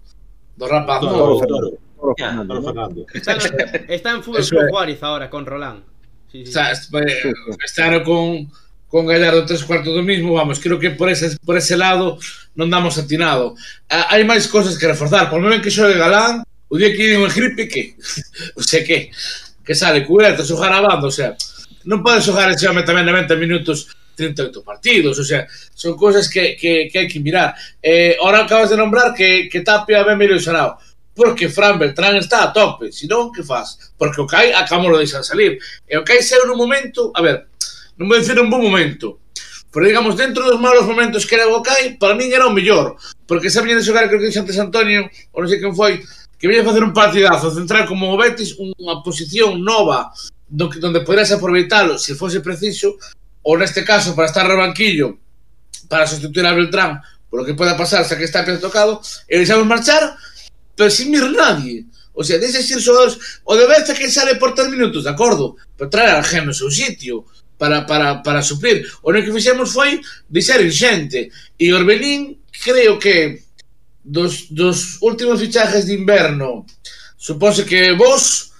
[0.53, 1.01] do rapaz.
[1.01, 3.01] Toro, no, toro, toro, toro, Fernando.
[3.17, 3.33] Está,
[3.89, 5.81] está en Fútbol Club Juárez ahora, con Roland.
[6.29, 6.53] Sí, sí.
[6.53, 7.33] Está, eh,
[7.65, 8.45] está con,
[8.85, 12.21] con Gallardo tres cuartos do mismo, vamos, creo que por ese, por ese lado
[12.53, 13.57] non damos atinado.
[13.89, 17.25] Ah, hai máis cosas que reforzar, por menos que xogue Galán, o día que viven
[17.25, 17.97] un gripe que
[18.59, 19.11] o sea que
[19.65, 21.37] que sale cubierto, xogar a banda, o sea,
[21.85, 23.85] non podes xogar ese home tamén 90 minutos
[24.19, 27.55] 38 partidos, o sea, son cosas que, que, que hai que mirar.
[27.79, 30.81] Eh, ahora acabas de nombrar que, que Tapia ben ilusionado,
[31.15, 33.93] porque Fran Beltrán está a tope, si non, que faz?
[33.93, 35.61] Porque o Kai acabamos de deixar salir.
[35.87, 37.47] E o Kai saiu nun momento, a ver,
[37.95, 39.23] non vou dicir un bom momento,
[39.71, 42.97] pero digamos, dentro dos malos momentos que era o Cai, para min era o mellor,
[43.23, 46.03] porque esa viña de xogar, creo que dixo antes Antonio, ou non sei quen foi,
[46.39, 50.09] que viña facer un partidazo central como o Betis unha posición nova
[50.47, 52.95] do que, donde poderas aproveitalo se fose preciso
[53.43, 55.19] ou neste caso para estar no banquillo
[55.91, 59.67] para sustituir a Beltrán polo que poda pasar xa que está bien tocado e deixamos
[59.67, 60.15] marchar
[60.79, 61.83] pero sin mir nadie.
[62.15, 65.59] O sea, deixa ir xogadores o de vez que sale por 3 minutos, de acordo
[65.75, 67.27] pero trae a no seu sitio
[67.59, 68.87] para, para, para suplir.
[69.03, 69.99] O no que fixemos foi
[70.31, 71.29] deixar xente
[71.59, 73.43] e Orbelín creo que
[74.03, 76.65] dos, dos últimos fichajes de inverno
[77.17, 78.53] supose que vos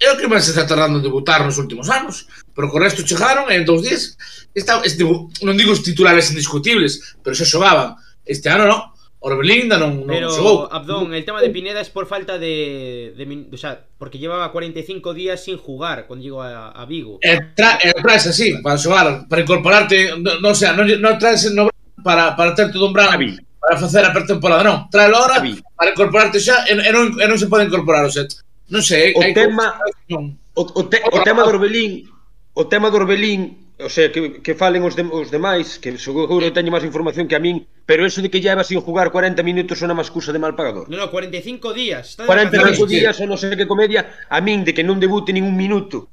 [0.00, 3.48] é o que máis está tardando en debutar nos últimos anos pero co resto chegaron
[3.52, 4.16] en dous días
[4.52, 8.80] está, este, non digo os titulares indiscutibles pero xa xogaban este ano non
[9.26, 10.68] Orbelinda non, non Pero, xogou.
[10.70, 13.48] Abdón, el tema de Pineda es por falta de, de...
[13.50, 17.18] O sea, porque llevaba 45 días sin jugar cuando llegó a, a Vigo.
[17.18, 20.14] E, tra, e traes así, para xogar, para incorporarte...
[20.20, 21.66] Non, no, o sea, non, non traes no,
[22.04, 23.34] para, para ter todo un bravo Xavi
[23.66, 25.42] para facer a pretemporada, non, traelo agora
[25.74, 28.38] para incorporarte xa e, e, non, e non se pode incorporar o set.
[28.70, 29.74] Non sei, o hai tema
[30.06, 30.38] non.
[30.54, 32.06] o, o, te, o tema do Orbelín,
[32.54, 36.38] o tema do Orbelín, o sea, que, que falen os, de, os demais, que seguro
[36.38, 39.42] que teño máis información que a min, pero eso de que lleva sin jugar 40
[39.42, 40.86] minutos é unha excusa de mal pagador.
[40.86, 42.14] Non, non, 45 días.
[42.14, 43.02] Está 45 sí.
[43.02, 46.06] días ou non sei que comedia, a min de que non debute nin un minuto.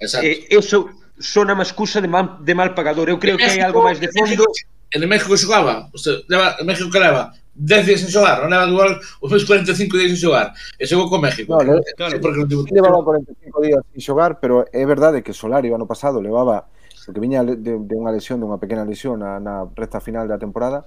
[0.00, 0.24] Exacto.
[0.24, 0.88] Eh, eso
[1.20, 3.12] sona unha excusa de mal, de mal pagador.
[3.12, 4.48] Eu creo que hai algo máis de fondo
[4.90, 8.70] en México xogaba, o sea, leva, México que leva 10 días sen xogar, non leva
[8.70, 11.58] igual os meus 45 días sen xogar, e xogou con México.
[11.58, 12.62] No, le, claro, eh, porque non tivo...
[12.70, 16.70] levaba 45 días sen xogar, pero é verdade que Solari o ano pasado levaba
[17.08, 20.84] porque viña de, de unha lesión, dunha pequena lesión na, na recta final da temporada,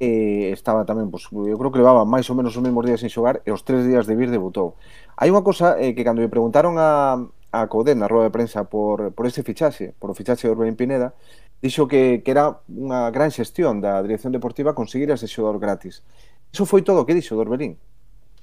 [0.00, 3.12] e estaba tamén, pues, eu creo que levaba máis ou menos os mesmos días sin
[3.12, 4.80] xogar e os tres días de vir debutou.
[5.20, 7.20] Hai unha cosa eh, que cando me preguntaron a,
[7.52, 10.80] a Coudet na rueda de prensa por, por ese fichaxe, por o fichaxe de Orbelín
[10.80, 11.12] Pineda,
[11.60, 16.00] dixo que, que era unha gran xestión da dirección deportiva conseguir ese xogador gratis.
[16.48, 17.76] Eso foi todo o que dixo Dorbelín.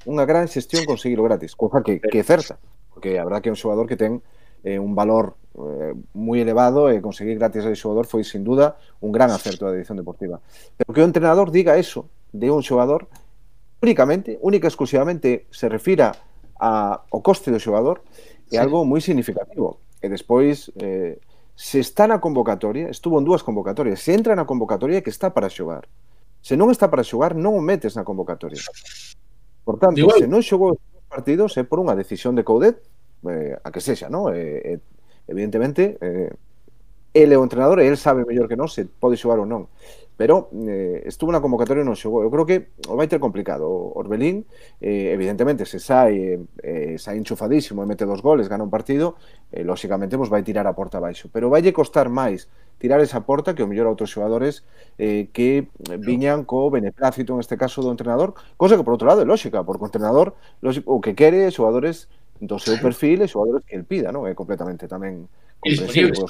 [0.05, 2.61] Unha gran xestión conseguilo gratis, cosa que, que é certa,
[2.93, 4.21] porque habrá que é un xogador que ten
[4.63, 8.77] eh, un valor eh, moi elevado e conseguir gratis a ese xogador foi sin duda
[9.01, 10.37] un gran acerto da dirección deportiva.
[10.77, 13.09] Pero que o entrenador diga eso de un xogador
[13.81, 16.13] únicamente, única e exclusivamente se refira
[16.59, 18.01] a, ao coste do xogador
[18.53, 19.81] é algo moi significativo.
[20.01, 21.17] E despois eh,
[21.57, 25.49] se está na convocatoria, estuvo en dúas convocatorias, se entra na convocatoria que está para
[25.49, 25.89] xogar.
[26.45, 28.61] Se non está para xogar, non o metes na convocatoria.
[29.65, 30.21] Por tanto, Igual.
[30.21, 30.77] se non xogou
[31.09, 32.77] partidos é por unha decisión de Coudet,
[33.25, 34.29] eh, a que sexa, non?
[34.37, 34.79] Eh, eh,
[35.25, 36.29] evidentemente, eh,
[37.17, 39.65] ele é o entrenador e ele sabe mellor que non se pode xogar ou non
[40.17, 42.25] pero eh, estuvo na convocatoria e non xogou.
[42.25, 42.57] Eu creo que
[42.89, 43.69] vai ter complicado.
[43.69, 44.49] Orbelín,
[44.81, 49.21] eh, evidentemente, se sai, eh, sai enchufadísimo e mete dos goles, gana un partido,
[49.53, 51.29] eh, lóxicamente vos vai tirar a porta baixo.
[51.29, 52.49] Pero vai costar máis
[52.81, 54.65] tirar esa porta que o mellor a outros xogadores
[54.97, 55.69] eh, que
[56.01, 59.61] viñan co beneplácito en este caso do entrenador, cosa que por outro lado é lógica,
[59.61, 60.33] porque o entrenador
[60.65, 62.09] lógico, o que quere xogadores
[62.41, 64.25] do seu perfil e xogadores que el pida, non?
[64.25, 65.29] É completamente tamén
[65.61, 66.25] comprensible.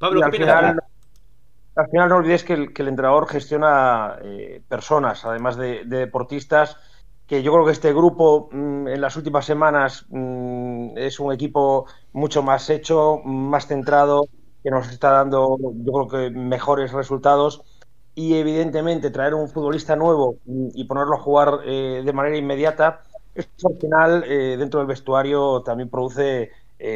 [0.00, 0.40] Pablo, que
[1.78, 5.98] al final, al final no olvidéis que el, entrenador gestiona eh, personas, además de, de
[5.98, 6.76] deportistas,
[7.26, 11.86] que yo creo que este grupo mm, en las últimas semanas mm, es un equipo
[12.12, 14.26] mucho más hecho, más centrado,
[14.62, 17.62] que nos está dando, yo creo que mejores resultados.
[18.14, 23.02] Y evidentemente traer un futbolista nuevo mm, y ponerlo a jugar eh, de manera inmediata,
[23.36, 26.50] al final eh, dentro del vestuario también produce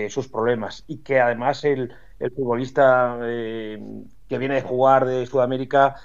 [0.08, 0.84] sus problemas.
[0.86, 1.92] Y que además el,
[2.36, 3.18] futbolista
[4.32, 5.96] que viene de jugar de Sudamérica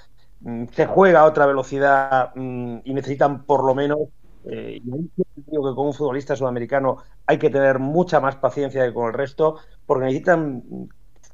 [0.42, 4.00] mm, se juega a otra velocidad mm, y necesitan por lo menos,
[4.44, 9.06] eh, digo que con un futbolista sudamericano hay que tener mucha más paciencia que con
[9.06, 9.56] el resto,
[9.86, 10.62] porque necesitan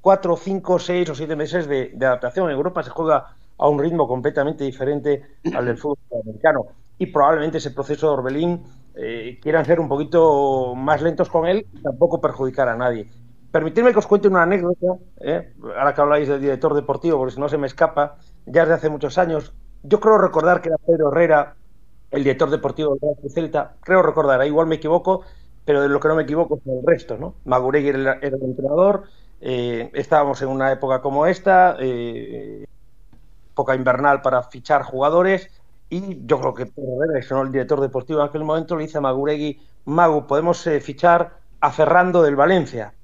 [0.00, 2.48] cuatro, cinco, seis o siete meses de, adaptación.
[2.48, 5.22] En Europa se juega a un ritmo completamente diferente
[5.52, 6.66] al del fútbol sudamericano
[6.96, 8.62] y probablemente ese proceso de Orbelín
[8.94, 13.08] eh, quieran ser un poquito más lentos con él tampoco perjudicar a nadie.
[13.54, 15.54] Permitidme que os cuente una anécdota, ¿eh?
[15.78, 18.88] ahora que habláis del director deportivo, porque si no se me escapa, ya desde hace
[18.90, 19.54] muchos años.
[19.84, 21.54] Yo creo recordar que era Pedro Herrera
[22.10, 25.22] el director deportivo del Real Celta, creo recordar, igual me equivoco,
[25.64, 27.36] pero de lo que no me equivoco es el resto, ¿no?
[27.44, 29.04] Maguregui era, el entrenador,
[29.40, 32.64] eh, estábamos en una época como esta, eh,
[33.52, 35.48] época invernal para fichar jugadores,
[35.90, 38.98] y yo creo que Pedro Herrera, que el director deportivo en aquel momento, le dice
[38.98, 42.94] a Maguregui, Magu, podemos eh, fichar a Ferrando del Valencia.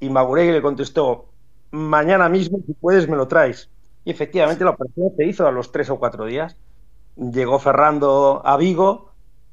[0.00, 1.26] Y Maguregui le contestó,
[1.70, 3.70] mañana mismo, si puedes, me lo traes.
[4.04, 6.56] Y efectivamente la operación se hizo a los tres o cuatro días.
[7.16, 9.10] Llegó Ferrando a Vigo,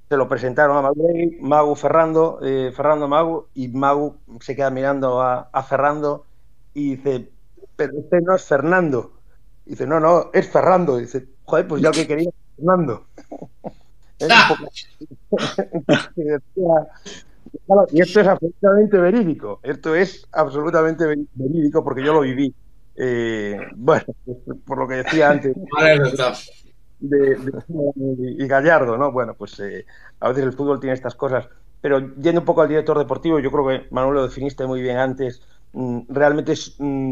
[0.10, 5.22] se lo presentaron a Maguregui, Magu Ferrando, eh, Ferrando Magu, y Magu se queda mirando
[5.22, 6.26] a, a Ferrando
[6.74, 7.30] y dice,
[7.76, 9.14] pero este no es Fernando.
[9.66, 10.98] Dice, no, no, es Ferrando.
[10.98, 13.06] Dice, joder, pues yo el que quería es Fernando.
[14.22, 14.70] Un poco-
[16.16, 16.22] y
[17.66, 19.60] claro, y esto es absolutamente verídico.
[19.64, 22.56] Esto es absolutamente verídico porque yo lo viví.
[22.96, 24.06] Eh, bueno,
[24.66, 26.34] por lo que decía antes, Vale, está.
[27.00, 27.54] de, de-
[28.44, 29.12] y Gallardo, ¿no?
[29.12, 29.86] Bueno, pues eh,
[30.20, 31.48] a veces el fútbol tiene estas cosas.
[31.82, 34.98] Pero yendo un poco al director deportivo, yo creo que Manuel lo definiste muy bien
[34.98, 35.42] antes.
[35.74, 37.12] mm, realmente es mm,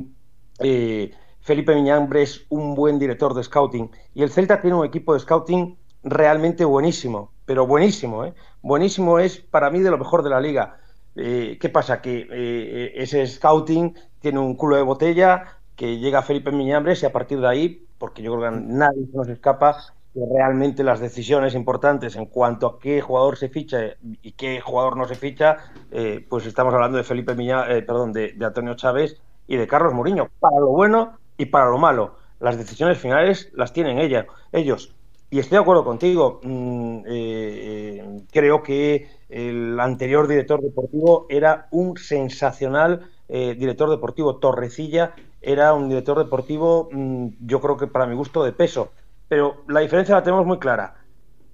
[0.60, 1.12] eh,
[1.42, 5.20] Felipe Miñambre es un buen director de scouting y el Celta tiene un equipo de
[5.20, 8.34] scouting realmente buenísimo, pero buenísimo, ¿eh?
[8.62, 10.78] Buenísimo es para mí de lo mejor de la liga.
[11.16, 12.02] Eh, ¿Qué pasa?
[12.02, 17.12] Que eh, ese scouting tiene un culo de botella, que llega Felipe Miñambres y a
[17.12, 19.78] partir de ahí, porque yo creo que nadie se nos escapa,
[20.14, 24.98] que realmente las decisiones importantes en cuanto a qué jugador se ficha y qué jugador
[24.98, 25.58] no se ficha,
[25.92, 29.94] eh, pues estamos hablando de Felipe Miña, eh, perdón, de Antonio Chávez y de Carlos
[29.94, 32.16] Mourinho, para lo bueno y para lo malo.
[32.40, 34.96] Las decisiones finales las tienen ella, ellos.
[35.34, 36.42] Y estoy de acuerdo contigo.
[36.44, 44.40] Mm, eh, eh, creo que el anterior director deportivo era un sensacional eh, director deportivo.
[44.40, 48.92] Torrecilla era un director deportivo, mm, yo creo que para mi gusto, de peso.
[49.30, 50.96] Pero la diferencia la tenemos muy clara.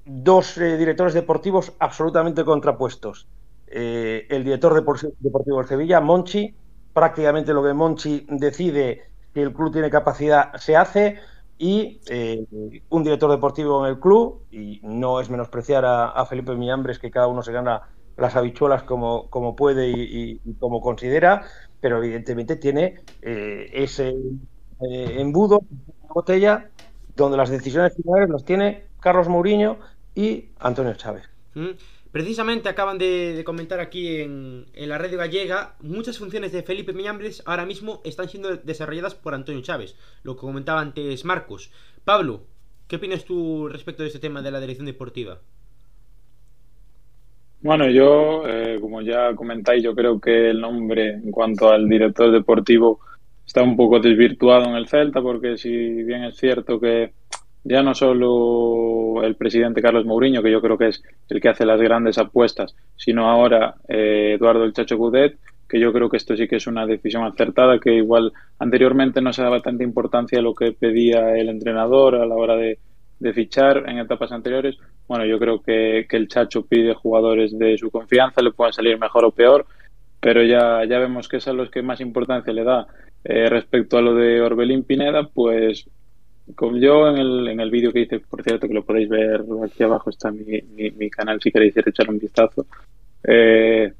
[0.05, 3.27] Dos eh, directores deportivos absolutamente contrapuestos.
[3.67, 6.55] Eh, el director depor- deportivo del Sevilla, Monchi,
[6.93, 11.19] prácticamente lo que Monchi decide que el club tiene capacidad se hace
[11.57, 12.45] y eh,
[12.89, 17.27] un director deportivo en el club, y no es menospreciar a, Felipe Miñambres, que cada
[17.27, 17.83] uno se gana
[18.15, 21.45] las habichuelas como, como puede y, como considera,
[21.81, 25.61] pero evidentemente tiene eh, ese eh, embudo,
[26.09, 26.69] botella,
[27.15, 29.77] donde las decisiones finales las tiene Carlos Mourinho
[30.15, 31.23] y Antonio Chávez.
[31.55, 31.71] Mm.
[32.17, 37.43] Precisamente acaban de, comentar aquí en, en la radio gallega, muchas funciones de Felipe Miñambres
[37.45, 41.71] ahora mismo están siendo desarrolladas por Antonio Chávez, lo que comentaba antes Marcos.
[42.03, 42.41] Pablo,
[42.87, 45.37] ¿qué opinas tú respecto de este tema de la dirección deportiva?
[47.61, 52.31] Bueno, yo, eh, como ya comentáis, yo creo que el nombre en cuanto al director
[52.31, 52.99] deportivo
[53.45, 57.13] está un poco desvirtuado en el Celta, porque si bien es cierto que
[57.67, 61.65] ya no solo el presidente Carlos Mourinho, que yo creo que es el que hace
[61.65, 65.37] las grandes apuestas, sino ahora eh, Eduardo el Chacho Gudet,
[65.67, 69.33] que yo creo que esto sí que es una decisión acertada, que igual anteriormente no
[69.33, 72.79] se daba tanta importancia a lo que pedía el entrenador a la hora de,
[73.19, 74.77] de fichar en etapas anteriores.
[75.07, 78.97] Bueno, yo creo que, que el Chacho pide jugadores de su confianza, le pueden salir
[78.97, 79.65] mejor o peor,
[80.21, 82.87] pero ya, ya vemos que es a los que más importancia le da.
[83.23, 85.89] Eh, respecto a lo de Orbelín Pineda, pues
[86.55, 89.43] como yo en el, en el vídeo que hice, por cierto, que lo podéis ver
[89.63, 92.65] aquí abajo está mi, mi, canal si queréis ir echar un vistazo.
[93.23, 93.91] Eh,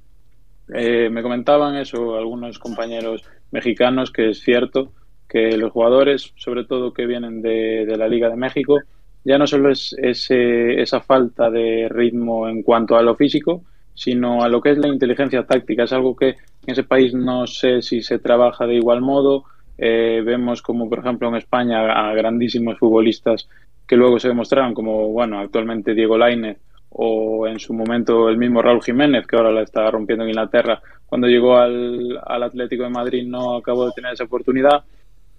[0.74, 4.92] eh, me comentaban eso algunos compañeros mexicanos que es cierto
[5.28, 8.80] que los jugadores, sobre todo que vienen de, de la Liga de México,
[9.28, 14.44] ya no solo es ese, esa falta de ritmo en cuanto a lo físico, sino
[14.44, 15.84] a lo que es la inteligencia táctica.
[15.84, 16.36] Es algo que en
[16.68, 19.44] ese país no sé si se trabaja de igual modo.
[19.78, 23.48] Eh, vemos como, por ejemplo, en España a grandísimos futbolistas
[23.88, 26.58] que luego se demostraron, como, bueno, actualmente Diego Lainez
[26.90, 30.82] o en su momento el mismo Raúl Jiménez, que ahora la está rompiendo en Inglaterra,
[31.06, 34.84] cuando llegó al, Atlético de Madrid no acabó de tener esa oportunidad.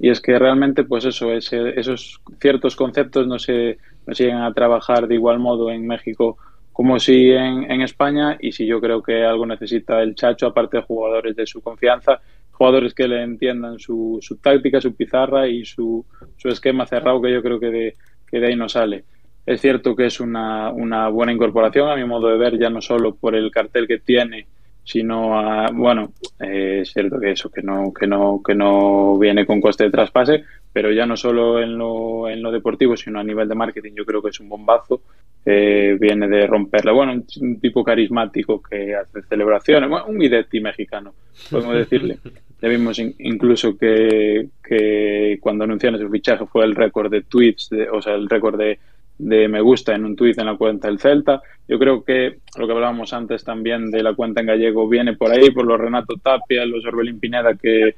[0.00, 4.42] Y es que realmente, pues eso, ese, esos ciertos conceptos no se, no se llegan
[4.42, 6.38] a trabajar de igual modo en México
[6.72, 8.36] como si en, en España.
[8.40, 12.20] Y si yo creo que algo necesita el Chacho, aparte de jugadores de su confianza,
[12.58, 16.04] jugadores que le entiendan su, su táctica, su pizarra y su,
[16.36, 17.94] su esquema cerrado, que yo creo que de,
[18.26, 19.04] que de ahí no sale.
[19.46, 22.82] Es cierto que es una, una buena incorporación, a mi modo de ver, ya no
[22.82, 24.46] solo por el cartel que tiene,
[24.84, 29.46] sino a, bueno, eh, es cierto que eso, que no, que no, que no viene
[29.46, 33.24] con coste de traspase, pero ya no solo en lo, en lo deportivo, sino a
[33.24, 35.02] nivel de marketing, yo creo que es un bombazo.
[35.44, 36.92] Eh, viene de romperla.
[36.92, 41.14] Bueno, un, un, tipo carismático que hace celebraciones, bueno, un Guidetti mexicano,
[41.50, 42.18] podemos decirle.
[42.60, 47.68] Ya vimos in, incluso que, que, cuando anunciaron su fichaje fue el récord de tweets,
[47.70, 48.78] de, o sea, el récord de,
[49.18, 51.40] de me gusta en un tweet en la cuenta del Celta.
[51.68, 55.30] Yo creo que lo que hablábamos antes también de la cuenta en gallego viene por
[55.30, 57.94] ahí, por los Renato Tapia, los Orbelín Pineda, que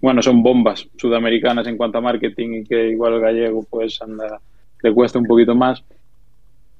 [0.00, 4.38] bueno, son bombas sudamericanas en cuanto a marketing y que igual el gallego pues anda,
[4.82, 5.82] le cuesta un poquito más.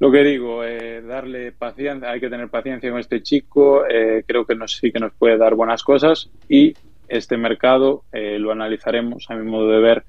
[0.00, 4.44] Lo que digo, eh, darle paciencia, hay que tener paciencia con este chico, eh, creo
[4.44, 6.74] que nos, sí que nos puede dar buenas cosas y
[7.08, 10.04] este mercado eh, lo analizaremos a mi modo de ver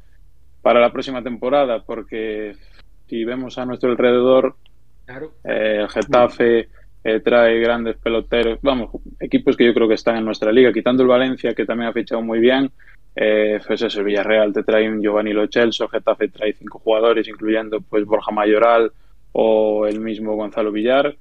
[0.61, 2.55] para la próxima temporada, porque
[3.07, 4.55] si vemos a nuestro alrededor,
[5.05, 5.31] claro.
[5.43, 6.69] eh, el Getafe
[7.03, 8.89] eh, trae grandes peloteros, vamos,
[9.19, 11.93] equipos que yo creo que están en nuestra liga, quitando el Valencia, que también ha
[11.93, 12.71] fichado muy bien,
[13.15, 17.27] eh, pues eso, el Villarreal te trae un Giovanni Lo Celso, Getafe trae cinco jugadores,
[17.27, 18.91] incluyendo pues Borja Mayoral
[19.31, 21.15] o el mismo Gonzalo Villar.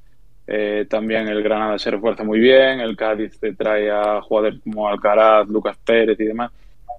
[0.47, 4.89] Eh, también el Granada se refuerza muy bien, el Cádiz te trae a jugadores como
[4.89, 6.51] Alcaraz, Lucas Pérez y demás.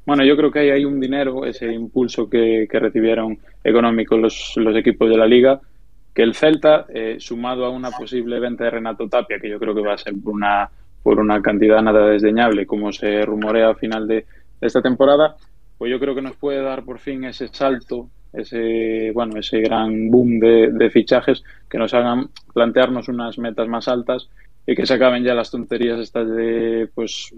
[0.06, 4.54] Bueno, yo creo que hay, hay un dinero, ese impulso que, que recibieron económico los,
[4.56, 5.60] los, equipos de la liga,
[6.14, 9.74] que el Celta, eh, sumado a una posible venta de Renato Tapia, que yo creo
[9.74, 10.70] que va a ser por una,
[11.02, 15.36] por una cantidad nada desdeñable, como se rumorea a final de, de esta temporada,
[15.78, 20.10] pues yo creo que nos puede dar por fin ese salto, ese bueno, ese gran
[20.10, 24.30] boom de, fichajes que nos hagan plantearnos unas metas más altas
[24.66, 27.34] y que se acaben ya las tonterías estas de pues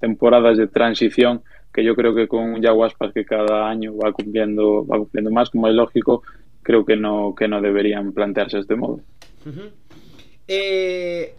[0.00, 1.42] temporadas de transición
[1.72, 5.68] que yo creo que con Yaguaspas que cada año va cumpliendo va cumpliendo más como
[5.68, 6.22] es lógico
[6.62, 9.00] creo que no que no deberían plantearse de este modo.
[10.48, 11.34] Eh,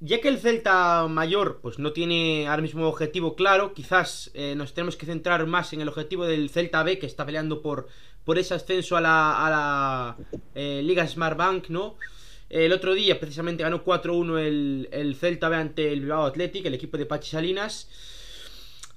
[0.00, 4.74] ya que el Celta mayor pues no tiene ahora mismo objetivo claro, quizás eh, nos
[4.74, 7.88] tenemos que centrar más en el objetivo del Celta B que está peleando por,
[8.24, 10.16] por ese ascenso a la,
[10.54, 11.96] eh, Liga Smart Bank, ¿no?
[12.48, 16.74] El otro día precisamente ganó 4-1 el, el, Celta B ante el Bilbao Athletic, el
[16.74, 17.88] equipo de Pachi Salinas.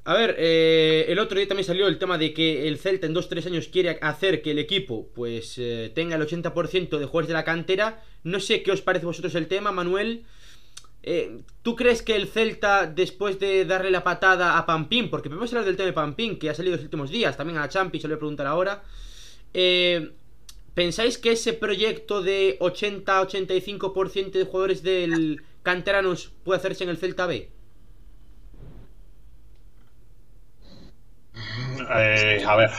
[0.05, 3.15] A ver, eh, el otro día también salió el tema de que el Celta en
[3.15, 7.33] 2-3 años quiere hacer que el equipo pues eh, tenga el 80% de jugadores de
[7.33, 8.03] la cantera.
[8.23, 10.25] No sé qué os parece vosotros el tema, Manuel.
[11.05, 15.51] Eh, ¿Tú crees que el Celta, después de darle la patada a Pampín, porque podemos
[15.51, 18.01] hablar del tema de Pampín, que ha salido los últimos días, también a la Champions,
[18.01, 18.83] se lo voy a preguntar ahora,
[19.53, 20.13] eh,
[20.73, 27.25] ¿pensáis que ese proyecto de 80-85% de jugadores del canteranos puede hacerse en el Celta
[27.25, 27.49] B?
[31.95, 32.69] Eh, a ver,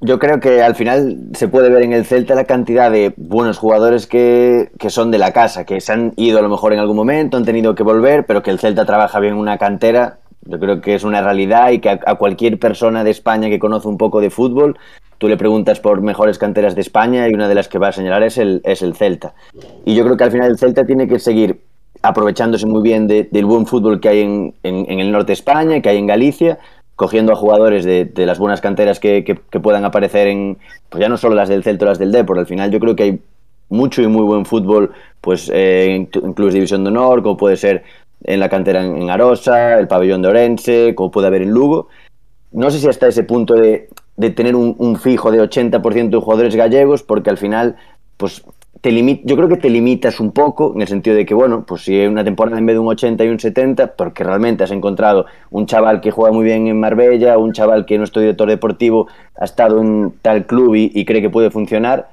[0.00, 3.58] yo creo que al final se puede ver en el Celta la cantidad de buenos
[3.58, 6.80] jugadores que, que, son de la casa, que se han ido a lo mejor en
[6.80, 10.18] algún momento, han tenido que volver, pero que el Celta trabaja bien una cantera.
[10.42, 13.88] Yo creo que es una realidad y que a, cualquier persona de España que conoce
[13.88, 14.78] un poco de fútbol,
[15.18, 17.92] tú le preguntas por mejores canteras de España y una de las que va a
[17.92, 19.34] señalar es el, es el Celta.
[19.84, 21.62] Y yo creo que al final el Celta tiene que seguir
[22.02, 25.32] aprovechándose muy bien de, del buen fútbol que hay en, en, en el norte de
[25.32, 26.58] España, que hay en Galicia,
[26.96, 31.00] cogiendo a jugadores de, de las buenas canteras que, que, que, puedan aparecer en, pues
[31.00, 33.02] ya no solo las del Celta o las del Depor, al final yo creo que
[33.02, 33.20] hay
[33.68, 37.56] mucho y muy buen fútbol, pues eh, en, clubes de División de Honor, como puede
[37.56, 37.84] ser
[38.24, 41.88] en la cantera en, Arosa, el pabellón de Orense, como puede haber en Lugo.
[42.52, 46.56] No sé si hasta ese punto de, de tener un, fijo de 80% de jugadores
[46.56, 47.76] gallegos, porque al final,
[48.16, 48.42] pues
[48.80, 51.64] te limit, yo creo que te limitas un poco en el sentido de que, bueno,
[51.66, 54.64] pues si hay una temporada en vez de un 80 y un 70, porque realmente
[54.64, 58.48] has encontrado un chaval que juega muy bien en Marbella, un chaval que nuestro director
[58.48, 59.08] deportivo
[59.38, 62.08] ha estado en tal club y, y cree que puede funcionar,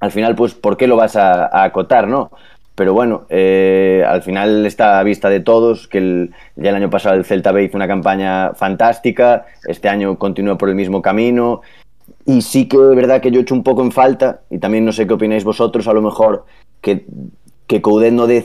[0.00, 2.30] al final, pues, ¿por qué lo vas a, a acotar, no?
[2.74, 6.88] Pero bueno, eh, al final está a vista de todos que el, ya el año
[6.88, 11.60] pasado el Celta B hizo una campaña fantástica, este año continúa por el mismo camino,
[12.26, 14.84] y sí que es verdad que yo he hecho un poco en falta, y también
[14.84, 16.44] no sé qué opináis vosotros, a lo mejor
[16.80, 17.04] que,
[17.66, 18.44] que Coudet no dé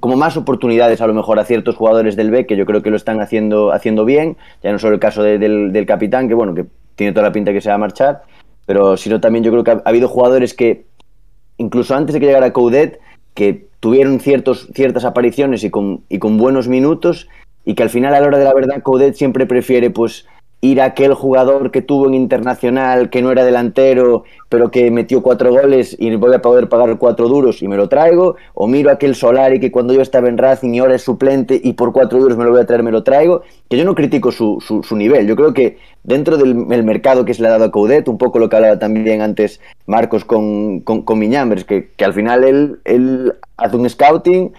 [0.00, 2.90] como más oportunidades a lo mejor a ciertos jugadores del B, que yo creo que
[2.90, 6.34] lo están haciendo, haciendo bien, ya no solo el caso de, del, del, capitán, que
[6.34, 8.22] bueno, que tiene toda la pinta que se va a marchar,
[8.64, 10.86] pero sino también yo creo que ha, ha habido jugadores que,
[11.58, 13.00] incluso antes de que llegara Coudet,
[13.34, 17.28] que tuvieron ciertos, ciertas apariciones y con, y con buenos minutos,
[17.64, 20.26] y que al final a la hora de la verdad Coudet siempre prefiere pues
[20.64, 25.20] ir a aquel jugador que tuvo en Internacional, que no era delantero, pero que metió
[25.20, 28.88] cuatro goles y voy a poder pagar cuatro duros y me lo traigo, o miro
[28.90, 31.92] a aquel Solari que cuando yo estaba en Racing y ahora es suplente y por
[31.92, 34.58] cuatro duros me lo voy a traer, me lo traigo, que yo no critico su,
[34.60, 38.06] su, nivel, yo creo que dentro del mercado que se le ha dado a Coudet,
[38.06, 42.14] un poco lo que hablaba también antes Marcos con, con, con Miñambres, que, que al
[42.14, 44.52] final él, él hace un scouting,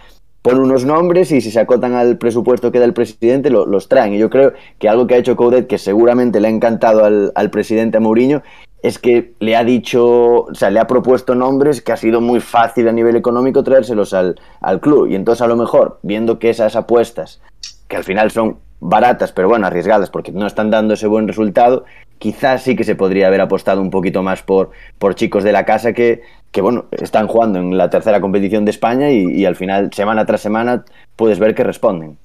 [0.43, 3.87] pone unos nombres y si se acotan al presupuesto que da el presidente lo, los
[3.87, 4.13] traen.
[4.13, 7.31] Y yo creo que algo que ha hecho Coudet, que seguramente le ha encantado al,
[7.33, 8.43] al presidente Mourinho,
[8.83, 12.41] es que le ha dicho, o sea, le ha propuesto nombres que ha sido muy
[12.41, 15.07] fácil a nivel económico traérselos al, al club.
[15.07, 17.41] Y entonces a lo mejor, viendo que esas apuestas,
[17.87, 21.85] que al final son baratas, pero bueno, arriesgadas porque no están dando ese buen resultado,
[22.19, 25.65] quizás sí que se podría haber apostado un poquito más por, por chicos de la
[25.65, 29.55] casa que, que bueno, están jugando en la tercera competición de España y, y al
[29.55, 30.85] final, semana tras semana,
[31.15, 32.17] puedes ver que responden.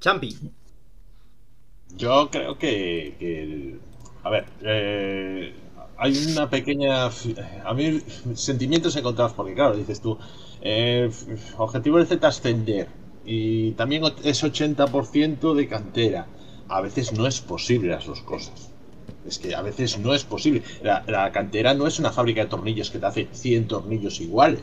[0.00, 0.30] Champi.
[1.96, 3.78] Yo creo que, que
[4.22, 5.54] a ver, eh,
[5.96, 8.00] hay una pequeña, a mí
[8.34, 10.18] sentimientos encontrados porque claro, dices tú,
[10.60, 11.10] eh,
[11.56, 12.88] objetivo es ascender
[13.24, 16.28] y también es 80% de cantera.
[16.68, 18.67] A veces no es posible las dos cosas.
[19.28, 20.62] Es que a veces no es posible.
[20.82, 24.62] La, cantera no es una fábrica de tornillos que te hace 100 tornillos iguales.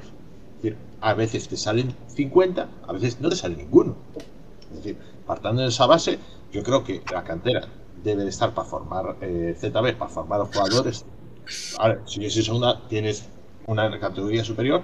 [1.02, 3.96] A veces te salen 50, a veces no te sale ninguno.
[4.72, 4.98] Es decir,
[5.28, 6.18] partando de esa base,
[6.52, 7.68] yo creo que la cantera
[8.04, 11.06] debe de estar para formar eh, ZB, para formar a jugadores.
[12.08, 13.26] Si es segunda, tienes
[13.68, 14.82] una categoría superior,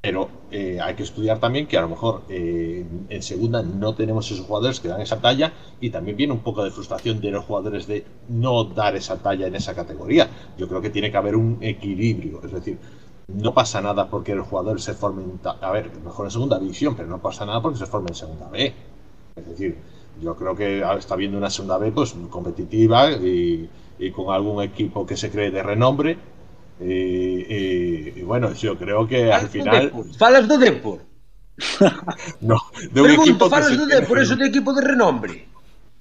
[0.00, 4.30] pero eh, hay que estudiar también que a lo mejor eh, en segunda no tenemos
[4.30, 7.44] esos jugadores que dan esa talla y también viene un poco de frustración de los
[7.44, 10.28] jugadores de no dar esa talla en esa categoría.
[10.56, 12.78] Yo creo que tiene que haber un equilibrio, es decir,
[13.26, 17.08] no pasa nada porque los jugadores se formen, a ver, mejor en segunda división, pero
[17.08, 18.72] no pasa nada porque se formen en segunda B.
[19.36, 19.76] Es decir,
[20.22, 23.68] yo creo que está viendo una segunda B pues competitiva y
[24.12, 26.18] con algún equipo que se cree de renombre.
[26.80, 31.00] Y, y- y bueno, yo creo que al final Falas do Depor.
[32.40, 32.56] no,
[32.92, 35.34] de un equipo Pregunto, que falas do cree Depor, eso de equipo de renombre.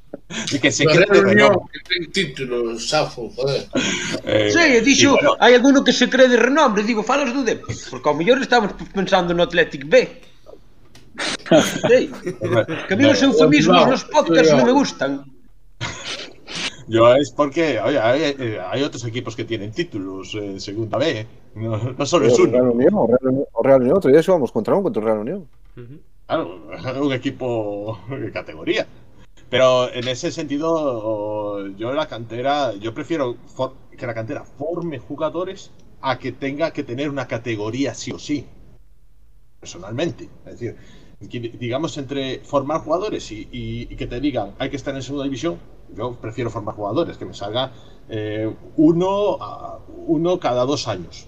[0.54, 1.66] y que se cree de renombre.
[1.74, 3.66] que ten títulos, Safo, joder.
[4.24, 7.74] Eh, Sí, dixo, bueno, hai alguno que se cree de renombre, digo, falas do Depor,
[7.90, 9.96] porque ao mellor estamos pensando no Athletic B.
[11.90, 12.12] Sí,
[12.88, 15.26] que a mí os eufemismos nos podcasts non me gustan.
[16.88, 21.26] Yo es porque oye, hay, eh, hay otros equipos que tienen títulos eh, segunda B,
[21.56, 22.72] no, no solo es Real uno.
[22.74, 25.42] Unión, o Real Unión, o Real Unión, outro día xogamos contra un contra Real Unión.
[25.76, 25.96] Ujú.
[26.28, 26.44] Claro,
[27.08, 28.88] un equipo de categoría.
[29.50, 35.72] Pero en ese sentido, yo la cantera, yo prefiero for- que la cantera forme jugadores
[36.02, 38.46] a que tenga que tener una categoría sí o sí.
[39.60, 40.30] Personalmente.
[40.46, 40.76] Es decir,
[41.30, 45.02] que, digamos entre formar jugadores y, y- y que te digan hay que estar en
[45.02, 45.58] segunda división,
[45.96, 47.72] Yo prefiero formar jugadores, que me salga
[48.10, 51.28] eh, uno, a, uno cada dos años.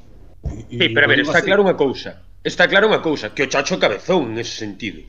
[0.69, 1.47] Y, sí, pero a ver, está así.
[1.47, 2.23] claro unha cousa.
[2.43, 5.03] Está claro unha cousa, que o Chacho cabezón nesse sentido.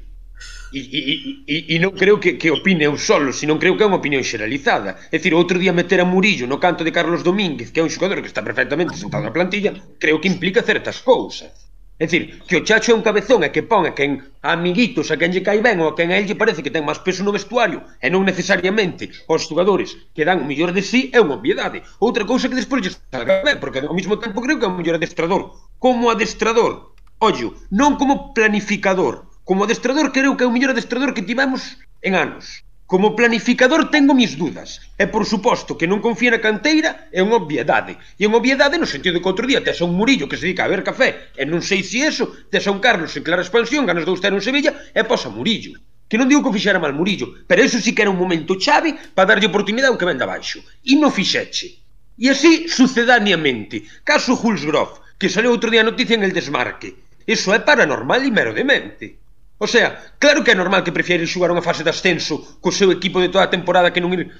[0.72, 1.00] E, e,
[1.46, 4.22] e, e non creo que, que opine eu solo, sino creo que é unha opinión
[4.22, 4.98] xeralizada.
[5.10, 7.92] É dicir, outro día meter a Murillo no canto de Carlos Domínguez, que é un
[7.92, 11.69] xogador que está perfectamente sentado na plantilla, creo que implica certas cousas.
[12.00, 15.12] É dicir, que o Chacho é un cabezón e que pon a quen a amiguitos,
[15.12, 17.04] a quen lle cai ben ou a quen a el lle parece que ten máis
[17.04, 21.00] peso no vestuario e non necesariamente os xogadores que dan o mellor de si sí,
[21.12, 21.84] é unha obviedade.
[22.00, 24.76] Outra cousa que despois lle salga ben, porque ao mesmo tempo creo que é o
[24.80, 25.42] mellor adestrador.
[25.76, 29.28] Como adestrador, ollo, non como planificador.
[29.44, 32.64] Como adestrador creo que é o mellor adestrador que tivemos en anos.
[32.90, 37.38] Como planificador tengo mis dudas, e por suposto que non confía na canteira é unha
[37.38, 37.94] obviedade.
[38.18, 40.50] E unha obviedade no sentido de que outro día tes a un Murillo que se
[40.50, 43.46] dedica a ver café, e non sei se eso, tes a un Carlos en clara
[43.46, 45.78] expansión, ganas dous ter en Sevilla, e posa Murillo.
[46.10, 48.58] Que non digo que o fixera mal Murillo, pero eso sí que era un momento
[48.58, 50.58] chave para darlle oportunidade ao que venda abaixo.
[50.82, 51.78] E non fixeche.
[52.18, 53.86] E así sucedaneamente.
[54.02, 56.98] Caso Hulsgroff, que saliu outro día a noticia en el desmarque.
[57.22, 59.19] Eso é paranormal e mero demente.
[59.60, 62.88] O sea, claro que é normal que prefieren xugar unha fase de ascenso co seu
[62.88, 64.32] equipo de toda a temporada que non ir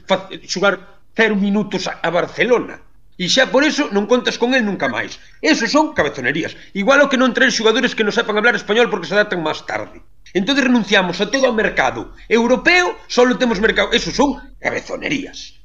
[0.48, 2.80] xugar cero minutos a, a Barcelona.
[3.20, 5.20] E xa por eso non contas con el nunca máis.
[5.44, 6.56] Eso son cabezonerías.
[6.72, 9.60] Igual o que non traen xogadores que non sepan hablar español porque se adaptan máis
[9.68, 10.00] tarde.
[10.32, 13.92] Entón renunciamos a todo o mercado europeo, só temos mercado...
[13.92, 15.60] Eso son cabezonerías.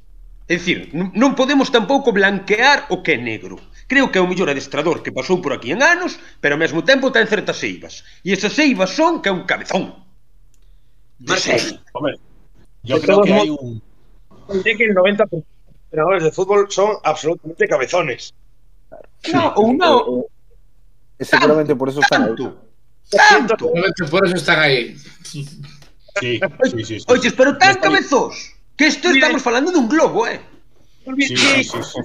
[0.52, 3.56] É dicir, non podemos tampouco blanquear o que é negro.
[3.86, 6.82] Creo que é o mellor adestrador que pasou por aquí en anos, pero ao mesmo
[6.82, 8.02] tempo ten certas eivas.
[8.26, 9.94] E esas eivas son que é un cabezón.
[11.22, 11.78] De serie.
[11.94, 12.18] Hombre,
[12.82, 13.78] yo De creo que hay un.
[14.62, 18.34] Que el 90% de los entrenadores de fútbol son absolutamente cabezones.
[19.30, 20.26] No, ou non.
[21.18, 22.34] E seguramente por eso están.
[22.34, 22.58] Tanto.
[23.06, 23.70] Tanto.
[23.70, 24.98] Realmente por eso están aí.
[25.22, 26.40] Sí, sí,
[26.74, 26.84] sí.
[26.84, 26.96] sí.
[27.06, 28.34] Oye, pero tan cabezós.
[28.76, 30.42] Que Mira, estamos falando dun globo, eh.
[31.06, 32.00] Sí, sí, sí, sí.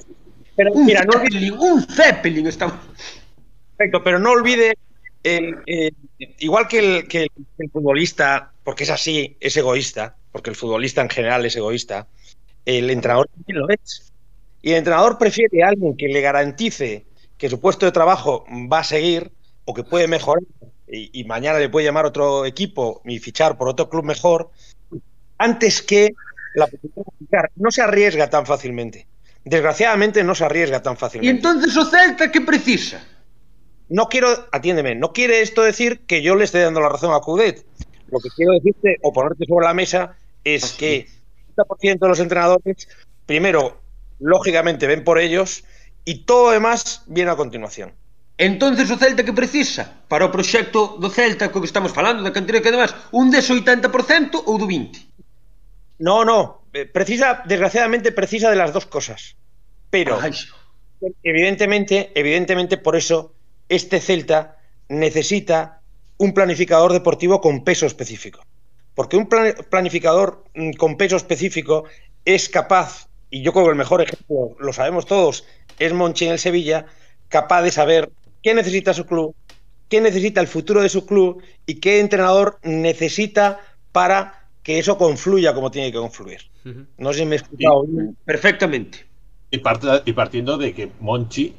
[0.62, 2.76] Pero Un mira, no Zeppelin, un Zeppelin estamos...
[3.76, 4.74] perfecto, pero no olvide,
[5.24, 5.96] el- el-
[6.38, 11.00] igual que el, que el- el futbolista, porque es así, es egoísta, porque el futbolista
[11.02, 12.06] en general es egoísta,
[12.64, 14.12] el entrenador también lo es.
[14.62, 17.06] Y el entrenador prefiere a alguien que le garantice
[17.36, 19.32] que su puesto de trabajo va a seguir
[19.64, 20.44] o que puede mejorar
[20.86, 24.52] y, y mañana le puede llamar otro equipo y fichar por otro club mejor,
[25.38, 26.14] antes que
[26.54, 27.50] la posibilidad de fichar.
[27.56, 29.08] No se arriesga tan fácilmente.
[29.44, 31.30] Desgraciadamente no se arriesga tan E fácilmente.
[31.36, 33.02] entonces o Celta que precisa?
[33.88, 37.20] no quiero, atiéndeme, no quiere esto decir que yo le esté dando la razón a
[37.20, 37.66] Cudet.
[38.10, 41.08] Lo que quiero decirte o ponerte sobre la mesa es que
[41.56, 42.88] el 50% de los entrenadores,
[43.26, 43.82] primero,
[44.18, 45.64] lógicamente ven por ellos
[46.06, 47.92] y todo lo demás viene a continuación.
[48.38, 52.32] Entonces o Celta que precisa para o proxecto do Celta co que estamos falando, da
[52.32, 55.04] cantera que demás, un des 80% ou do 20?
[56.00, 56.61] No, no,
[56.92, 59.36] precisa, desgraciadamente precisa de las dos cosas.
[59.90, 60.18] Pero
[61.22, 63.34] evidentemente, evidentemente por eso
[63.68, 64.58] este Celta
[64.88, 65.80] necesita
[66.18, 68.44] un planificador deportivo con peso específico.
[68.94, 71.84] Porque un plan- planificador mm, con peso específico
[72.24, 75.44] es capaz, y yo creo que el mejor ejemplo, lo sabemos todos,
[75.78, 76.86] es Monchi en el Sevilla,
[77.28, 78.12] capaz de saber
[78.42, 79.34] qué necesita su club,
[79.88, 85.54] qué necesita el futuro de su club y qué entrenador necesita para que eso confluya
[85.54, 86.51] como tiene que confluir.
[86.98, 88.16] No sé si me he explicado bien.
[88.24, 88.98] Perfectamente.
[89.50, 89.60] Y,
[90.06, 91.54] y partiendo de que Monchi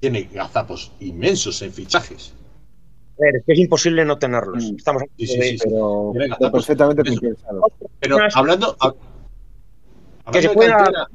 [0.00, 2.34] tiene gazapos inmensos en fichajes.
[3.18, 4.72] A ver, es que es imposible no tenerlos.
[4.72, 4.76] Mm.
[4.76, 5.64] Estamos Sí, sí, de- sí, sí.
[5.64, 7.02] Pero gazapos perfectamente.
[8.00, 8.96] Pero hablando, hab-
[10.32, 11.06] Que se hablando de pueda- cantera,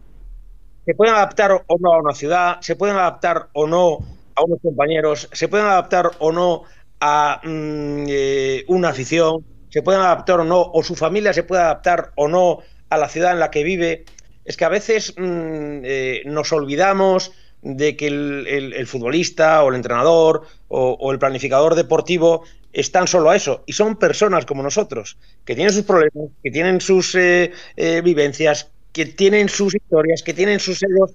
[0.85, 3.97] se pueden adaptar o no a una ciudad, se pueden adaptar o no
[4.35, 6.63] a unos compañeros, se pueden adaptar o no
[7.01, 11.61] a mm, eh, una afición, se pueden adaptar o no, o su familia se puede
[11.61, 14.05] adaptar o no a la ciudad en la que vive.
[14.45, 17.31] Es que a veces mm, eh, nos olvidamos
[17.61, 23.29] de que el, el- futbolista o el entrenador o, o el planificador deportivo están solo
[23.31, 27.51] a eso y son personas como nosotros que tienen sus problemas, que tienen sus eh,
[27.75, 31.13] eh, vivencias, que tienen sus historias, que tienen sus egos.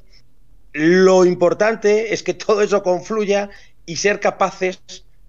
[0.73, 3.51] Lo importante es que todo eso confluya
[3.85, 4.83] y ser capaces,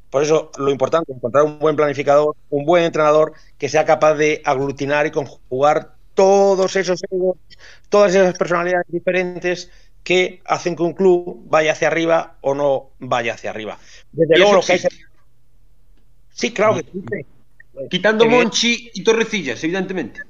[0.10, 4.16] por eso lo importante es encontrar un buen planificador, un buen entrenador que sea capaz
[4.16, 7.38] de aglutinar y conjugar todos esos egos,
[7.90, 9.70] todas esas personalidades diferentes
[10.04, 13.80] que hacen que un club vaya hacia arriba o no vaya hacia arriba.
[14.12, 14.80] Desde luego lo que hay.
[16.32, 17.26] Sí, claro que existe.
[17.90, 20.22] Quitando Evidente- Monchi y Torrecillas, evidentemente.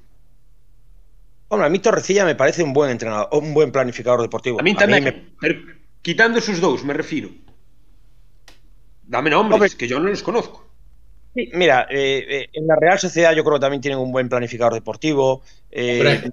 [1.50, 4.60] Hombre, a mí Torrecilla me parece un buen entrenador, un buen planificador deportivo.
[4.60, 5.60] A mí me- pero
[6.02, 7.30] quitando esos dous, me refiro.
[9.06, 9.78] Dame nombres, Hombre.
[9.78, 10.66] que yo no los conozco.
[11.36, 14.30] Sí, mira, eh, eh, en la Real Sociedad yo creo que también tienen un buen
[14.30, 15.42] planificador deportivo,
[15.72, 16.30] eh,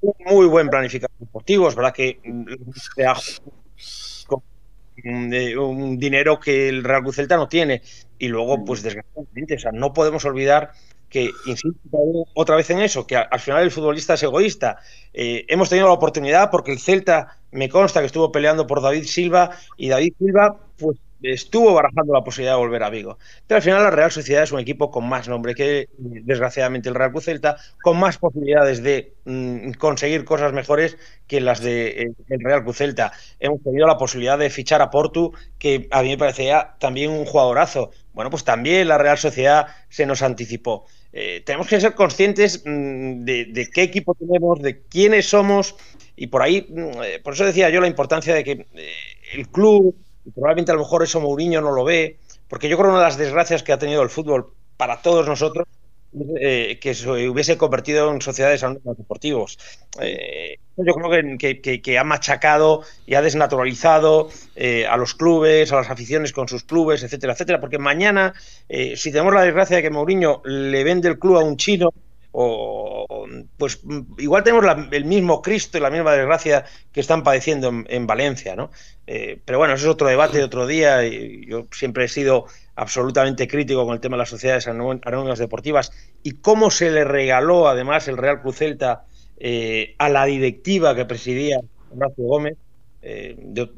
[0.00, 2.44] un muy buen planificador deportivo, es verdad que mm,
[4.26, 4.42] con
[5.04, 7.82] mm, eh, un dinero que el Real Cruz Celta no tiene.
[8.18, 10.72] Y luego pues desgraciadamente, o sea, no podemos olvidar
[11.08, 11.78] que, insisto
[12.34, 14.78] otra vez en eso, que a- al final el futbolista es egoísta.
[15.12, 19.04] Eh, hemos tenido la oportunidad porque el Celta me consta que estuvo peleando por David
[19.04, 23.18] Silva y David Silva pues estuvo barajando la posibilidad de volver a Vigo.
[23.46, 26.94] Pero al final la Real Sociedad es un equipo con más nombre que desgraciadamente el
[26.94, 30.96] Real Cruz Celta, con más posibilidades de mm, conseguir cosas mejores
[31.26, 33.12] que las de eh, el Real Cruz Celta.
[33.40, 37.24] Hemos tenido la posibilidad de fichar a Portu, que a mí me parecía también un
[37.24, 37.90] jugadorazo.
[38.12, 40.86] Bueno, pues también la Real Sociedad se nos anticipó.
[41.12, 45.76] Eh, tenemos que ser conscientes mm, de, qué equipo tenemos, de quiénes somos,
[46.16, 48.66] y por ahí, mm, eh, por eso decía yo la importancia de que
[49.32, 49.94] el club,
[50.34, 52.18] probablemente a lo mejor eso Mourinho no lo ve,
[52.48, 55.26] porque yo creo que una de las desgracias que ha tenido el fútbol para todos
[55.26, 55.66] nosotros
[56.40, 58.64] eh, que se hubiese convertido en sociedades
[58.96, 59.58] deportivos.
[60.00, 65.76] Eh, yo creo que- que ha machacado y ha desnaturalizado eh, a los clubes, a
[65.76, 67.60] las aficiones con sus clubes, etcétera, etcétera.
[67.60, 68.32] Porque mañana,
[68.68, 71.90] eh, si tenemos la desgracia de que Mourinho le vende el club a un chino,
[72.30, 73.17] o
[73.56, 77.86] pues mm, igual tenemos el mismo Cristo y la misma desgracia que están padeciendo en,
[77.88, 78.70] en Valencia, ¿no?
[79.06, 81.06] Eh, pero bueno, eso es otro debate de otro día.
[81.06, 82.46] Y yo siempre he sido
[82.76, 85.92] absolutamente crítico con el tema de las sociedades anó- anónimas deportivas
[86.22, 89.04] y cómo se le regaló además el Real Cruz Celta
[89.38, 91.58] eh, a la directiva que presidía
[91.90, 92.56] Horacio Gómez.
[93.00, 93.68] Eh, yo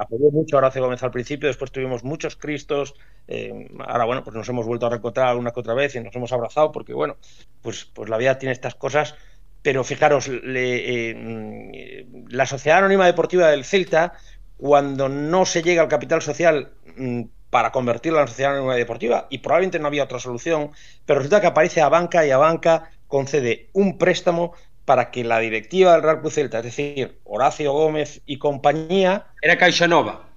[0.00, 2.94] apoyé mucho a Horacio Gómez al principio, después tuvimos muchos cristos,
[3.28, 6.14] eh, ahora bueno, pues nos hemos vuelto a reencontrar alguna que otra vez y nos
[6.16, 7.16] hemos abrazado porque bueno,
[7.62, 9.14] pues, pues la vida tiene estas cosas,
[9.62, 14.14] pero fijaros, eh, la Sociedad Anónima Deportiva del Celta,
[14.56, 19.38] cuando no se llega al capital social mm, para convertirla en Sociedad Anónima Deportiva, y
[19.38, 20.72] probablemente no había otra solución,
[21.06, 25.38] pero resulta que aparece a banca y a banca concede un préstamo para que la
[25.38, 30.28] directiva del Real Cruz Celta, es decir, Horacio Gómez y compañía, Era Caixa Nova.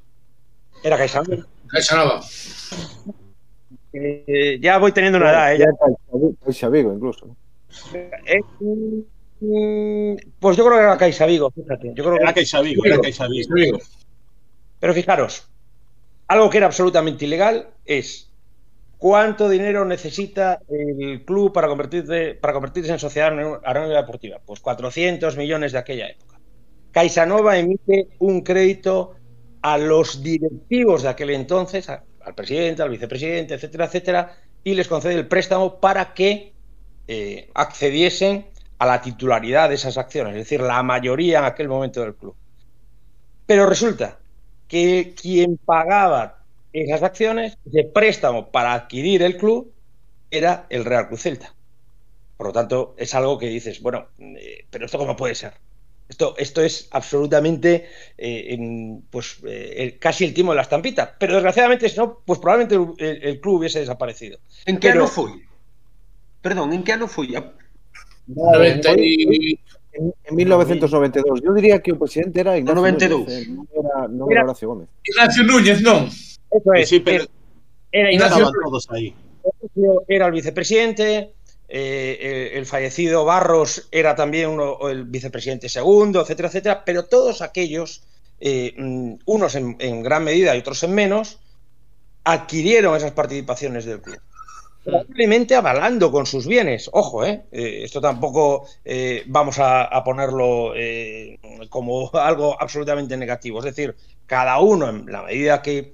[0.84, 1.46] era CaixaBank.
[1.68, 2.22] Caixa Nova.
[3.94, 5.60] Eh, ya voy teniendo una edad, ¿eh?
[5.60, 7.36] Ya- Caixa Vigo, incluso.
[7.94, 11.88] Eh, mm, pues yo creo que era Caixa Vigo, fíjate.
[11.96, 13.28] Yo creo que Era Caixa Vigo, era Caixa.
[13.28, 13.80] Vigo.
[14.80, 15.48] Pero fijaros,
[16.28, 18.27] algo que era absolutamente ilegal es
[18.98, 23.30] cuánto dinero necesita el club para convertirse, en sociedad
[23.64, 24.40] anónima deportiva.
[24.46, 26.40] Pues 400 millones de aquella época.
[26.92, 29.16] CaixaNova emite un crédito
[29.62, 35.14] a los directivos de aquel entonces, al presidente, al vicepresidente, etcétera, etcétera, y les concede
[35.14, 36.54] el préstamo para que
[37.08, 38.48] eh, accediesen
[38.80, 42.36] a la titularidad de esas acciones, es decir, la mayoría en aquel momento del club.
[43.46, 44.20] Pero resulta
[44.68, 46.37] que quien pagaba
[46.84, 49.72] esas acciones, ese préstamo para adquirir el club,
[50.30, 51.54] era el Real Cruz Celta.
[52.38, 55.54] Por lo tanto, es algo que dices, bueno, eh, pero esto cómo puede ser.
[56.10, 57.88] Esto, esto es absolutamente
[58.18, 61.16] eh, en, pues, eh, el- casi el timo de la estampita.
[61.20, 64.40] Pero desgraciadamente, si no, pues probablemente el, el- el club hubiese desaparecido.
[64.66, 65.32] En que Pero- ano foi?
[66.42, 67.36] Perdón, en que ano foi?
[67.36, 67.54] A-
[68.28, 69.60] 90 y...
[69.94, 71.42] En, en 1992.
[71.44, 73.20] Yo diría que el presidente era Ignacio 92.
[73.28, 74.88] Núñez, no era, no Era- era Horacio Gómez.
[75.04, 76.08] Ignacio Núñez, non.
[76.52, 77.26] Eso es, Sí, pero
[77.92, 79.14] era Ignacio- todos ahí.
[79.74, 81.34] Ignacio era el vicepresidente,
[81.70, 88.04] eh, el fallecido Barros era también uno, el vicepresidente segundo, etcétera, etcétera, pero todos aquellos,
[88.40, 91.40] eh, mm, unos en, en, gran medida y otros en menos,
[92.24, 94.20] adquirieron esas participaciones del club.
[94.84, 96.90] Probablemente avalando con sus bienes.
[96.94, 98.66] Ojo, eh, esto tampoco
[99.26, 100.72] vamos a, a ponerlo
[101.68, 103.60] como algo absolutamente negativo.
[103.60, 103.96] Es decir,
[104.26, 105.94] cada uno, en la medida que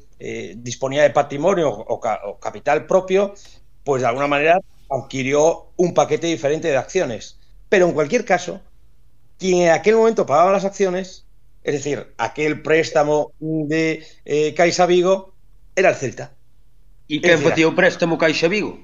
[0.57, 3.33] disponía de patrimonio o, ca o capital propio,
[3.83, 4.59] pues de alguna manera
[4.89, 7.39] adquirió un paquete diferente de acciones.
[7.69, 8.61] Pero en cualquier caso,
[9.39, 11.25] quien en aquel momento pagaba las acciones,
[11.63, 15.33] es decir, aquel préstamo de eh, Caixa Vigo,
[15.75, 16.31] era el Celta.
[17.09, 18.79] E quen facía o préstamo Caixa Vigo?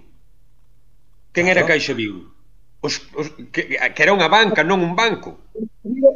[1.32, 2.36] Quen era Caixa Vigo?
[2.82, 5.40] Os, os, que, que era unha banca, non un banco.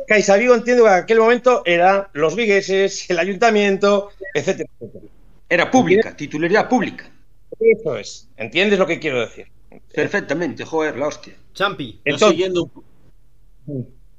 [0.07, 5.12] Caixa Vigo entiendo que en aquel momento eran los vigueses, el ayuntamiento, etcétera, etcétera.
[5.53, 7.11] Era pública, titularidad pública.
[7.59, 8.27] Eso es.
[8.38, 9.51] ¿Entiendes lo que quiero decir?
[9.93, 11.35] Perfectamente, joder, la hostia.
[11.53, 12.01] Champi.
[12.03, 12.71] Yo, siguiendo,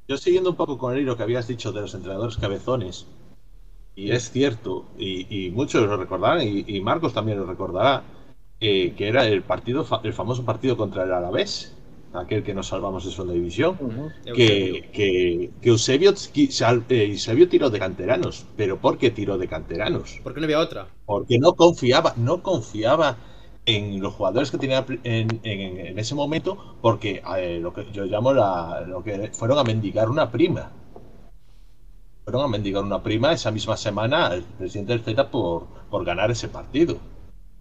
[0.06, 3.06] yo siguiendo un poco con el hilo que habías dicho de los entrenadores cabezones,
[3.96, 8.04] y es cierto, y, y muchos lo recordarán, y, y, Marcos también lo recordará,
[8.60, 11.74] eh, que era el partido, el famoso partido contra el Alavés,
[12.14, 14.34] aquel que nos salvamos de segunda división, uh -huh.
[14.34, 18.46] que, que, que, Eusebio, eh, Eusebio tiró de canteranos.
[18.56, 20.20] ¿Pero por qué tiró de canteranos?
[20.22, 20.86] Porque no había otra.
[21.06, 23.16] Porque no confiaba, no confiaba
[23.66, 28.04] en los jugadores que tenía en, en, en ese momento, porque eh, lo que yo
[28.04, 30.70] llamo la, lo que fueron a mendigar una prima.
[32.24, 36.30] Fueron a mendigar una prima esa misma semana al presidente del Z por, por ganar
[36.30, 36.98] ese partido.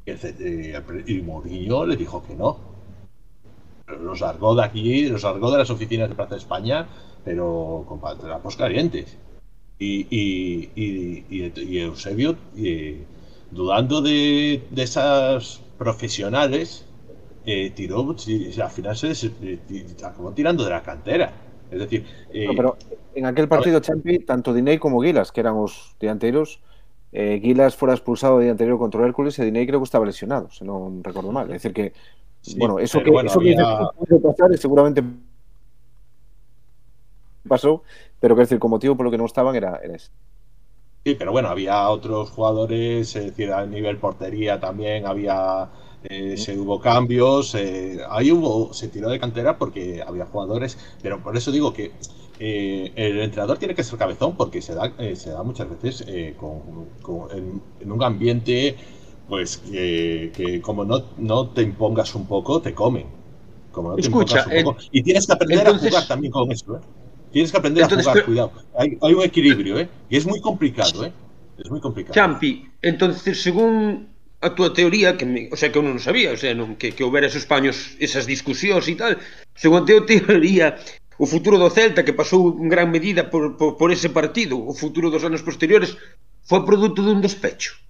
[0.05, 2.72] Y, el, eh, y Mourinho le dijo que no.
[3.87, 6.87] Los largó de aquí, los largó de las oficinas de Plaza de España,
[7.23, 9.17] pero con trapos calientes.
[9.79, 12.37] Y, y, y, y, Eusebio,
[13.51, 16.85] dudando de, de esas profesionales,
[17.45, 19.31] eh, tiró, al final se, se,
[20.03, 21.33] acabó tirando de la cantera.
[21.69, 22.77] Es decir, eh, no, pero
[23.15, 26.61] en aquel partido Champi, tanto Diney como Gilas, que eran los dianteros,
[27.11, 30.63] eh, Gilas fuera expulsado de dianteiro contra Hércules e Diney creo que estaba lesionado, se
[30.63, 31.49] non recordo mal.
[31.51, 31.91] É dicir que,
[32.43, 33.55] sí, bueno, eso que, bueno, eso había...
[33.55, 35.01] que puede pasar seguramente
[37.47, 37.83] pasou,
[38.19, 40.11] pero que decir, como motivo polo que non estaban era, era ese.
[41.03, 45.67] Sí, pero bueno, había otros jugadores, es decir, a nivel portería también había,
[46.03, 51.21] eh, se hubo cambios, eh, ahí hubo, se tiró de cantera porque había jugadores, pero
[51.21, 51.91] por eso digo que
[52.39, 56.05] eh, el entrenador tiene que ser cabezón porque se da, eh, se da muchas veces
[56.37, 58.77] con, con, en, en, un ambiente,
[59.33, 63.07] pues que como no, no te impongas un poco, te comen.
[63.71, 65.87] Como no te Escucha, un poco, y tienes que aprender entonces...
[65.87, 66.79] a jugar también con eso, ¿eh?
[67.31, 68.25] Tienes que aprender entonces, a jugar, pero...
[68.27, 68.51] cuidado.
[68.77, 69.89] Hay, hay, un equilibrio, ¿eh?
[70.07, 71.11] Y es muy complicado, ¿eh?
[71.57, 72.13] Es muy complicado.
[72.13, 76.37] Champi, entonces, según a túa teoría, que me, o sea, que eu non sabía, o
[76.37, 79.17] sea, non, que, que houbera esos paños, esas discusións e tal,
[79.57, 80.77] según a teu teoría,
[81.17, 84.77] o futuro do Celta, que pasou en gran medida por, por, por ese partido, o
[84.77, 85.97] futuro dos anos posteriores,
[86.45, 87.81] foi produto dun despecho.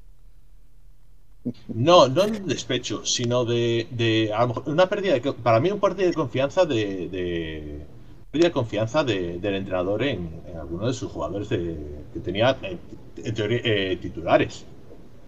[1.68, 5.72] No, no un despecho, sino de, de a lo mejor una pérdida de, para mí
[5.72, 7.86] un pérdida de confianza de, de
[8.32, 11.76] pérdida de confianza de, del entrenador en, en algunos de sus jugadores de,
[12.14, 12.78] que tenía eh,
[13.18, 14.66] en teoría, eh, titulares.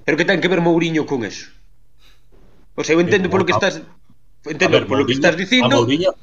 [0.06, 1.52] Pero que ten que ver Mourinho con eso?
[2.76, 3.84] O sea, eu entendo polo que estás
[4.48, 6.16] entendo ver, polo que estás Mourinho,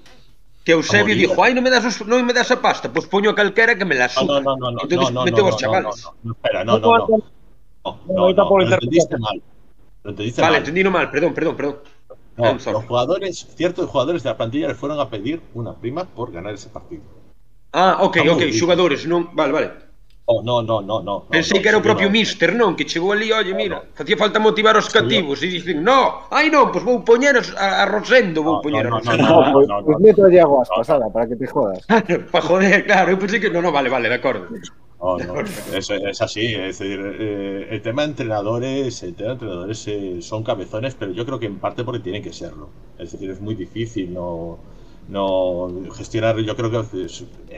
[0.64, 3.36] que Eusebio dijo, "Ai, non me das non me das a pasta, pues poño a
[3.36, 5.56] calquera que me la suba." No, no, no, no, Entonces, no, no, meteu no, os
[5.60, 6.00] chavales.
[6.00, 7.06] No, no, no, espera, no, no, no.
[7.84, 9.16] No, no, no, lo entendiste
[10.04, 10.60] No te dice vale, mal.
[10.60, 11.76] entendí mal, perdón, perdón, perdón.
[12.36, 16.54] No, los jugadores, ciertos jugadores da plantilla le fueron a pedir una prima por ganar
[16.54, 17.02] ese partido.
[17.72, 19.68] Ah, ok, Está ok, xogadores, non, vale, vale.
[20.24, 21.26] Oh, no, no, no, no.
[21.28, 22.14] Pensei no, que era o propio no.
[22.14, 23.90] mister, non, que chegou ali, oye, mira, no.
[23.92, 27.84] facía falta motivar os cativos e dicen, "No, ai non, pois vou poñer a, a
[27.90, 31.26] Rosendo, vou poñer a Rosendo." No, no, no, pues meto a Iago Aspas, pasada para
[31.26, 31.82] que te jodas.
[32.32, 34.46] para joder, claro, eu pensei que no, no, vale, vale, de acordo.
[35.02, 39.88] No, no, es, así, es decir, eh, el tema de entrenadores, el tema de entrenadores
[39.88, 42.70] eh, son cabezones, pero yo creo que en parte porque tienen que serlo.
[42.98, 44.60] Es decir, es muy difícil no,
[45.08, 47.06] no gestionar, yo creo que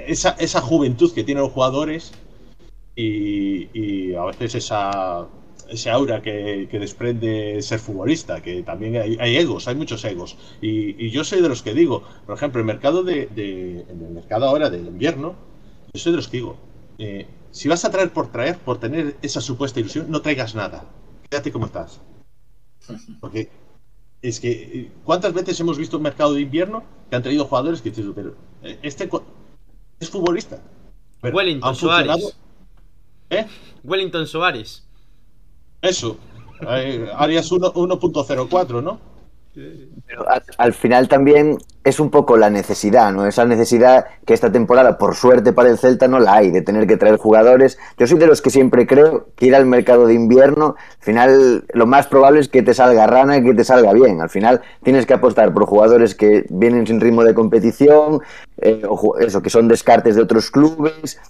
[0.06, 2.12] esa, esa juventud que tienen los jugadores
[2.96, 5.28] y, y a veces esa,
[5.68, 10.38] ese aura que, que, desprende ser futbolista, que también hay, hay egos, hay muchos egos.
[10.62, 14.02] Y, y, yo soy de los que digo, por ejemplo, el mercado de, de en
[14.02, 15.34] el mercado ahora del invierno,
[15.92, 16.56] yo soy de los que digo,
[16.98, 20.84] eh, si vas a traer por traer, por tener esa supuesta ilusión, no traigas nada.
[21.28, 22.00] Quédate como estás.
[23.20, 23.50] Porque
[24.22, 27.90] es que, ¿cuántas veces hemos visto un mercado de invierno que han traído jugadores que
[27.90, 29.08] dices, pero eh, este
[30.00, 30.62] es futbolista?
[31.20, 32.36] Pero Wellington Suárez.
[33.30, 33.46] ¿Eh?
[33.82, 34.86] Wellington Suárez.
[35.80, 36.16] Eso.
[36.68, 39.13] Eh, Arias 1.04, ¿no?
[39.54, 43.26] Pero al, al final también es un poco la necesidad, ¿no?
[43.26, 46.86] Esa necesidad que esta temporada, por suerte para el Celta, no la hay, de tener
[46.86, 47.78] que traer jugadores.
[47.98, 51.64] Yo soy de los que siempre creo que ir al mercado de invierno, al final
[51.74, 54.22] lo más probable es que te salga rana y que te salga bien.
[54.22, 58.20] Al final tienes que apostar por jugadores que vienen sin ritmo de competición,
[58.62, 61.20] eh, o eso, que son descartes de otros clubes,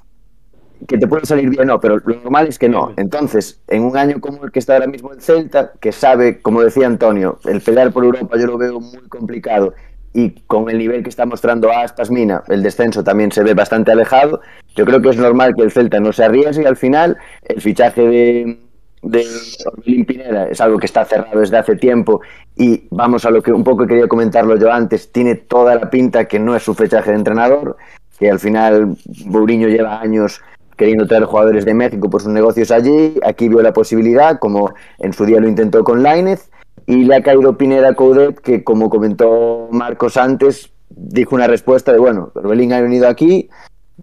[0.87, 2.93] que te pueden salir bien, no, pero lo normal es que no.
[2.97, 6.63] Entonces, en un año como el que está ahora mismo el Celta, que sabe, como
[6.63, 9.75] decía Antonio, el pelear por Europa yo lo veo muy complicado
[10.13, 13.91] y con el nivel que está mostrando Aspas Mina, el descenso también se ve bastante
[13.91, 14.41] alejado.
[14.77, 17.61] Yo creo que es normal que el Celta no se arriesgue y al final el
[17.61, 18.59] fichaje de,
[19.03, 19.27] de
[19.67, 22.21] Orbelín Pineda es algo que está cerrado desde hace tiempo
[22.57, 26.27] y vamos a lo que un poco quería comentarlo yo antes, tiene toda la pinta
[26.27, 27.77] que no es su fichaje de entrenador,
[28.19, 28.97] que al final
[29.27, 30.41] Mourinho lleva años
[30.77, 35.13] queriendo traer jugadores de México por sus negocios allí, aquí vio la posibilidad, como en
[35.13, 36.51] su día lo intentó con Lainez,
[36.87, 41.99] y le ha caído Pineda Coudet, que como comentó Marcos antes, dijo una respuesta de,
[41.99, 43.49] bueno, Orbelín ha venido aquí,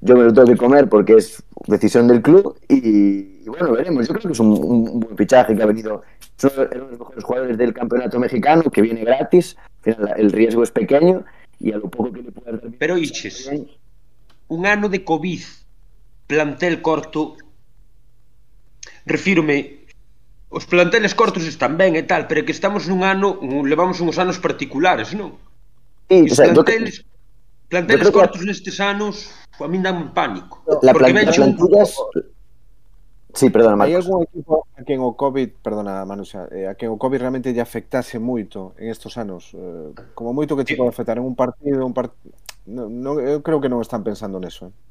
[0.02, 4.08] yo me lo tengo que comer porque es decisión del club, y, y bueno, veremos,
[4.08, 6.02] yo creo que es un, un- buen fichaje que ha venido,
[6.38, 9.58] es uno de los mejores jugadores del campeonato mexicano, que viene gratis,
[10.18, 11.24] el riesgo es pequeño,
[11.60, 12.72] y a lo poco que le pueda dar...
[12.80, 13.52] Pero Iches,
[14.48, 15.42] un ano de Covid,
[16.32, 17.36] plantel corto
[19.04, 19.84] refírome
[20.52, 24.20] os planteles cortos están ben e tal, pero que estamos nun ano, un, levamos uns
[24.20, 25.40] anos particulares, non?
[26.12, 28.52] Sí, os o sea, planteles, que, planteles cortos que...
[28.52, 30.60] nestes anos a min dan un pánico.
[30.84, 31.96] La porque plan, plantillas...
[31.96, 32.32] Un...
[33.32, 33.96] Sí, perdona, Marcos.
[33.96, 37.24] Hai algún equipo a quen o COVID, perdona, Manu, xa, eh, a quen o COVID
[37.24, 39.56] realmente lle afectase moito en estos anos?
[39.56, 42.36] Eh, como moito que te pode afectar en un partido, un partido...
[42.68, 44.68] No, no, eu creo que non están pensando neso.
[44.68, 44.91] Eh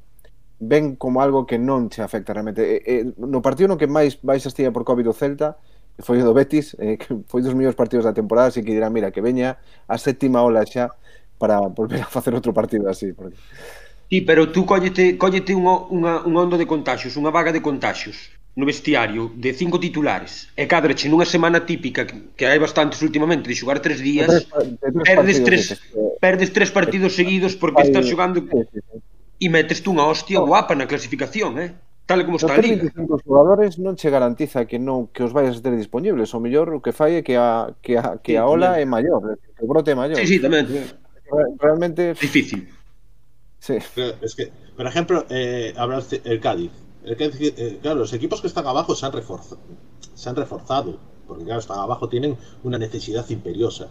[0.61, 2.61] ven como algo que non che afecta realmente.
[2.61, 5.57] Eh, eh, no partido no que máis baixa estía por COVID o Celta,
[5.99, 8.93] foi o do Betis, eh, que foi dos mellores partidos da temporada, así que dirán,
[8.93, 9.57] mira, que veña
[9.89, 10.93] a sétima ola xa
[11.41, 13.11] para volver a facer outro partido así.
[13.17, 13.33] Porque...
[14.05, 18.29] Sí, pero tú collete, collete unha, unha, unha onda de contagios, unha vaga de contagios
[18.51, 23.47] no vestiario de cinco titulares e cadrache nunha semana típica que, que hai bastantes últimamente
[23.47, 25.63] de xogar tres días de tres, de tres perdes, tres,
[26.19, 28.43] perdes tres partidos seguidos porque estás xogando
[29.41, 31.73] e metes tú unha hostia guapa na clasificación, eh?
[32.05, 32.85] Tal como está a liga.
[32.93, 36.29] 25 xogadores non che garantiza que non que os vayas a ter disponibles.
[36.37, 39.21] O mellor o que fai é que a que a que a ola é maior,
[39.57, 40.15] que o brote é maior.
[40.21, 40.69] Sí, sí, tamén.
[40.69, 42.67] Re- Realmente Difícil.
[43.57, 43.79] sí.
[43.95, 46.71] Pero Es que, por ejemplo, eh, hablaste el Cádiz.
[47.07, 49.61] El Cádiz, eh, claro, los equipos que están abajo se han, reforzado,
[50.13, 50.99] se han reforzado.
[51.25, 52.35] Porque, claro, están abajo, tienen
[52.67, 53.87] una necesidad imperiosa.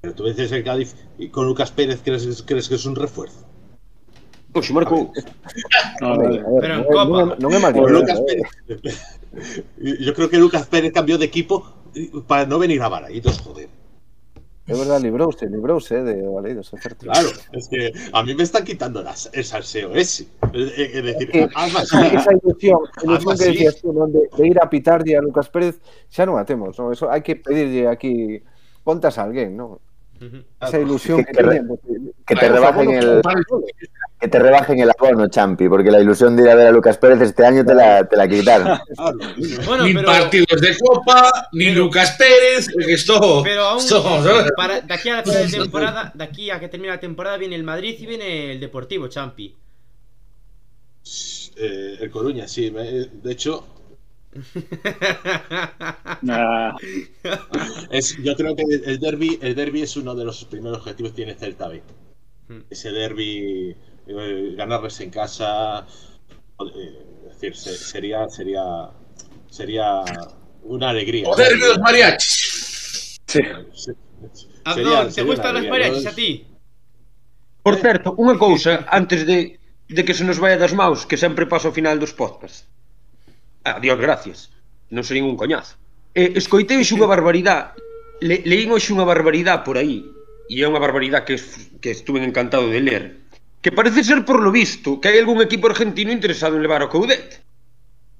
[0.00, 3.46] Pero tú dices el Cádiz y con Lucas Pérez, ¿crees, crees que es un refuerzo?
[4.52, 5.12] Oxe, Marco,
[6.00, 7.36] No, ver, Pero en Copa.
[8.18, 8.42] eh.
[8.80, 9.20] Pérez.
[10.00, 11.64] Yo creo que Lucas Pérez cambió de equipo
[12.26, 13.68] para no venir a Baraitos, joder.
[14.70, 17.02] É verdade, librouse, librouse eh, de Valeidos, é certo.
[17.06, 20.28] Claro, es que a mí me están quitando las, el salseo ese.
[20.52, 21.96] Es, es decir, que- algo así.
[22.14, 24.12] Esa ilusión, ilusión Algo que tú?
[24.14, 26.94] De, de ir a pitarlle a Lucas Pérez, xa non a temos, non?
[26.94, 28.46] Eso hai que pedirlle aquí
[28.86, 29.58] contas a alguén,
[30.60, 31.62] Esa ilusión Que- que, re-
[32.26, 33.22] Que te rebajen el,
[34.20, 36.98] que te rebajen el abono, Champi, porque la ilusión de ir a ver a Lucas
[36.98, 38.78] Pérez este año te la, te la quitaron.
[39.66, 43.40] Bueno, ni pero, partidos de Copa, ni Lucas Pérez, que esto.
[43.42, 43.82] pero aún
[44.56, 47.38] para, de aquí a la final de temporada, de aquí a que termine la temporada
[47.38, 49.56] viene el Madrid y viene el Deportivo, Champi.
[51.56, 52.70] Eh, el Coruña, sí.
[52.70, 53.64] me- De hecho,
[56.22, 56.76] Nah,
[57.90, 61.16] es, yo creo que el derby, el derby es uno de los primeros objetivos que
[61.16, 61.82] tiene Celta B.
[62.48, 62.60] Hmm.
[62.70, 63.74] Ese derby,
[64.06, 65.86] eh, ganarles en casa,
[66.60, 68.62] eh, es decir, se- sería, sería,
[69.48, 70.02] sería
[70.64, 71.24] una alegría.
[71.24, 73.18] Poder de los mariachis.
[73.26, 73.40] Se-
[74.64, 76.46] Abdón, sería- ¿te gustan los mariachis a ti?
[77.62, 81.44] Por certo, unha cousa antes de, de que se nos vaya das maus, que sempre
[81.44, 82.64] pasa ao final dos podcasts.
[83.64, 84.38] Adiós, gracias.
[84.90, 85.76] Non sería un coñazo.
[86.16, 87.78] Eh, escoitei unha barbaridade.
[88.20, 90.02] Le, leín hoxe unha barbaridade por aí.
[90.50, 91.36] E é unha barbaridade que,
[91.78, 93.04] que estuve encantado de ler.
[93.62, 96.90] Que parece ser, por lo visto, que hai algún equipo argentino interesado en levar o
[96.90, 97.44] Coudet.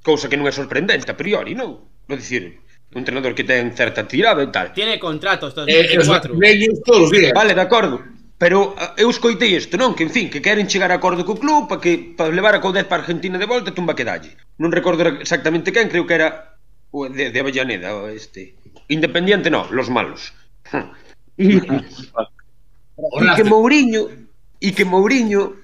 [0.04, 1.88] Cousa que non é sorprendente a priori, non?
[2.06, 2.60] É dicir,
[2.94, 4.70] un entrenador que ten certa tirada e tal.
[4.76, 6.36] Tiene contratos Eh, os 2024.
[6.84, 7.32] todos os días.
[7.34, 8.19] Vale, de acordo.
[8.40, 9.92] Pero ah, eu escoitei isto, non?
[9.92, 12.64] Que, en fin, que queren chegar a acordo co club para que para levar a
[12.64, 14.32] Coudet para Argentina de volta tumba que dalle.
[14.56, 16.56] Non recordo exactamente quen, creo que era
[16.88, 18.56] o de, de Avellaneda, o este.
[18.88, 20.32] Independiente no, los malos.
[20.72, 20.88] Hm.
[21.36, 24.08] e, e que Mourinho
[24.56, 25.60] e que Mourinho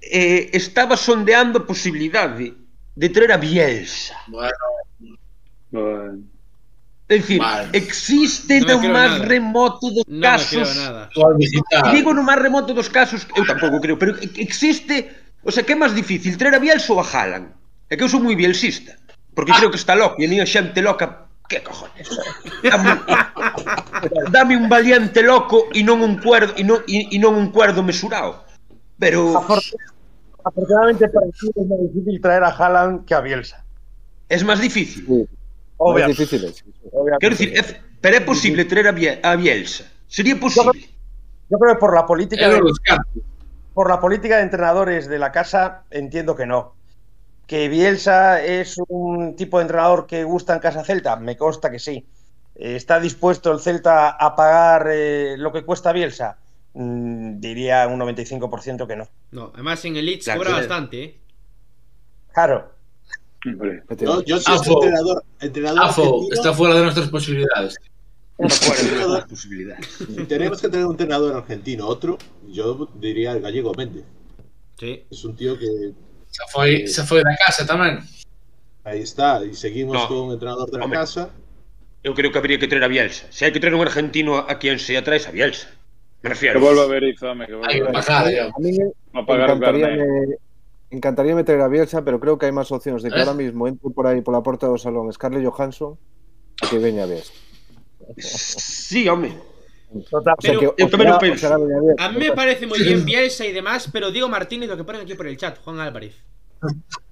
[0.00, 2.56] eh, estaba sondeando a posibilidade
[2.96, 4.16] de traer a Bielsa.
[4.32, 4.64] Bueno.
[5.68, 6.31] bueno.
[7.12, 7.68] É dicir, Vale.
[7.76, 9.28] existe no creo máis nada.
[9.28, 11.12] remoto dos No casos nada.
[11.92, 15.12] Digo no máis remoto dos casos, eu tampouco creo, pero existe,
[15.44, 17.52] o sea, que é máis difícil traer a Bielsa ou a Haaland?
[17.92, 18.96] É que eu sou moi bielsista,
[19.36, 22.08] porque creo que está loco, e a niña xente loca, que cojones?
[22.64, 22.90] Dame,
[24.32, 27.84] dame un valiente loco e non un cuerdo e non, e, e non un cuerdo
[27.84, 28.40] mesurado.
[28.96, 29.60] Pero Afor-
[30.48, 33.60] Afortunadamente para ti es más difícil traer a Haaland que a Bielsa.
[34.32, 35.04] é máis difícil.
[35.04, 35.18] Sí,
[35.78, 36.22] máis Obviamente.
[36.22, 36.62] difícil é, sí.
[36.92, 37.20] obviamente.
[37.20, 37.62] Quero dicir, é,
[38.00, 39.84] pero é posible traer a, Bie, a Bielsa.
[40.08, 40.88] Sería posible.
[41.50, 42.60] Yo creo que por la política de,
[43.74, 46.74] por la política de entrenadores de la casa entiendo que no.
[47.46, 51.78] Que Bielsa es un tipo de entrenador que gusta en casa Celta, me consta que
[51.78, 52.06] sí.
[52.54, 56.38] ¿Está dispuesto el Celta a pagar eh, lo que cuesta Bielsa?
[56.74, 59.08] Mm, diría un 95% que no.
[59.30, 61.18] No, además en el Leeds cobra bastante, ¿eh?
[62.32, 62.72] Claro.
[63.44, 64.74] Yo, yo soy Afo.
[64.84, 67.76] entrenador, entrenador AFO está fuera de nuestras posibilidades.
[68.36, 69.86] Cuerdo das posibilidades.
[69.98, 74.04] Si tenemos que tener un entrenador argentino, otro, yo diría el gallego Méndez.
[74.78, 75.04] Sí.
[75.10, 75.92] Es un tío que
[76.32, 78.00] Se foi, se foi da casa tamén.
[78.84, 80.08] ahí está, y seguimos No.
[80.08, 80.98] con un entrenador de la Hombre.
[80.98, 81.28] casa.
[82.02, 83.26] Eu creo que habría que traer a Bielsa.
[83.30, 85.68] Se hai que traer un argentino a quien sea, traes a Bielsa.
[86.22, 86.58] Me refiero.
[86.58, 87.92] que vuelva a ver Izame, que que vuelva a ver.
[87.92, 88.44] pagar, yo.
[88.50, 88.70] A mí
[89.12, 90.00] A pagar un carnet.
[90.92, 93.24] Encantaría meter a Bielsa, pero creo que hai máis opcións de que Eh?
[93.24, 95.96] ahora mismo entre por aí pola porta do salón Scarlett Johansson
[96.68, 97.32] que veña a Bielsa.
[98.20, 99.32] Sí, home.
[100.08, 100.36] Total.
[100.38, 101.56] O sea, Pero que o Bielsa.
[101.98, 105.02] A mí me parece muy bien Bielsa y demás, pero Diego Martínez, lo que ponen
[105.02, 106.14] aquí por el chat, Juan Álvarez.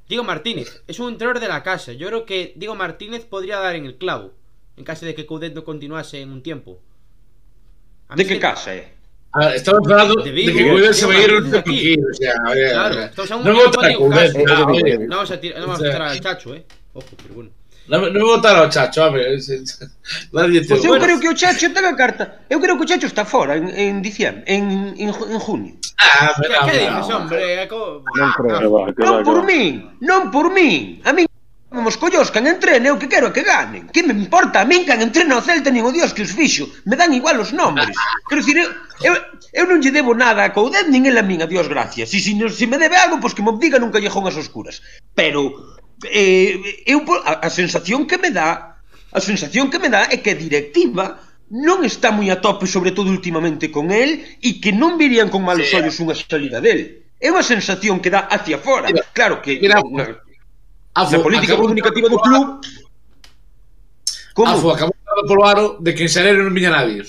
[0.09, 1.93] Diego Martínez es un entrenador de la casa.
[1.93, 4.33] Yo creo que Diego Martínez podría dar en el clavo,
[4.77, 6.79] en caso de que Coudet no continuase en un tiempo.
[8.17, 8.95] De que sí- casa é?
[9.33, 12.73] A ver, estamos falando De que se va a ir un o sea, a ver,
[12.73, 13.09] Claro, a ver.
[13.11, 14.65] estamos a un No votar a de Coudet, Newcastle.
[14.67, 16.67] no, oye, No vamos a, no vamos a al Chacho, eh.
[16.95, 17.51] Ojo, pero bueno.
[17.87, 19.39] no, no votar ao Chacho, a ver.
[20.33, 22.43] Nadie te eu creo que o Chacho ten a carta.
[22.51, 25.75] Eu creo que o Chacho está fora en, en diciembre, en, en, ju- en junio.
[26.01, 27.63] Ah, ¿Qué, pero, qué no, dices, hombre?
[27.63, 28.59] Acabo- Non creo.
[28.59, 29.47] Que va, que va, Non que por va.
[29.47, 31.03] min, non por min.
[31.07, 31.27] A min
[31.71, 33.87] Vamos collos, can entrene, eu que quero é que ganen.
[33.95, 36.67] Que me importa a min can entrena o Celta nin o Dios que os fixo.
[36.83, 37.95] Me dan igual os nombres.
[38.27, 38.59] Quero dicir,
[39.01, 39.17] Eu,
[39.57, 42.13] eu non lle debo nada a Coudet, nin el a min, a Dios gracias.
[42.13, 44.85] E se, se me debe algo, pois que me diga nunca callejón as oscuras.
[45.17, 45.57] Pero
[46.05, 48.71] eh, eu, a, a sensación que me dá
[49.13, 51.19] a sensación que me dá é que a directiva
[51.51, 55.43] non está moi a tope, sobre todo últimamente con el, e que non virían con
[55.43, 55.75] malos sí.
[55.75, 57.11] ollos unha salida del.
[57.19, 58.87] É unha sensación que dá hacia fora.
[58.87, 60.15] Mira, claro que mira, na,
[60.95, 62.63] afo, na política acabou, comunicativa do club...
[64.31, 64.47] Como?
[64.47, 67.03] Afo, acabou dado polo aro de que en Xaneiro non viña nadie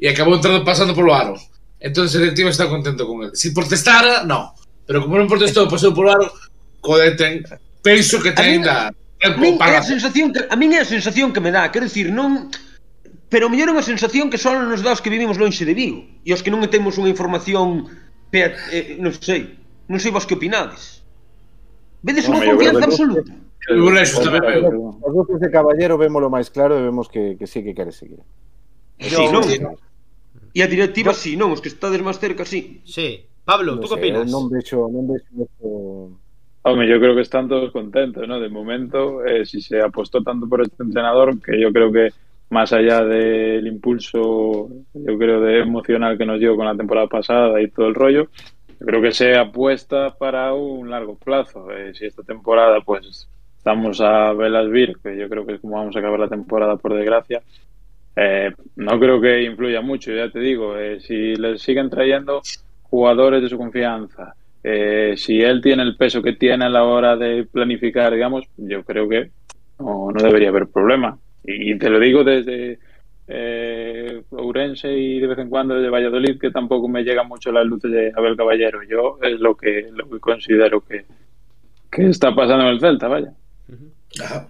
[0.00, 1.34] e acabou entrando pasando polo aro.
[1.80, 3.36] Entón o directivo está contento con ele.
[3.36, 4.52] Se protestara, no.
[4.86, 6.26] Pero como non protestou, pasou polo aro,
[6.80, 7.44] codeten,
[7.82, 8.92] penso que ten da...
[9.24, 11.88] A min, é a, sensación que, a min é a sensación que me dá, quero
[11.88, 12.52] dicir, non...
[13.26, 16.06] Pero mellor é unha sensación que só nos dá os que vivimos lonxe de Vigo
[16.22, 17.90] e os que non temos unha información
[18.30, 19.58] pe, eh, non sei,
[19.90, 21.02] non sei vos que opinades.
[22.06, 23.34] Vedes unha confianza absoluta.
[23.66, 25.02] Eu tamén.
[25.02, 28.22] Os doces de caballero vémolo máis claro e vemos que, que sí que quere seguir.
[29.02, 29.42] Sí, non,
[30.56, 32.80] E a directiva sí, non, os que estades máis cerca sí.
[32.88, 33.28] Sí.
[33.44, 34.24] Pablo, Non ¿tú eu opinas?
[34.24, 35.36] Non vexo, non vexo.
[36.64, 38.40] Hombre, yo creo que están todos contentos, ¿no?
[38.40, 42.08] De momento, eh, si se apostó tanto por este entrenador, que yo creo que
[42.48, 47.60] más allá del impulso, yo creo, de emocional que nos dio con la temporada pasada
[47.60, 48.32] y todo el rollo,
[48.80, 51.70] yo creo que se apuesta para un largo plazo.
[51.70, 53.28] Eh, si esta temporada, pues,
[53.58, 56.76] estamos a velas vir, que yo creo que es como vamos a acabar la temporada,
[56.76, 57.42] por desgracia,
[58.16, 62.40] eh, no creo que influya mucho, ya te digo, eh, si les siguen trayendo
[62.82, 64.34] jugadores de su confianza,
[64.64, 68.82] eh, si él tiene el peso que tiene a la hora de planificar, digamos, yo
[68.84, 69.30] creo que
[69.78, 71.18] no, no debería haber problema.
[71.44, 72.78] Y te lo digo desde
[73.28, 77.66] eh, Ourense y de vez en cuando desde Valladolid, que tampoco me llega mucho las
[77.66, 78.82] luces de Abel Caballero.
[78.82, 81.04] Yo es lo que, lo que considero que,
[81.90, 83.32] que está pasando en el Celta, vaya.
[84.20, 84.48] Ajá.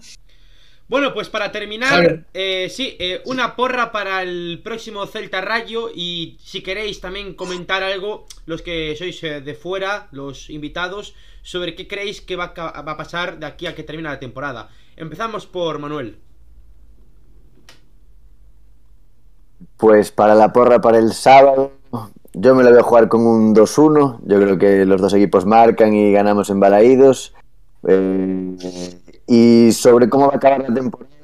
[0.89, 6.37] Bueno, pues para terminar, eh, sí, eh, una porra para el próximo Celta Rayo y
[6.41, 11.89] si queréis también comentar algo, los que sois eh, de fuera, los invitados, sobre qué
[11.89, 14.69] creéis que va va a pasar de aquí a que termine la temporada.
[14.97, 16.19] Empezamos por Manuel.
[19.77, 21.73] Pues para la porra para el sábado,
[22.33, 24.21] yo me la voy a jugar con un 2-1.
[24.25, 27.35] Yo creo que los dos equipos marcan y ganamos en Balaídos.
[27.89, 28.57] Eh,
[29.27, 31.15] y sobre cómo va a acabar la temporada,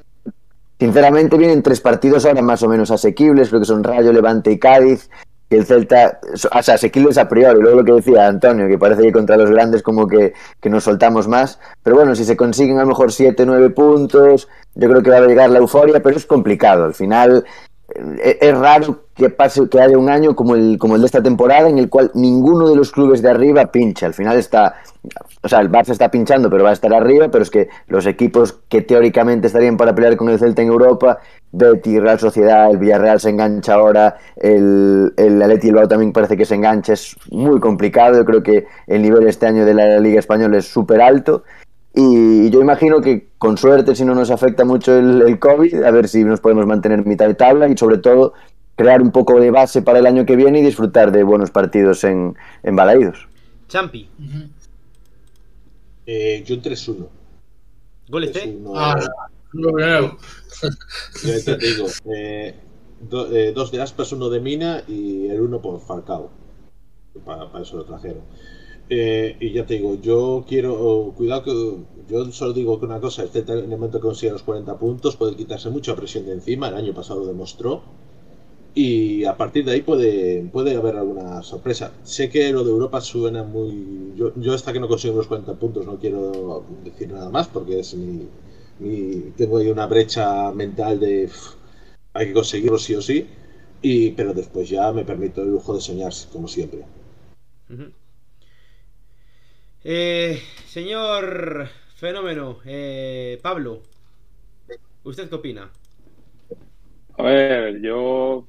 [0.79, 3.49] sinceramente vienen tres partidos ahora más o menos asequibles.
[3.49, 5.09] Creo que son Rayo, Levante y Cádiz.
[5.49, 9.03] que el Celta, o sea, asequibles a priori, luego lo que decía Antonio, que parece
[9.03, 12.77] que contra los grandes como que, que nos soltamos más, pero bueno, si se consiguen
[12.79, 16.17] a lo mejor 7, 9 puntos, yo creo que va a llegar la euforia, pero
[16.17, 17.45] es complicado, al final
[17.95, 21.69] es raro que pase que haya un año como el como el de esta temporada
[21.69, 24.07] en el cual ninguno de los clubes de arriba pincha.
[24.07, 24.75] Al final está,
[25.41, 28.05] o sea, el Barça está pinchando, pero va a estar arriba, pero es que los
[28.07, 31.19] equipos que teóricamente estarían para pelear con el Celta en Europa,
[31.51, 36.55] Betty, Real Sociedad, el Villarreal se engancha ahora, el, el Atleti también parece que se
[36.55, 38.15] engancha, es muy complicado.
[38.15, 41.43] Yo creo que el nivel este año de la Liga Española es súper alto
[41.95, 45.91] y yo imagino que con suerte, si no nos afecta mucho el, el, COVID, a
[45.91, 48.33] ver si nos podemos mantener mitad de tabla y sobre todo
[48.75, 52.03] crear un poco de base para el año que viene y disfrutar de buenos partidos
[52.03, 53.27] en, en Balaídos.
[53.67, 54.09] Champi.
[54.17, 54.49] Uh -huh.
[56.07, 57.07] eh, yo 3-1.
[58.09, 58.31] ¿Goles?
[58.75, 58.99] Ah,
[59.53, 60.17] no veo.
[61.23, 62.55] Yo te digo, eh,
[63.01, 66.31] do, eh, dos de Aspas, uno de Mina y el uno por Falcao.
[67.25, 68.23] Para, para eso lo trajeron.
[68.89, 71.51] Eh, y ya te digo, yo quiero, cuidado que
[72.09, 75.15] yo solo digo que una cosa, este en el momento que consiga los 40 puntos
[75.15, 77.81] puede quitarse mucha presión de encima, el año pasado lo demostró,
[78.75, 81.91] y a partir de ahí puede, puede haber alguna sorpresa.
[82.03, 84.13] Sé que lo de Europa suena muy...
[84.15, 87.79] Yo, yo hasta que no consigo los 40 puntos no quiero decir nada más porque
[87.79, 88.27] es mi...
[88.79, 91.27] mi tengo ahí una brecha mental de...
[91.27, 91.55] Pff,
[92.13, 93.27] hay que conseguirlo sí o sí,
[93.81, 96.85] y, pero después ya me permito el lujo de soñar como siempre.
[97.69, 97.93] Uh -huh.
[99.83, 103.81] Eh, señor fenómeno, eh, Pablo,
[105.03, 105.69] ¿usted qué opina?
[107.17, 108.45] A ver, yo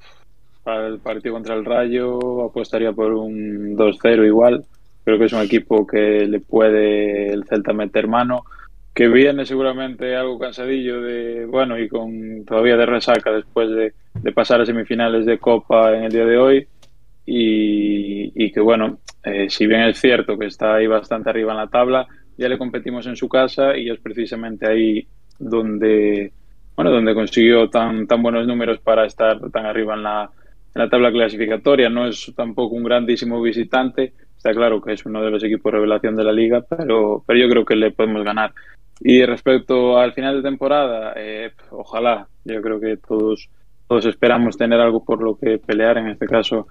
[0.63, 4.65] para el partido contra el Rayo apostaría por un 2-0 igual.
[5.03, 8.45] Creo que es un equipo que le puede el Celta meter mano,
[8.93, 14.61] que viene seguramente algo cansadillo de, bueno, y con todavía de resaca después de, pasar
[14.61, 16.67] a semifinales de Copa en el día de hoy.
[17.27, 21.67] Y, que bueno, eh, si bien es cierto que está ahí bastante arriba en la
[21.67, 22.07] tabla,
[22.37, 25.07] ya le competimos en su casa y es precisamente ahí
[25.39, 26.31] donde,
[26.75, 30.29] bueno, donde consiguió tan, tan buenos números para estar tan arriba en la,
[30.75, 31.89] en la tabla clasificatoria.
[31.89, 36.15] No es tampoco un grandísimo visitante, está claro que es uno de los equipos revelación
[36.15, 38.53] de la liga, pero, pero yo creo que le podemos ganar.
[38.99, 43.49] Y respecto al final de temporada, eh, ojalá, yo creo que todos,
[43.87, 46.67] todos esperamos tener algo por lo que pelear, en este caso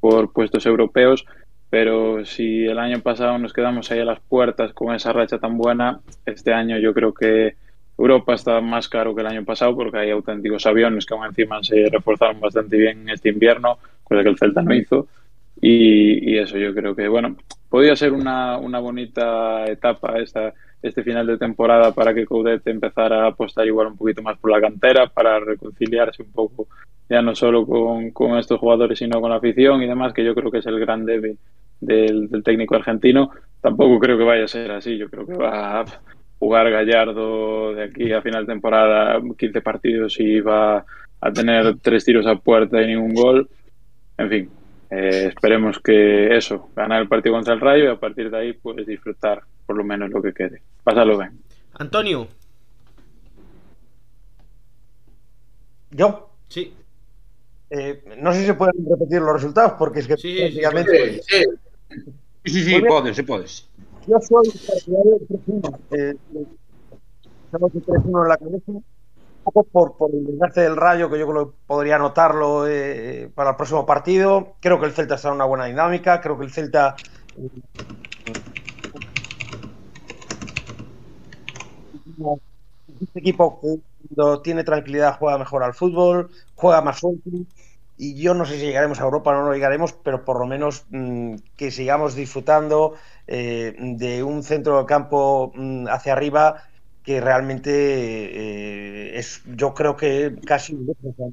[0.00, 1.26] por puestos europeos,
[1.70, 5.56] pero si el año pasado nos quedamos ahí a las puertas con esa racha tan
[5.56, 7.56] buena, este año yo creo que
[7.98, 11.62] Europa está más caro que el año pasado porque hay auténticos aviones que aún encima
[11.62, 15.08] se reforzaron bastante bien este invierno, cosa que el Celta no hizo.
[15.60, 17.36] Y, y eso yo creo que, bueno,
[17.70, 20.52] podría ser una, una bonita etapa esta,
[20.82, 24.50] este final de temporada para que Coudet empezara a apostar igual un poquito más por
[24.50, 26.68] la cantera, para reconciliarse un poco
[27.08, 30.34] ya no solo con, con, estos jugadores, sino con la afición y demás, que yo
[30.34, 31.36] creo que es el gran debe
[31.80, 33.30] del, del, técnico argentino.
[33.60, 35.84] Tampoco creo que vaya a ser así, yo creo que va a
[36.38, 40.84] jugar Gallardo de aquí a final de temporada 15 partidos y va
[41.20, 43.48] a tener tres tiros a puerta y ningún gol.
[44.18, 44.50] En fin,
[44.90, 48.52] eh, esperemos que eso, ganar el partido contra el Rayo y a partir de ahí
[48.52, 50.62] pues disfrutar por lo menos lo que quede.
[50.84, 51.38] Pásalo bien.
[51.74, 52.28] Antonio.
[55.90, 56.30] ¿Yo?
[56.48, 56.74] Sí.
[57.70, 61.22] Eh, no sé si se pueden repetir los resultados porque es que sí, prácticamente.
[61.22, 61.44] Sí,
[62.44, 63.68] sí, sí, sí podes, sí, podes.
[64.06, 65.78] Yo soy partidario de 3-1.
[65.90, 66.14] Eh,
[67.46, 68.72] estamos de 3-1 en la cabeza.
[68.72, 68.84] Un
[69.52, 73.50] poco por, por el desgaste del rayo, que yo creo que podría anotarlo eh, para
[73.50, 74.54] el próximo partido.
[74.60, 76.20] Creo que el Celta está en una buena dinámica.
[76.20, 76.94] Creo que el Celta.
[83.00, 87.30] Este equipo cuando tiene tranquilidad juega mejor al fútbol, juega más suelto
[87.96, 90.86] y yo no sé si llegaremos a Europa o no llegaremos, pero por lo menos
[90.90, 92.94] mmm, que sigamos disfrutando
[93.26, 96.62] eh, de un centro de campo mmm, hacia arriba
[97.02, 100.76] que realmente eh, es, yo creo que casi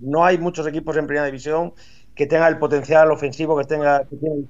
[0.02, 1.74] no hay muchos equipos en primera división
[2.16, 4.46] que tengan el potencial ofensivo que tenga que tiene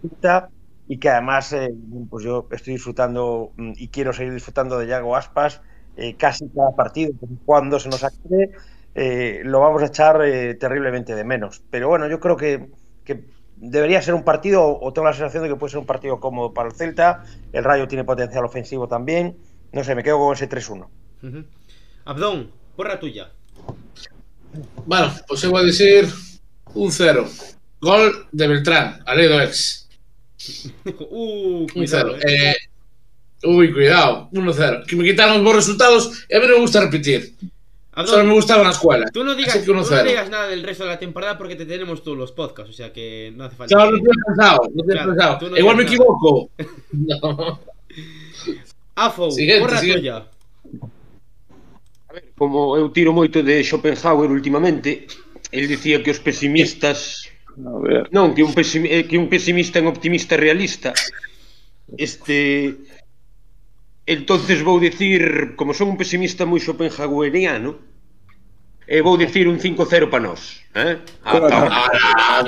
[0.85, 1.69] y que además eh,
[2.10, 5.61] pues yo estoy disfrutando mmm, y quiero seguir disfrutando de Yago Aspas
[5.98, 7.14] eh, casi cada partido
[7.45, 8.52] cuando se nos acabe
[8.95, 11.61] eh, lo vamos a echar eh, terriblemente de menos.
[11.70, 12.68] Pero bueno, yo creo que,
[13.03, 13.26] que,
[13.57, 16.53] debería ser un partido, o tengo la sensación de que puede ser un partido cómodo
[16.53, 17.24] para el Celta.
[17.52, 19.38] El Rayo tiene potencial ofensivo también.
[19.72, 20.88] No sé, me quedo con ese 3-1.
[21.24, 21.45] Uh -huh.
[22.06, 23.32] Abdón, porra tuya.
[24.86, 26.07] Bueno, pues voy a decir
[26.74, 27.26] un 0.
[27.82, 29.90] Gol de Beltrán, Aledo ex.
[31.10, 32.15] uh, un 0.
[32.28, 32.56] Eh.
[33.44, 34.86] Uy, cuidado, 1-0.
[34.86, 37.34] Que me quitaron los buenos resultados y a mí no me gusta repetir.
[37.95, 39.06] Abdón, Solo me gustaba la escuela.
[39.14, 40.03] Tú no, digas, tú no 1-0.
[40.07, 42.91] digas nada del resto de la temporada porque te tenemos todos los podcasts, o sea
[42.91, 43.76] que no hace falta.
[43.76, 45.38] Claro, no que- te he pensado, no te he Claro, pensado.
[45.38, 45.95] tú no Igual me nada.
[45.95, 46.49] equivoco.
[46.91, 47.60] No.
[48.95, 49.30] Afo,
[49.60, 50.26] porra tuya.
[52.10, 55.07] A ver, como eu tiro moito de Schopenhauer últimamente,
[55.52, 58.10] el dicía que os pesimistas A ver.
[58.10, 60.90] Non, que un, pesimi eh, que un pesimista é un optimista realista.
[61.98, 62.74] Este
[64.05, 67.80] entonces vou dicir, como son un pesimista moi schopenhaueriano,
[68.84, 70.59] e eh, vou dicir un 5-0 para nós.
[70.75, 70.99] Eh?
[71.23, 72.43] Ah,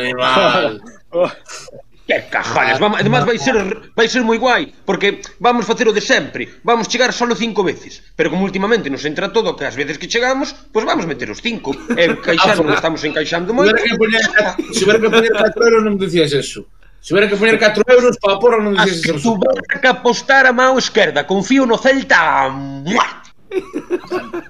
[2.06, 3.56] que eh, cajones, vamos, además vai ser
[3.98, 8.04] vai ser moi guai, porque vamos facer o de sempre, vamos chegar solo cinco veces,
[8.14, 11.32] pero como últimamente nos entra todo que as veces que chegamos, pois pues vamos meter
[11.34, 13.74] os cinco, e encaixando, ah, estamos encaixando moito.
[13.74, 16.70] Se hubiera que poñer 4 euros non dicías eso.
[17.06, 19.38] Si hubiera que poner 4 euros para porra, non me As decías que eso.
[19.38, 23.30] tuviera que apostar a mão esquerda, confío no Celta a muerte.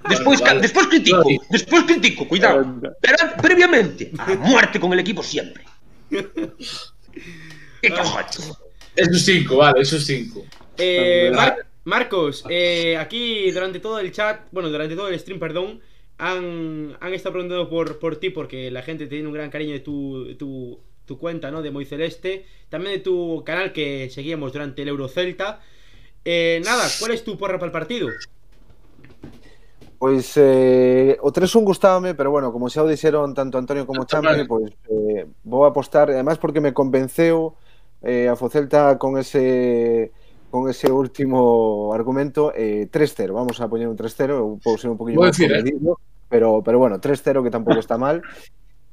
[0.07, 0.61] Despois, Vale, vale.
[0.63, 1.35] despois critico, Vale.
[1.51, 2.63] despois critico, cuidado.
[3.03, 5.67] Pero previamente, a muerte con el equipo siempre.
[7.81, 8.55] ¿Qué cojones?
[8.95, 10.45] Esos 5, vale, esos 5.
[10.77, 11.31] Eh.
[11.35, 15.81] Mar- Marcos, eh, aquí durante todo el chat, bueno, durante todo el stream, perdón,
[16.17, 19.81] han, han estado preguntando por, por ti porque la gente tiene un gran cariño de
[19.81, 21.61] tu, de tu, tu cuenta, ¿no?
[21.61, 25.61] De Muy Celeste, también de tu canal que seguíamos durante el Eurocelta.
[26.23, 28.09] Eh, nada, ¿cuál es tu porra para el partido?
[29.97, 34.43] Pois eh, o 3-1 gustábame, pero bueno, como xa o dixeron tanto Antonio como Champi,
[34.43, 37.55] pois eh, vou apostar, además porque me convenceu
[38.03, 40.11] eh, a Focelta con ese
[40.51, 44.99] con ese último argumento eh, 3-0, vamos a poñer un 3-0, eu vou ser un
[44.99, 45.49] poquinho máis eh.
[46.27, 48.21] pero, pero bueno, 3-0 que tampouco está mal.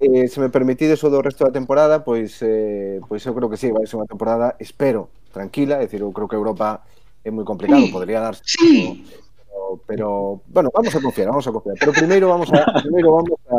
[0.02, 3.56] eh, se me permitides o do resto da temporada, pois eh, pois eu creo que
[3.56, 6.82] sí, vai ser unha temporada, espero, tranquila, é dicir, eu creo que Europa
[7.22, 7.94] é moi complicado, sí.
[7.94, 9.06] podría darse sí.
[9.46, 10.08] pero, pero,
[10.50, 13.58] bueno, vamos a confiar, vamos a confiar, pero primeiro vamos a primeiro vamos a,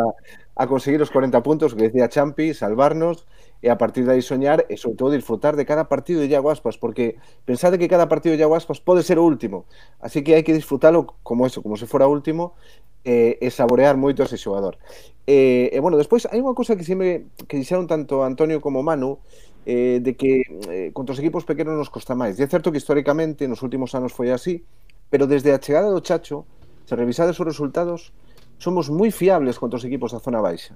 [0.60, 3.24] a conseguir os 40 puntos que decía Champi, salvarnos
[3.64, 6.52] e a partir de aí soñar e sobre todo disfrutar de cada partido de Iago
[6.52, 7.15] Aspas, porque
[7.48, 9.64] pensade que cada partido de Iago Aspas pode ser o último,
[10.03, 12.60] así que hai que disfrutalo como eso, como se fora o último
[13.05, 14.80] eh, e saborear moito ese xogador.
[15.27, 18.84] E, eh, e bueno, despois hai unha cousa que sempre que dixeron tanto Antonio como
[18.84, 19.19] Manu
[19.65, 22.39] eh, de que eh, contra os equipos pequenos nos costa máis.
[22.39, 24.63] E é certo que históricamente nos últimos anos foi así,
[25.07, 26.43] pero desde a chegada do Chacho,
[26.84, 28.11] se revisades os resultados,
[28.59, 30.75] somos moi fiables contra os equipos da zona baixa.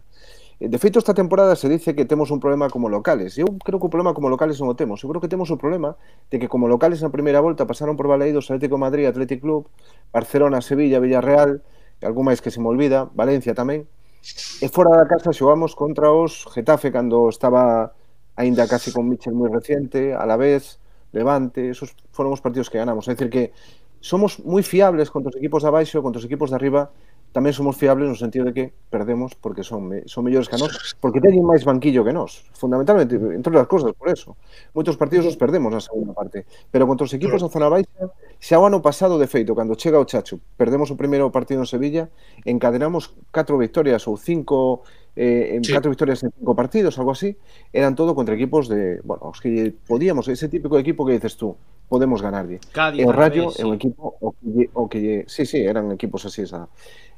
[0.59, 3.37] Eh, de feito, esta temporada se dice que temos un problema como locales.
[3.37, 5.03] Eu creo que o problema como locales non o temos.
[5.03, 5.99] Eu creo que temos o problema
[6.31, 9.63] de que como locales na primeira volta pasaron por Baleidos, Atlético Madrid, Atlético Club,
[10.15, 11.61] Barcelona, Sevilla, Villarreal,
[12.01, 13.89] e algún máis que se me olvida, Valencia tamén,
[14.61, 17.93] e fora da casa xogamos contra os Getafe cando estaba
[18.37, 20.77] aínda casi con Michel moi reciente, a la vez,
[21.15, 23.55] Levante, esos foron os partidos que ganamos, é dicir que
[24.03, 26.93] somos moi fiables contra os equipos de abaixo, contra os equipos de arriba,
[27.35, 30.73] tamén somos fiables no sentido de que perdemos porque son me, son mellores que nós,
[30.97, 34.33] porque teñen máis banquillo que nós, fundamentalmente, entre outras cousas, por eso.
[34.73, 38.09] Moitos partidos os perdemos na segunda parte, pero contra os equipos da zona baixa,
[38.41, 41.69] xa o ano pasado, de feito, cando chega o Chacho, perdemos o primeiro partido en
[41.69, 42.09] Sevilla,
[42.47, 44.87] encadenamos catro victorias ou cinco
[45.17, 45.71] eh, en sí.
[45.71, 47.35] cuatro victorias en cinco partidos, algo así,
[47.73, 51.55] eran todo contra equipos de, bueno, es que podíamos, ese típico equipo que dices tú,
[51.89, 52.45] podemos ganar.
[52.71, 53.63] Cádiz, el Rayo vez, sí.
[53.63, 56.67] un equipo o que, o que, sí, sí, eran equipos así esa.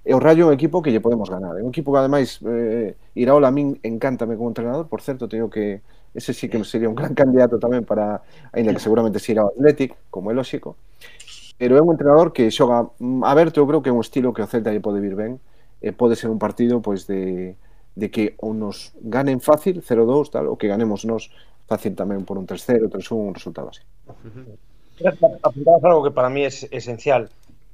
[0.05, 1.59] O Rayo un equipo que lle podemos ganar.
[1.59, 5.51] É un equipo que ademais eh, Iraola a min encántame como entrenador, por certo, teño
[5.51, 5.83] que
[6.15, 8.23] ese sí que sería un gran candidato tamén para
[8.55, 10.79] aínda que seguramente se irá ao Athletic, como é lógico.
[11.59, 14.39] Pero é un entrenador que xoga mm, aberto, eu creo que é un estilo que
[14.39, 15.43] o Celta lle pode vir ben.
[15.81, 17.55] e pode ser un partido pois de
[17.99, 21.27] de que ou nos ganen fácil 0-2 tal, ou que ganemos nos
[21.67, 23.83] fácil tamén por un 3-0, 3-1, un resultado así.
[25.43, 27.29] Apuntabas algo que para mí es esencial.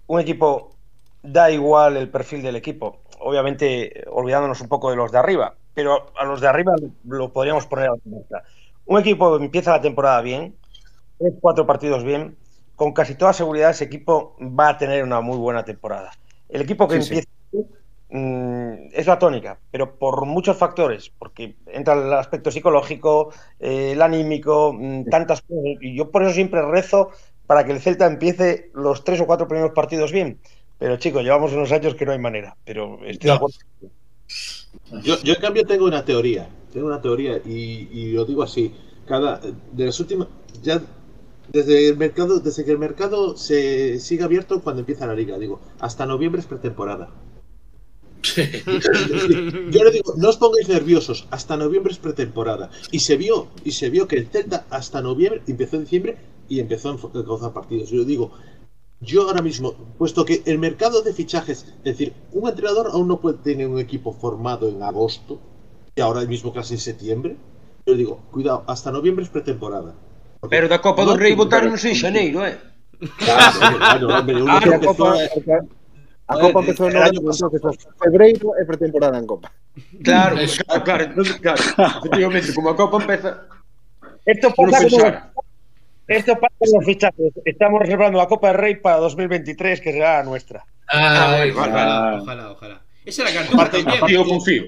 [0.10, 0.76] Un equipo
[1.24, 6.12] da igual el perfil del equipo, obviamente olvidándonos un poco de los de arriba, pero
[6.18, 6.76] a los de arriba
[7.06, 8.44] lo podríamos poner a la vista.
[8.86, 10.54] Un equipo empieza la temporada bien,
[11.18, 12.36] tres, cuatro partidos bien,
[12.76, 16.12] con casi toda seguridad ese equipo va a tener una muy buena temporada.
[16.50, 17.35] El equipo que Sí, empieza
[18.94, 24.74] es la tónica, pero por muchos factores, porque entra el aspecto psicológico, eh, el anímico,
[24.74, 25.64] mm, tantas cosas.
[25.82, 27.10] Y yo por eso siempre rezo
[27.48, 30.40] para que el Celta empiece los tres o cuatro primeros partidos bien.
[30.78, 32.58] Pero chicos, llevamos unos años que no hay manera.
[32.66, 33.36] Pero estoy de No.
[33.36, 33.56] acuerdo.
[35.04, 38.74] Yo, yo en cambio tengo una teoría, tengo una teoría y, y lo digo así,
[39.08, 39.40] cada
[39.72, 40.28] de las últimas
[40.62, 40.82] ya
[41.52, 45.60] desde el mercado, desde que el mercado se sigue abierto cuando empieza la liga, digo,
[45.80, 47.10] hasta noviembre es pretemporada.
[49.72, 52.70] Yo le digo, no os pongáis nerviosos, hasta noviembre es pretemporada.
[52.92, 56.18] Y se vio, y se vio que el Celta hasta noviembre empezó en diciembre
[56.50, 57.90] y empezó a causar partidos.
[57.90, 58.32] Yo digo,
[59.02, 63.20] yo ahora mismo, puesto que el mercado de fichajes, es decir, un entrenador aún no
[63.20, 65.40] puede tener un equipo formado en agosto,
[65.96, 67.36] y ahora mismo casi en septiembre,
[67.86, 69.94] yo digo, cuidado, hasta noviembre es pretemporada.
[70.40, 72.58] Porque Pero da Copa do no- Rei botaronnos en xaneiro, eh?
[73.18, 75.16] Claro, claro, hombre, uno Ah, empezó Copa,
[76.28, 77.14] a Copa empezou el en
[78.02, 79.52] febreiro é pretemporada en Copa.
[80.04, 81.62] Claro, claro, claro, entonces, claro.
[82.02, 83.46] Efectivamente, como a Copa empeza...
[84.26, 85.34] Esto pasa, con, pensara.
[86.08, 87.32] esto pasa con los fichajes.
[87.46, 90.66] Estamos reservando la Copa del Rey para 2023, que será la nuestra.
[90.88, 91.72] Ah, vale, vale, vale.
[91.74, 92.18] vale.
[92.18, 92.82] Ojalá, ojalá, ojalá.
[93.06, 94.64] Esa era la aparte- Yo confío.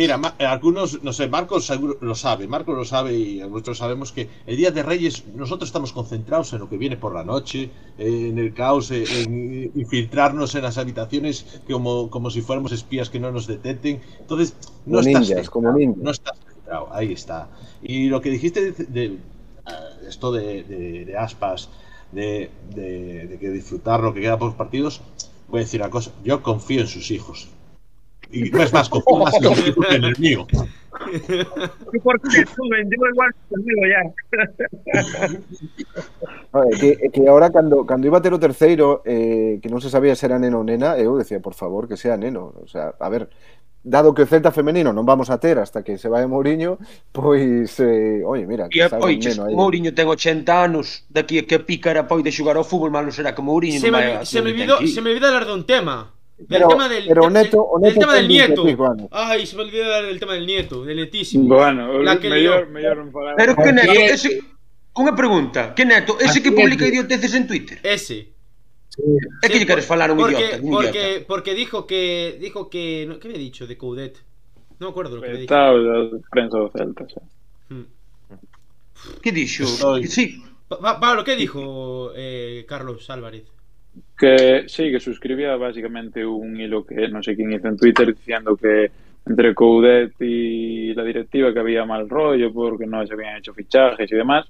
[0.00, 4.12] Mira, eh, algunos, no sé, Marcos seguro lo sabe, Marcos lo sabe y nosotros sabemos
[4.12, 7.70] que el Día de Reyes nosotros estamos concentrados en lo que viene por la noche,
[7.98, 13.20] en el caos, eh, en infiltrarnos en las habitaciones como, como si fuéramos espías que
[13.20, 14.00] no nos detecten.
[14.20, 14.54] Entonces,
[14.86, 16.02] no Como estás ninjas, como ninjas.
[16.06, 17.50] No estás centrado, ahí está.
[17.82, 19.18] Y lo que dijiste de, de- eh,
[20.08, 21.68] esto de, de- de aspas,
[22.12, 25.02] de, de- de que disfrutar lo que queda por los partidos,
[25.48, 27.48] voy a decir una cosa, yo confío en sus hijos.
[28.32, 30.46] Y no es vasco, fue más vasco que el mío.
[32.02, 34.02] Porque suben, yo igual perdido ya.
[36.52, 39.88] ver, que, que ahora cando, cando iba a ter o terceiro eh, que non se
[39.90, 42.92] sabía se era neno ou nena eu decía, por favor, que sea neno o sea,
[42.98, 43.30] a ver,
[43.82, 46.76] dado que o Celta femenino non vamos a ter hasta que se vai Mourinho,
[47.14, 49.54] pois eh, oi, mira, que salga oi, neno aí.
[49.56, 53.40] Mourinho ten 80 anos, daqui a que Pícara poide xogar ao fútbol, malo será que
[53.40, 56.19] Mourinho se me, vai, se, me vido, se me vida hablar de un tema.
[56.40, 59.08] Del Pero- tema del, pero del- Neto- o del Neto tema del ten 20 nieto.
[59.12, 61.44] Ay, se me olvidó hablar del tema del nieto, del netísimo.
[61.54, 63.12] Bueno, La que mellor, mellor non.
[63.36, 64.40] Pero que neto, ese...
[64.96, 67.76] Unha pregunta, que neto, ese que publica que- idioteces en Twitter?
[67.84, 68.32] Ese.
[69.44, 71.26] É que lle queres falar un porque, idiota, un porque, idiota.
[71.30, 72.36] porque dijo que.
[72.40, 73.06] Dijo que.
[73.06, 74.18] no, ¿Qué había dicho de Coudet?
[74.80, 75.54] No me acuerdo lo que había dicho.
[75.54, 77.20] Está o prensa do Celta, xa.
[77.70, 77.86] Hmm.
[79.22, 79.64] Que dixo?
[80.08, 83.44] Sí, Pa- Pa- Pablo, ¿qué dijo eh, Carlos Álvarez?
[84.20, 88.54] Que sí, que suscribía básicamente un hilo que no sé quién hizo en Twitter diciendo
[88.56, 88.90] que
[89.26, 94.10] entre Coudet y la directiva que había mal rollo porque no se habían hecho fichajes
[94.12, 94.46] y demás.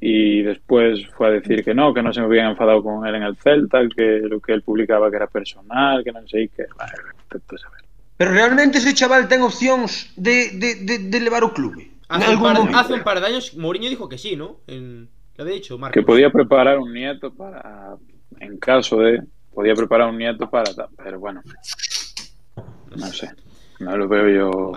[0.00, 3.14] Y después fue a decir que no, que no se me habían enfadado con él
[3.14, 6.64] en el Celta, que lo que él publicaba que era personal, que no sé, que
[6.76, 6.92] bueno,
[7.24, 7.80] intento saber.
[8.16, 11.90] pero realmente ese chaval ten opcións de, de, de, de levar o clube.
[12.08, 12.78] Hace En un, algún par, momento.
[12.78, 14.60] hace un par de años Mourinho dijo que sí, ¿no?
[14.66, 15.94] En, lo había dicho Marcos.
[16.00, 17.96] Que podía preparar un nieto para,
[18.40, 21.42] en caso de, podía preparar un nieto para, pero bueno,
[22.96, 23.30] no sé,
[23.80, 24.72] no lo veo yo.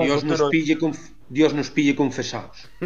[0.00, 0.98] Dios nos pille conf...
[1.28, 2.70] Dios nos pille confesados.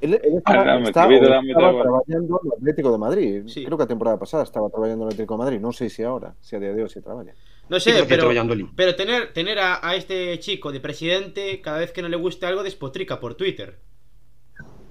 [0.00, 1.84] Él, él estaba, Caramba, está, que vida o da moita estaba bola.
[1.84, 3.64] traballando no Atlético de Madrid Sí.
[3.68, 6.32] creo que a temporada pasada estaba traballando no Atlético de Madrid non sei se ahora,
[6.40, 7.36] se a día de hoxe traballa
[7.68, 8.56] No Sí, sé, pero, trabajando
[8.96, 12.64] tener, tener a, a este chico de presidente, cada vez que no le guste algo,
[12.64, 13.76] despotrica por Twitter.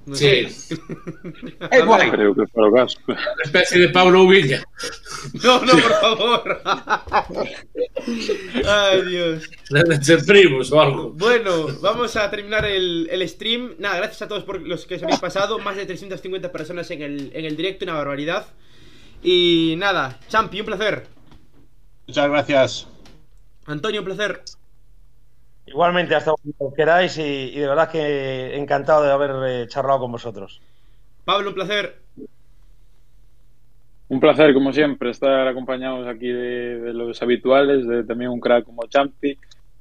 [0.06, 0.50] No Sí.
[0.50, 0.78] sé.
[2.12, 3.00] Creo que el caso.
[3.08, 4.64] Una especie de Pablo Villa.
[5.44, 6.62] No, no, por favor.
[8.66, 9.50] Ay, Dios.
[10.28, 11.12] Primos o algo.
[11.12, 13.76] Bueno, vamos a terminar el, el stream.
[13.80, 15.58] Nada, gracias a todos por los que os habéis pasado.
[15.60, 18.46] Más de 350 personas en el, en el directo, una barbaridad.
[19.24, 21.08] Y nada, Champi, un placer.
[22.08, 22.88] Muchas gracias.
[23.66, 24.44] Antonio, un placer.
[25.68, 30.12] Igualmente, hasta cuando queráis y, y de verdad que encantado de haber eh, charlado con
[30.12, 30.62] vosotros.
[31.24, 31.96] Pablo, un placer.
[34.08, 38.64] Un placer, como siempre, estar acompañados aquí de, de los habituales, de también un crack
[38.64, 39.36] como Champi,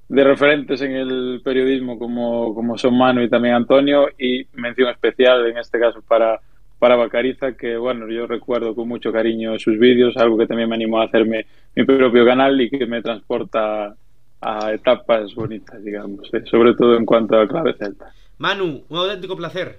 [0.09, 5.47] de referentes en el periodismo como, como son Manu y también Antonio, y mención especial
[5.47, 6.41] en este caso para,
[6.79, 10.77] para Bacariza, que bueno, yo recuerdo con mucho cariño sus vídeos, algo que también me
[10.77, 13.95] animó a hacerme mi propio canal y que me transporta
[14.41, 18.13] a etapas bonitas, digamos, eh, sobre todo en cuanto a clave celta.
[18.39, 19.79] Manu, un auténtico placer.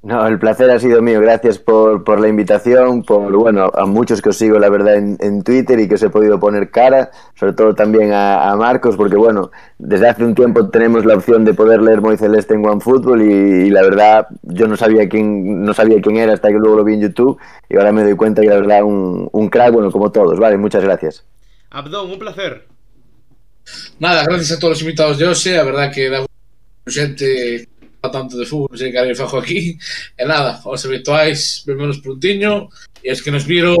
[0.00, 1.20] No, el placer ha sido mío.
[1.20, 5.16] Gracias por, por la invitación, por, bueno, a muchos que os sigo, la verdad, en,
[5.18, 8.96] en Twitter y que os he podido poner cara, sobre todo también a, a Marcos,
[8.96, 12.64] porque, bueno, desde hace un tiempo tenemos la opción de poder leer Muy Celeste en
[12.64, 16.54] OneFootball y, y la verdad, yo no sabía quién no sabía quién era hasta que
[16.54, 17.36] luego lo vi en YouTube
[17.68, 20.38] y ahora me doy cuenta que, la verdad, un, un crack, bueno, como todos.
[20.38, 21.26] Vale, muchas gracias.
[21.70, 22.67] Abdón, un placer.
[23.98, 26.24] Nada, gracias a todos os invitados de hoxe, a verdad que da
[26.88, 27.68] xente
[28.12, 29.76] tanto de fútbol, sei que alguén fajo aquí.
[30.16, 32.70] E nada, os habituais bebenos prontiño,
[33.02, 33.76] e os que nos viron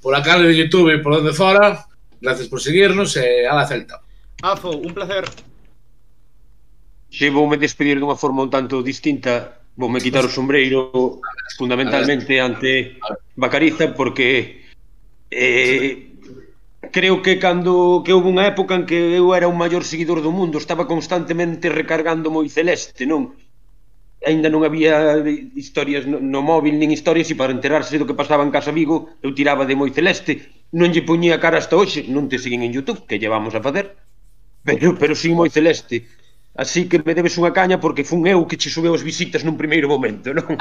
[0.00, 1.86] por a canal de Youtube e por onde fora
[2.22, 4.00] gracias por seguirnos e a la Celta.
[4.42, 5.26] Afo, un placer.
[7.10, 9.58] Xe vou me despedir dunha forma un tanto distinta.
[9.76, 11.20] Vou me quitar o sombreiro
[11.58, 12.98] fundamentalmente ante
[13.36, 14.62] Bacariza porque
[15.32, 16.11] eh,
[16.90, 20.34] creo que cando que houve unha época en que eu era o maior seguidor do
[20.34, 23.38] mundo, estaba constantemente recargando moi celeste, non?
[24.22, 25.18] Ainda non había
[25.54, 29.14] historias no, no móvil, nin historias, e para enterarse do que pasaba en Casa Vigo,
[29.22, 32.74] eu tiraba de moi celeste, non lle poñía cara hasta hoxe, non te siguen en
[32.74, 33.94] Youtube, que llevamos a facer,
[34.66, 36.06] pero, pero sin moi celeste.
[36.52, 39.56] Así que me debes unha caña porque fun eu que che subeu as visitas nun
[39.56, 40.52] primeiro momento, non?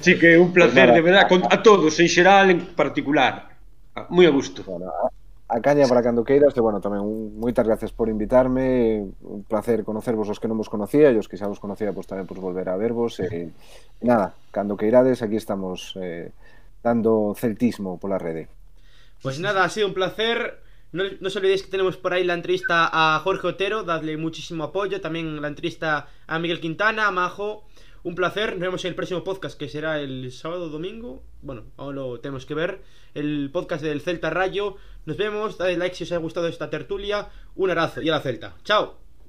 [0.00, 3.49] Así que un placer, de verdad, a todos en xeral, en particular.
[4.10, 4.92] Moi a gusto Bueno,
[5.50, 9.82] a, caña para cando queiras, e bueno, tamén un, moitas gracias por invitarme, un placer
[9.82, 12.38] conocervos os que non vos conocía, e os que xa vos conocía, pois tamén por
[12.38, 16.30] volver a vervos, e, e nada, cando queirades, aquí estamos eh,
[16.86, 18.46] dando celtismo pola rede.
[19.22, 20.62] Pues nada, ha sido un placer.
[20.92, 24.64] No, no os olvidéis que tenemos por ahí la entrevista a Jorge Otero, dadle muchísimo
[24.64, 25.00] apoyo.
[25.00, 27.62] También la entrevista a Miguel Quintana, a Majo.
[28.02, 31.22] Un placer, nos vemos en el próximo podcast que será el sábado domingo.
[31.42, 32.80] Bueno, aún lo tenemos que ver.
[33.12, 34.76] El podcast del Celta Rayo.
[35.04, 37.28] Nos vemos, dadle like si os ha gustado esta tertulia.
[37.56, 38.56] Un abrazo y a la Celta.
[38.64, 39.09] Chao.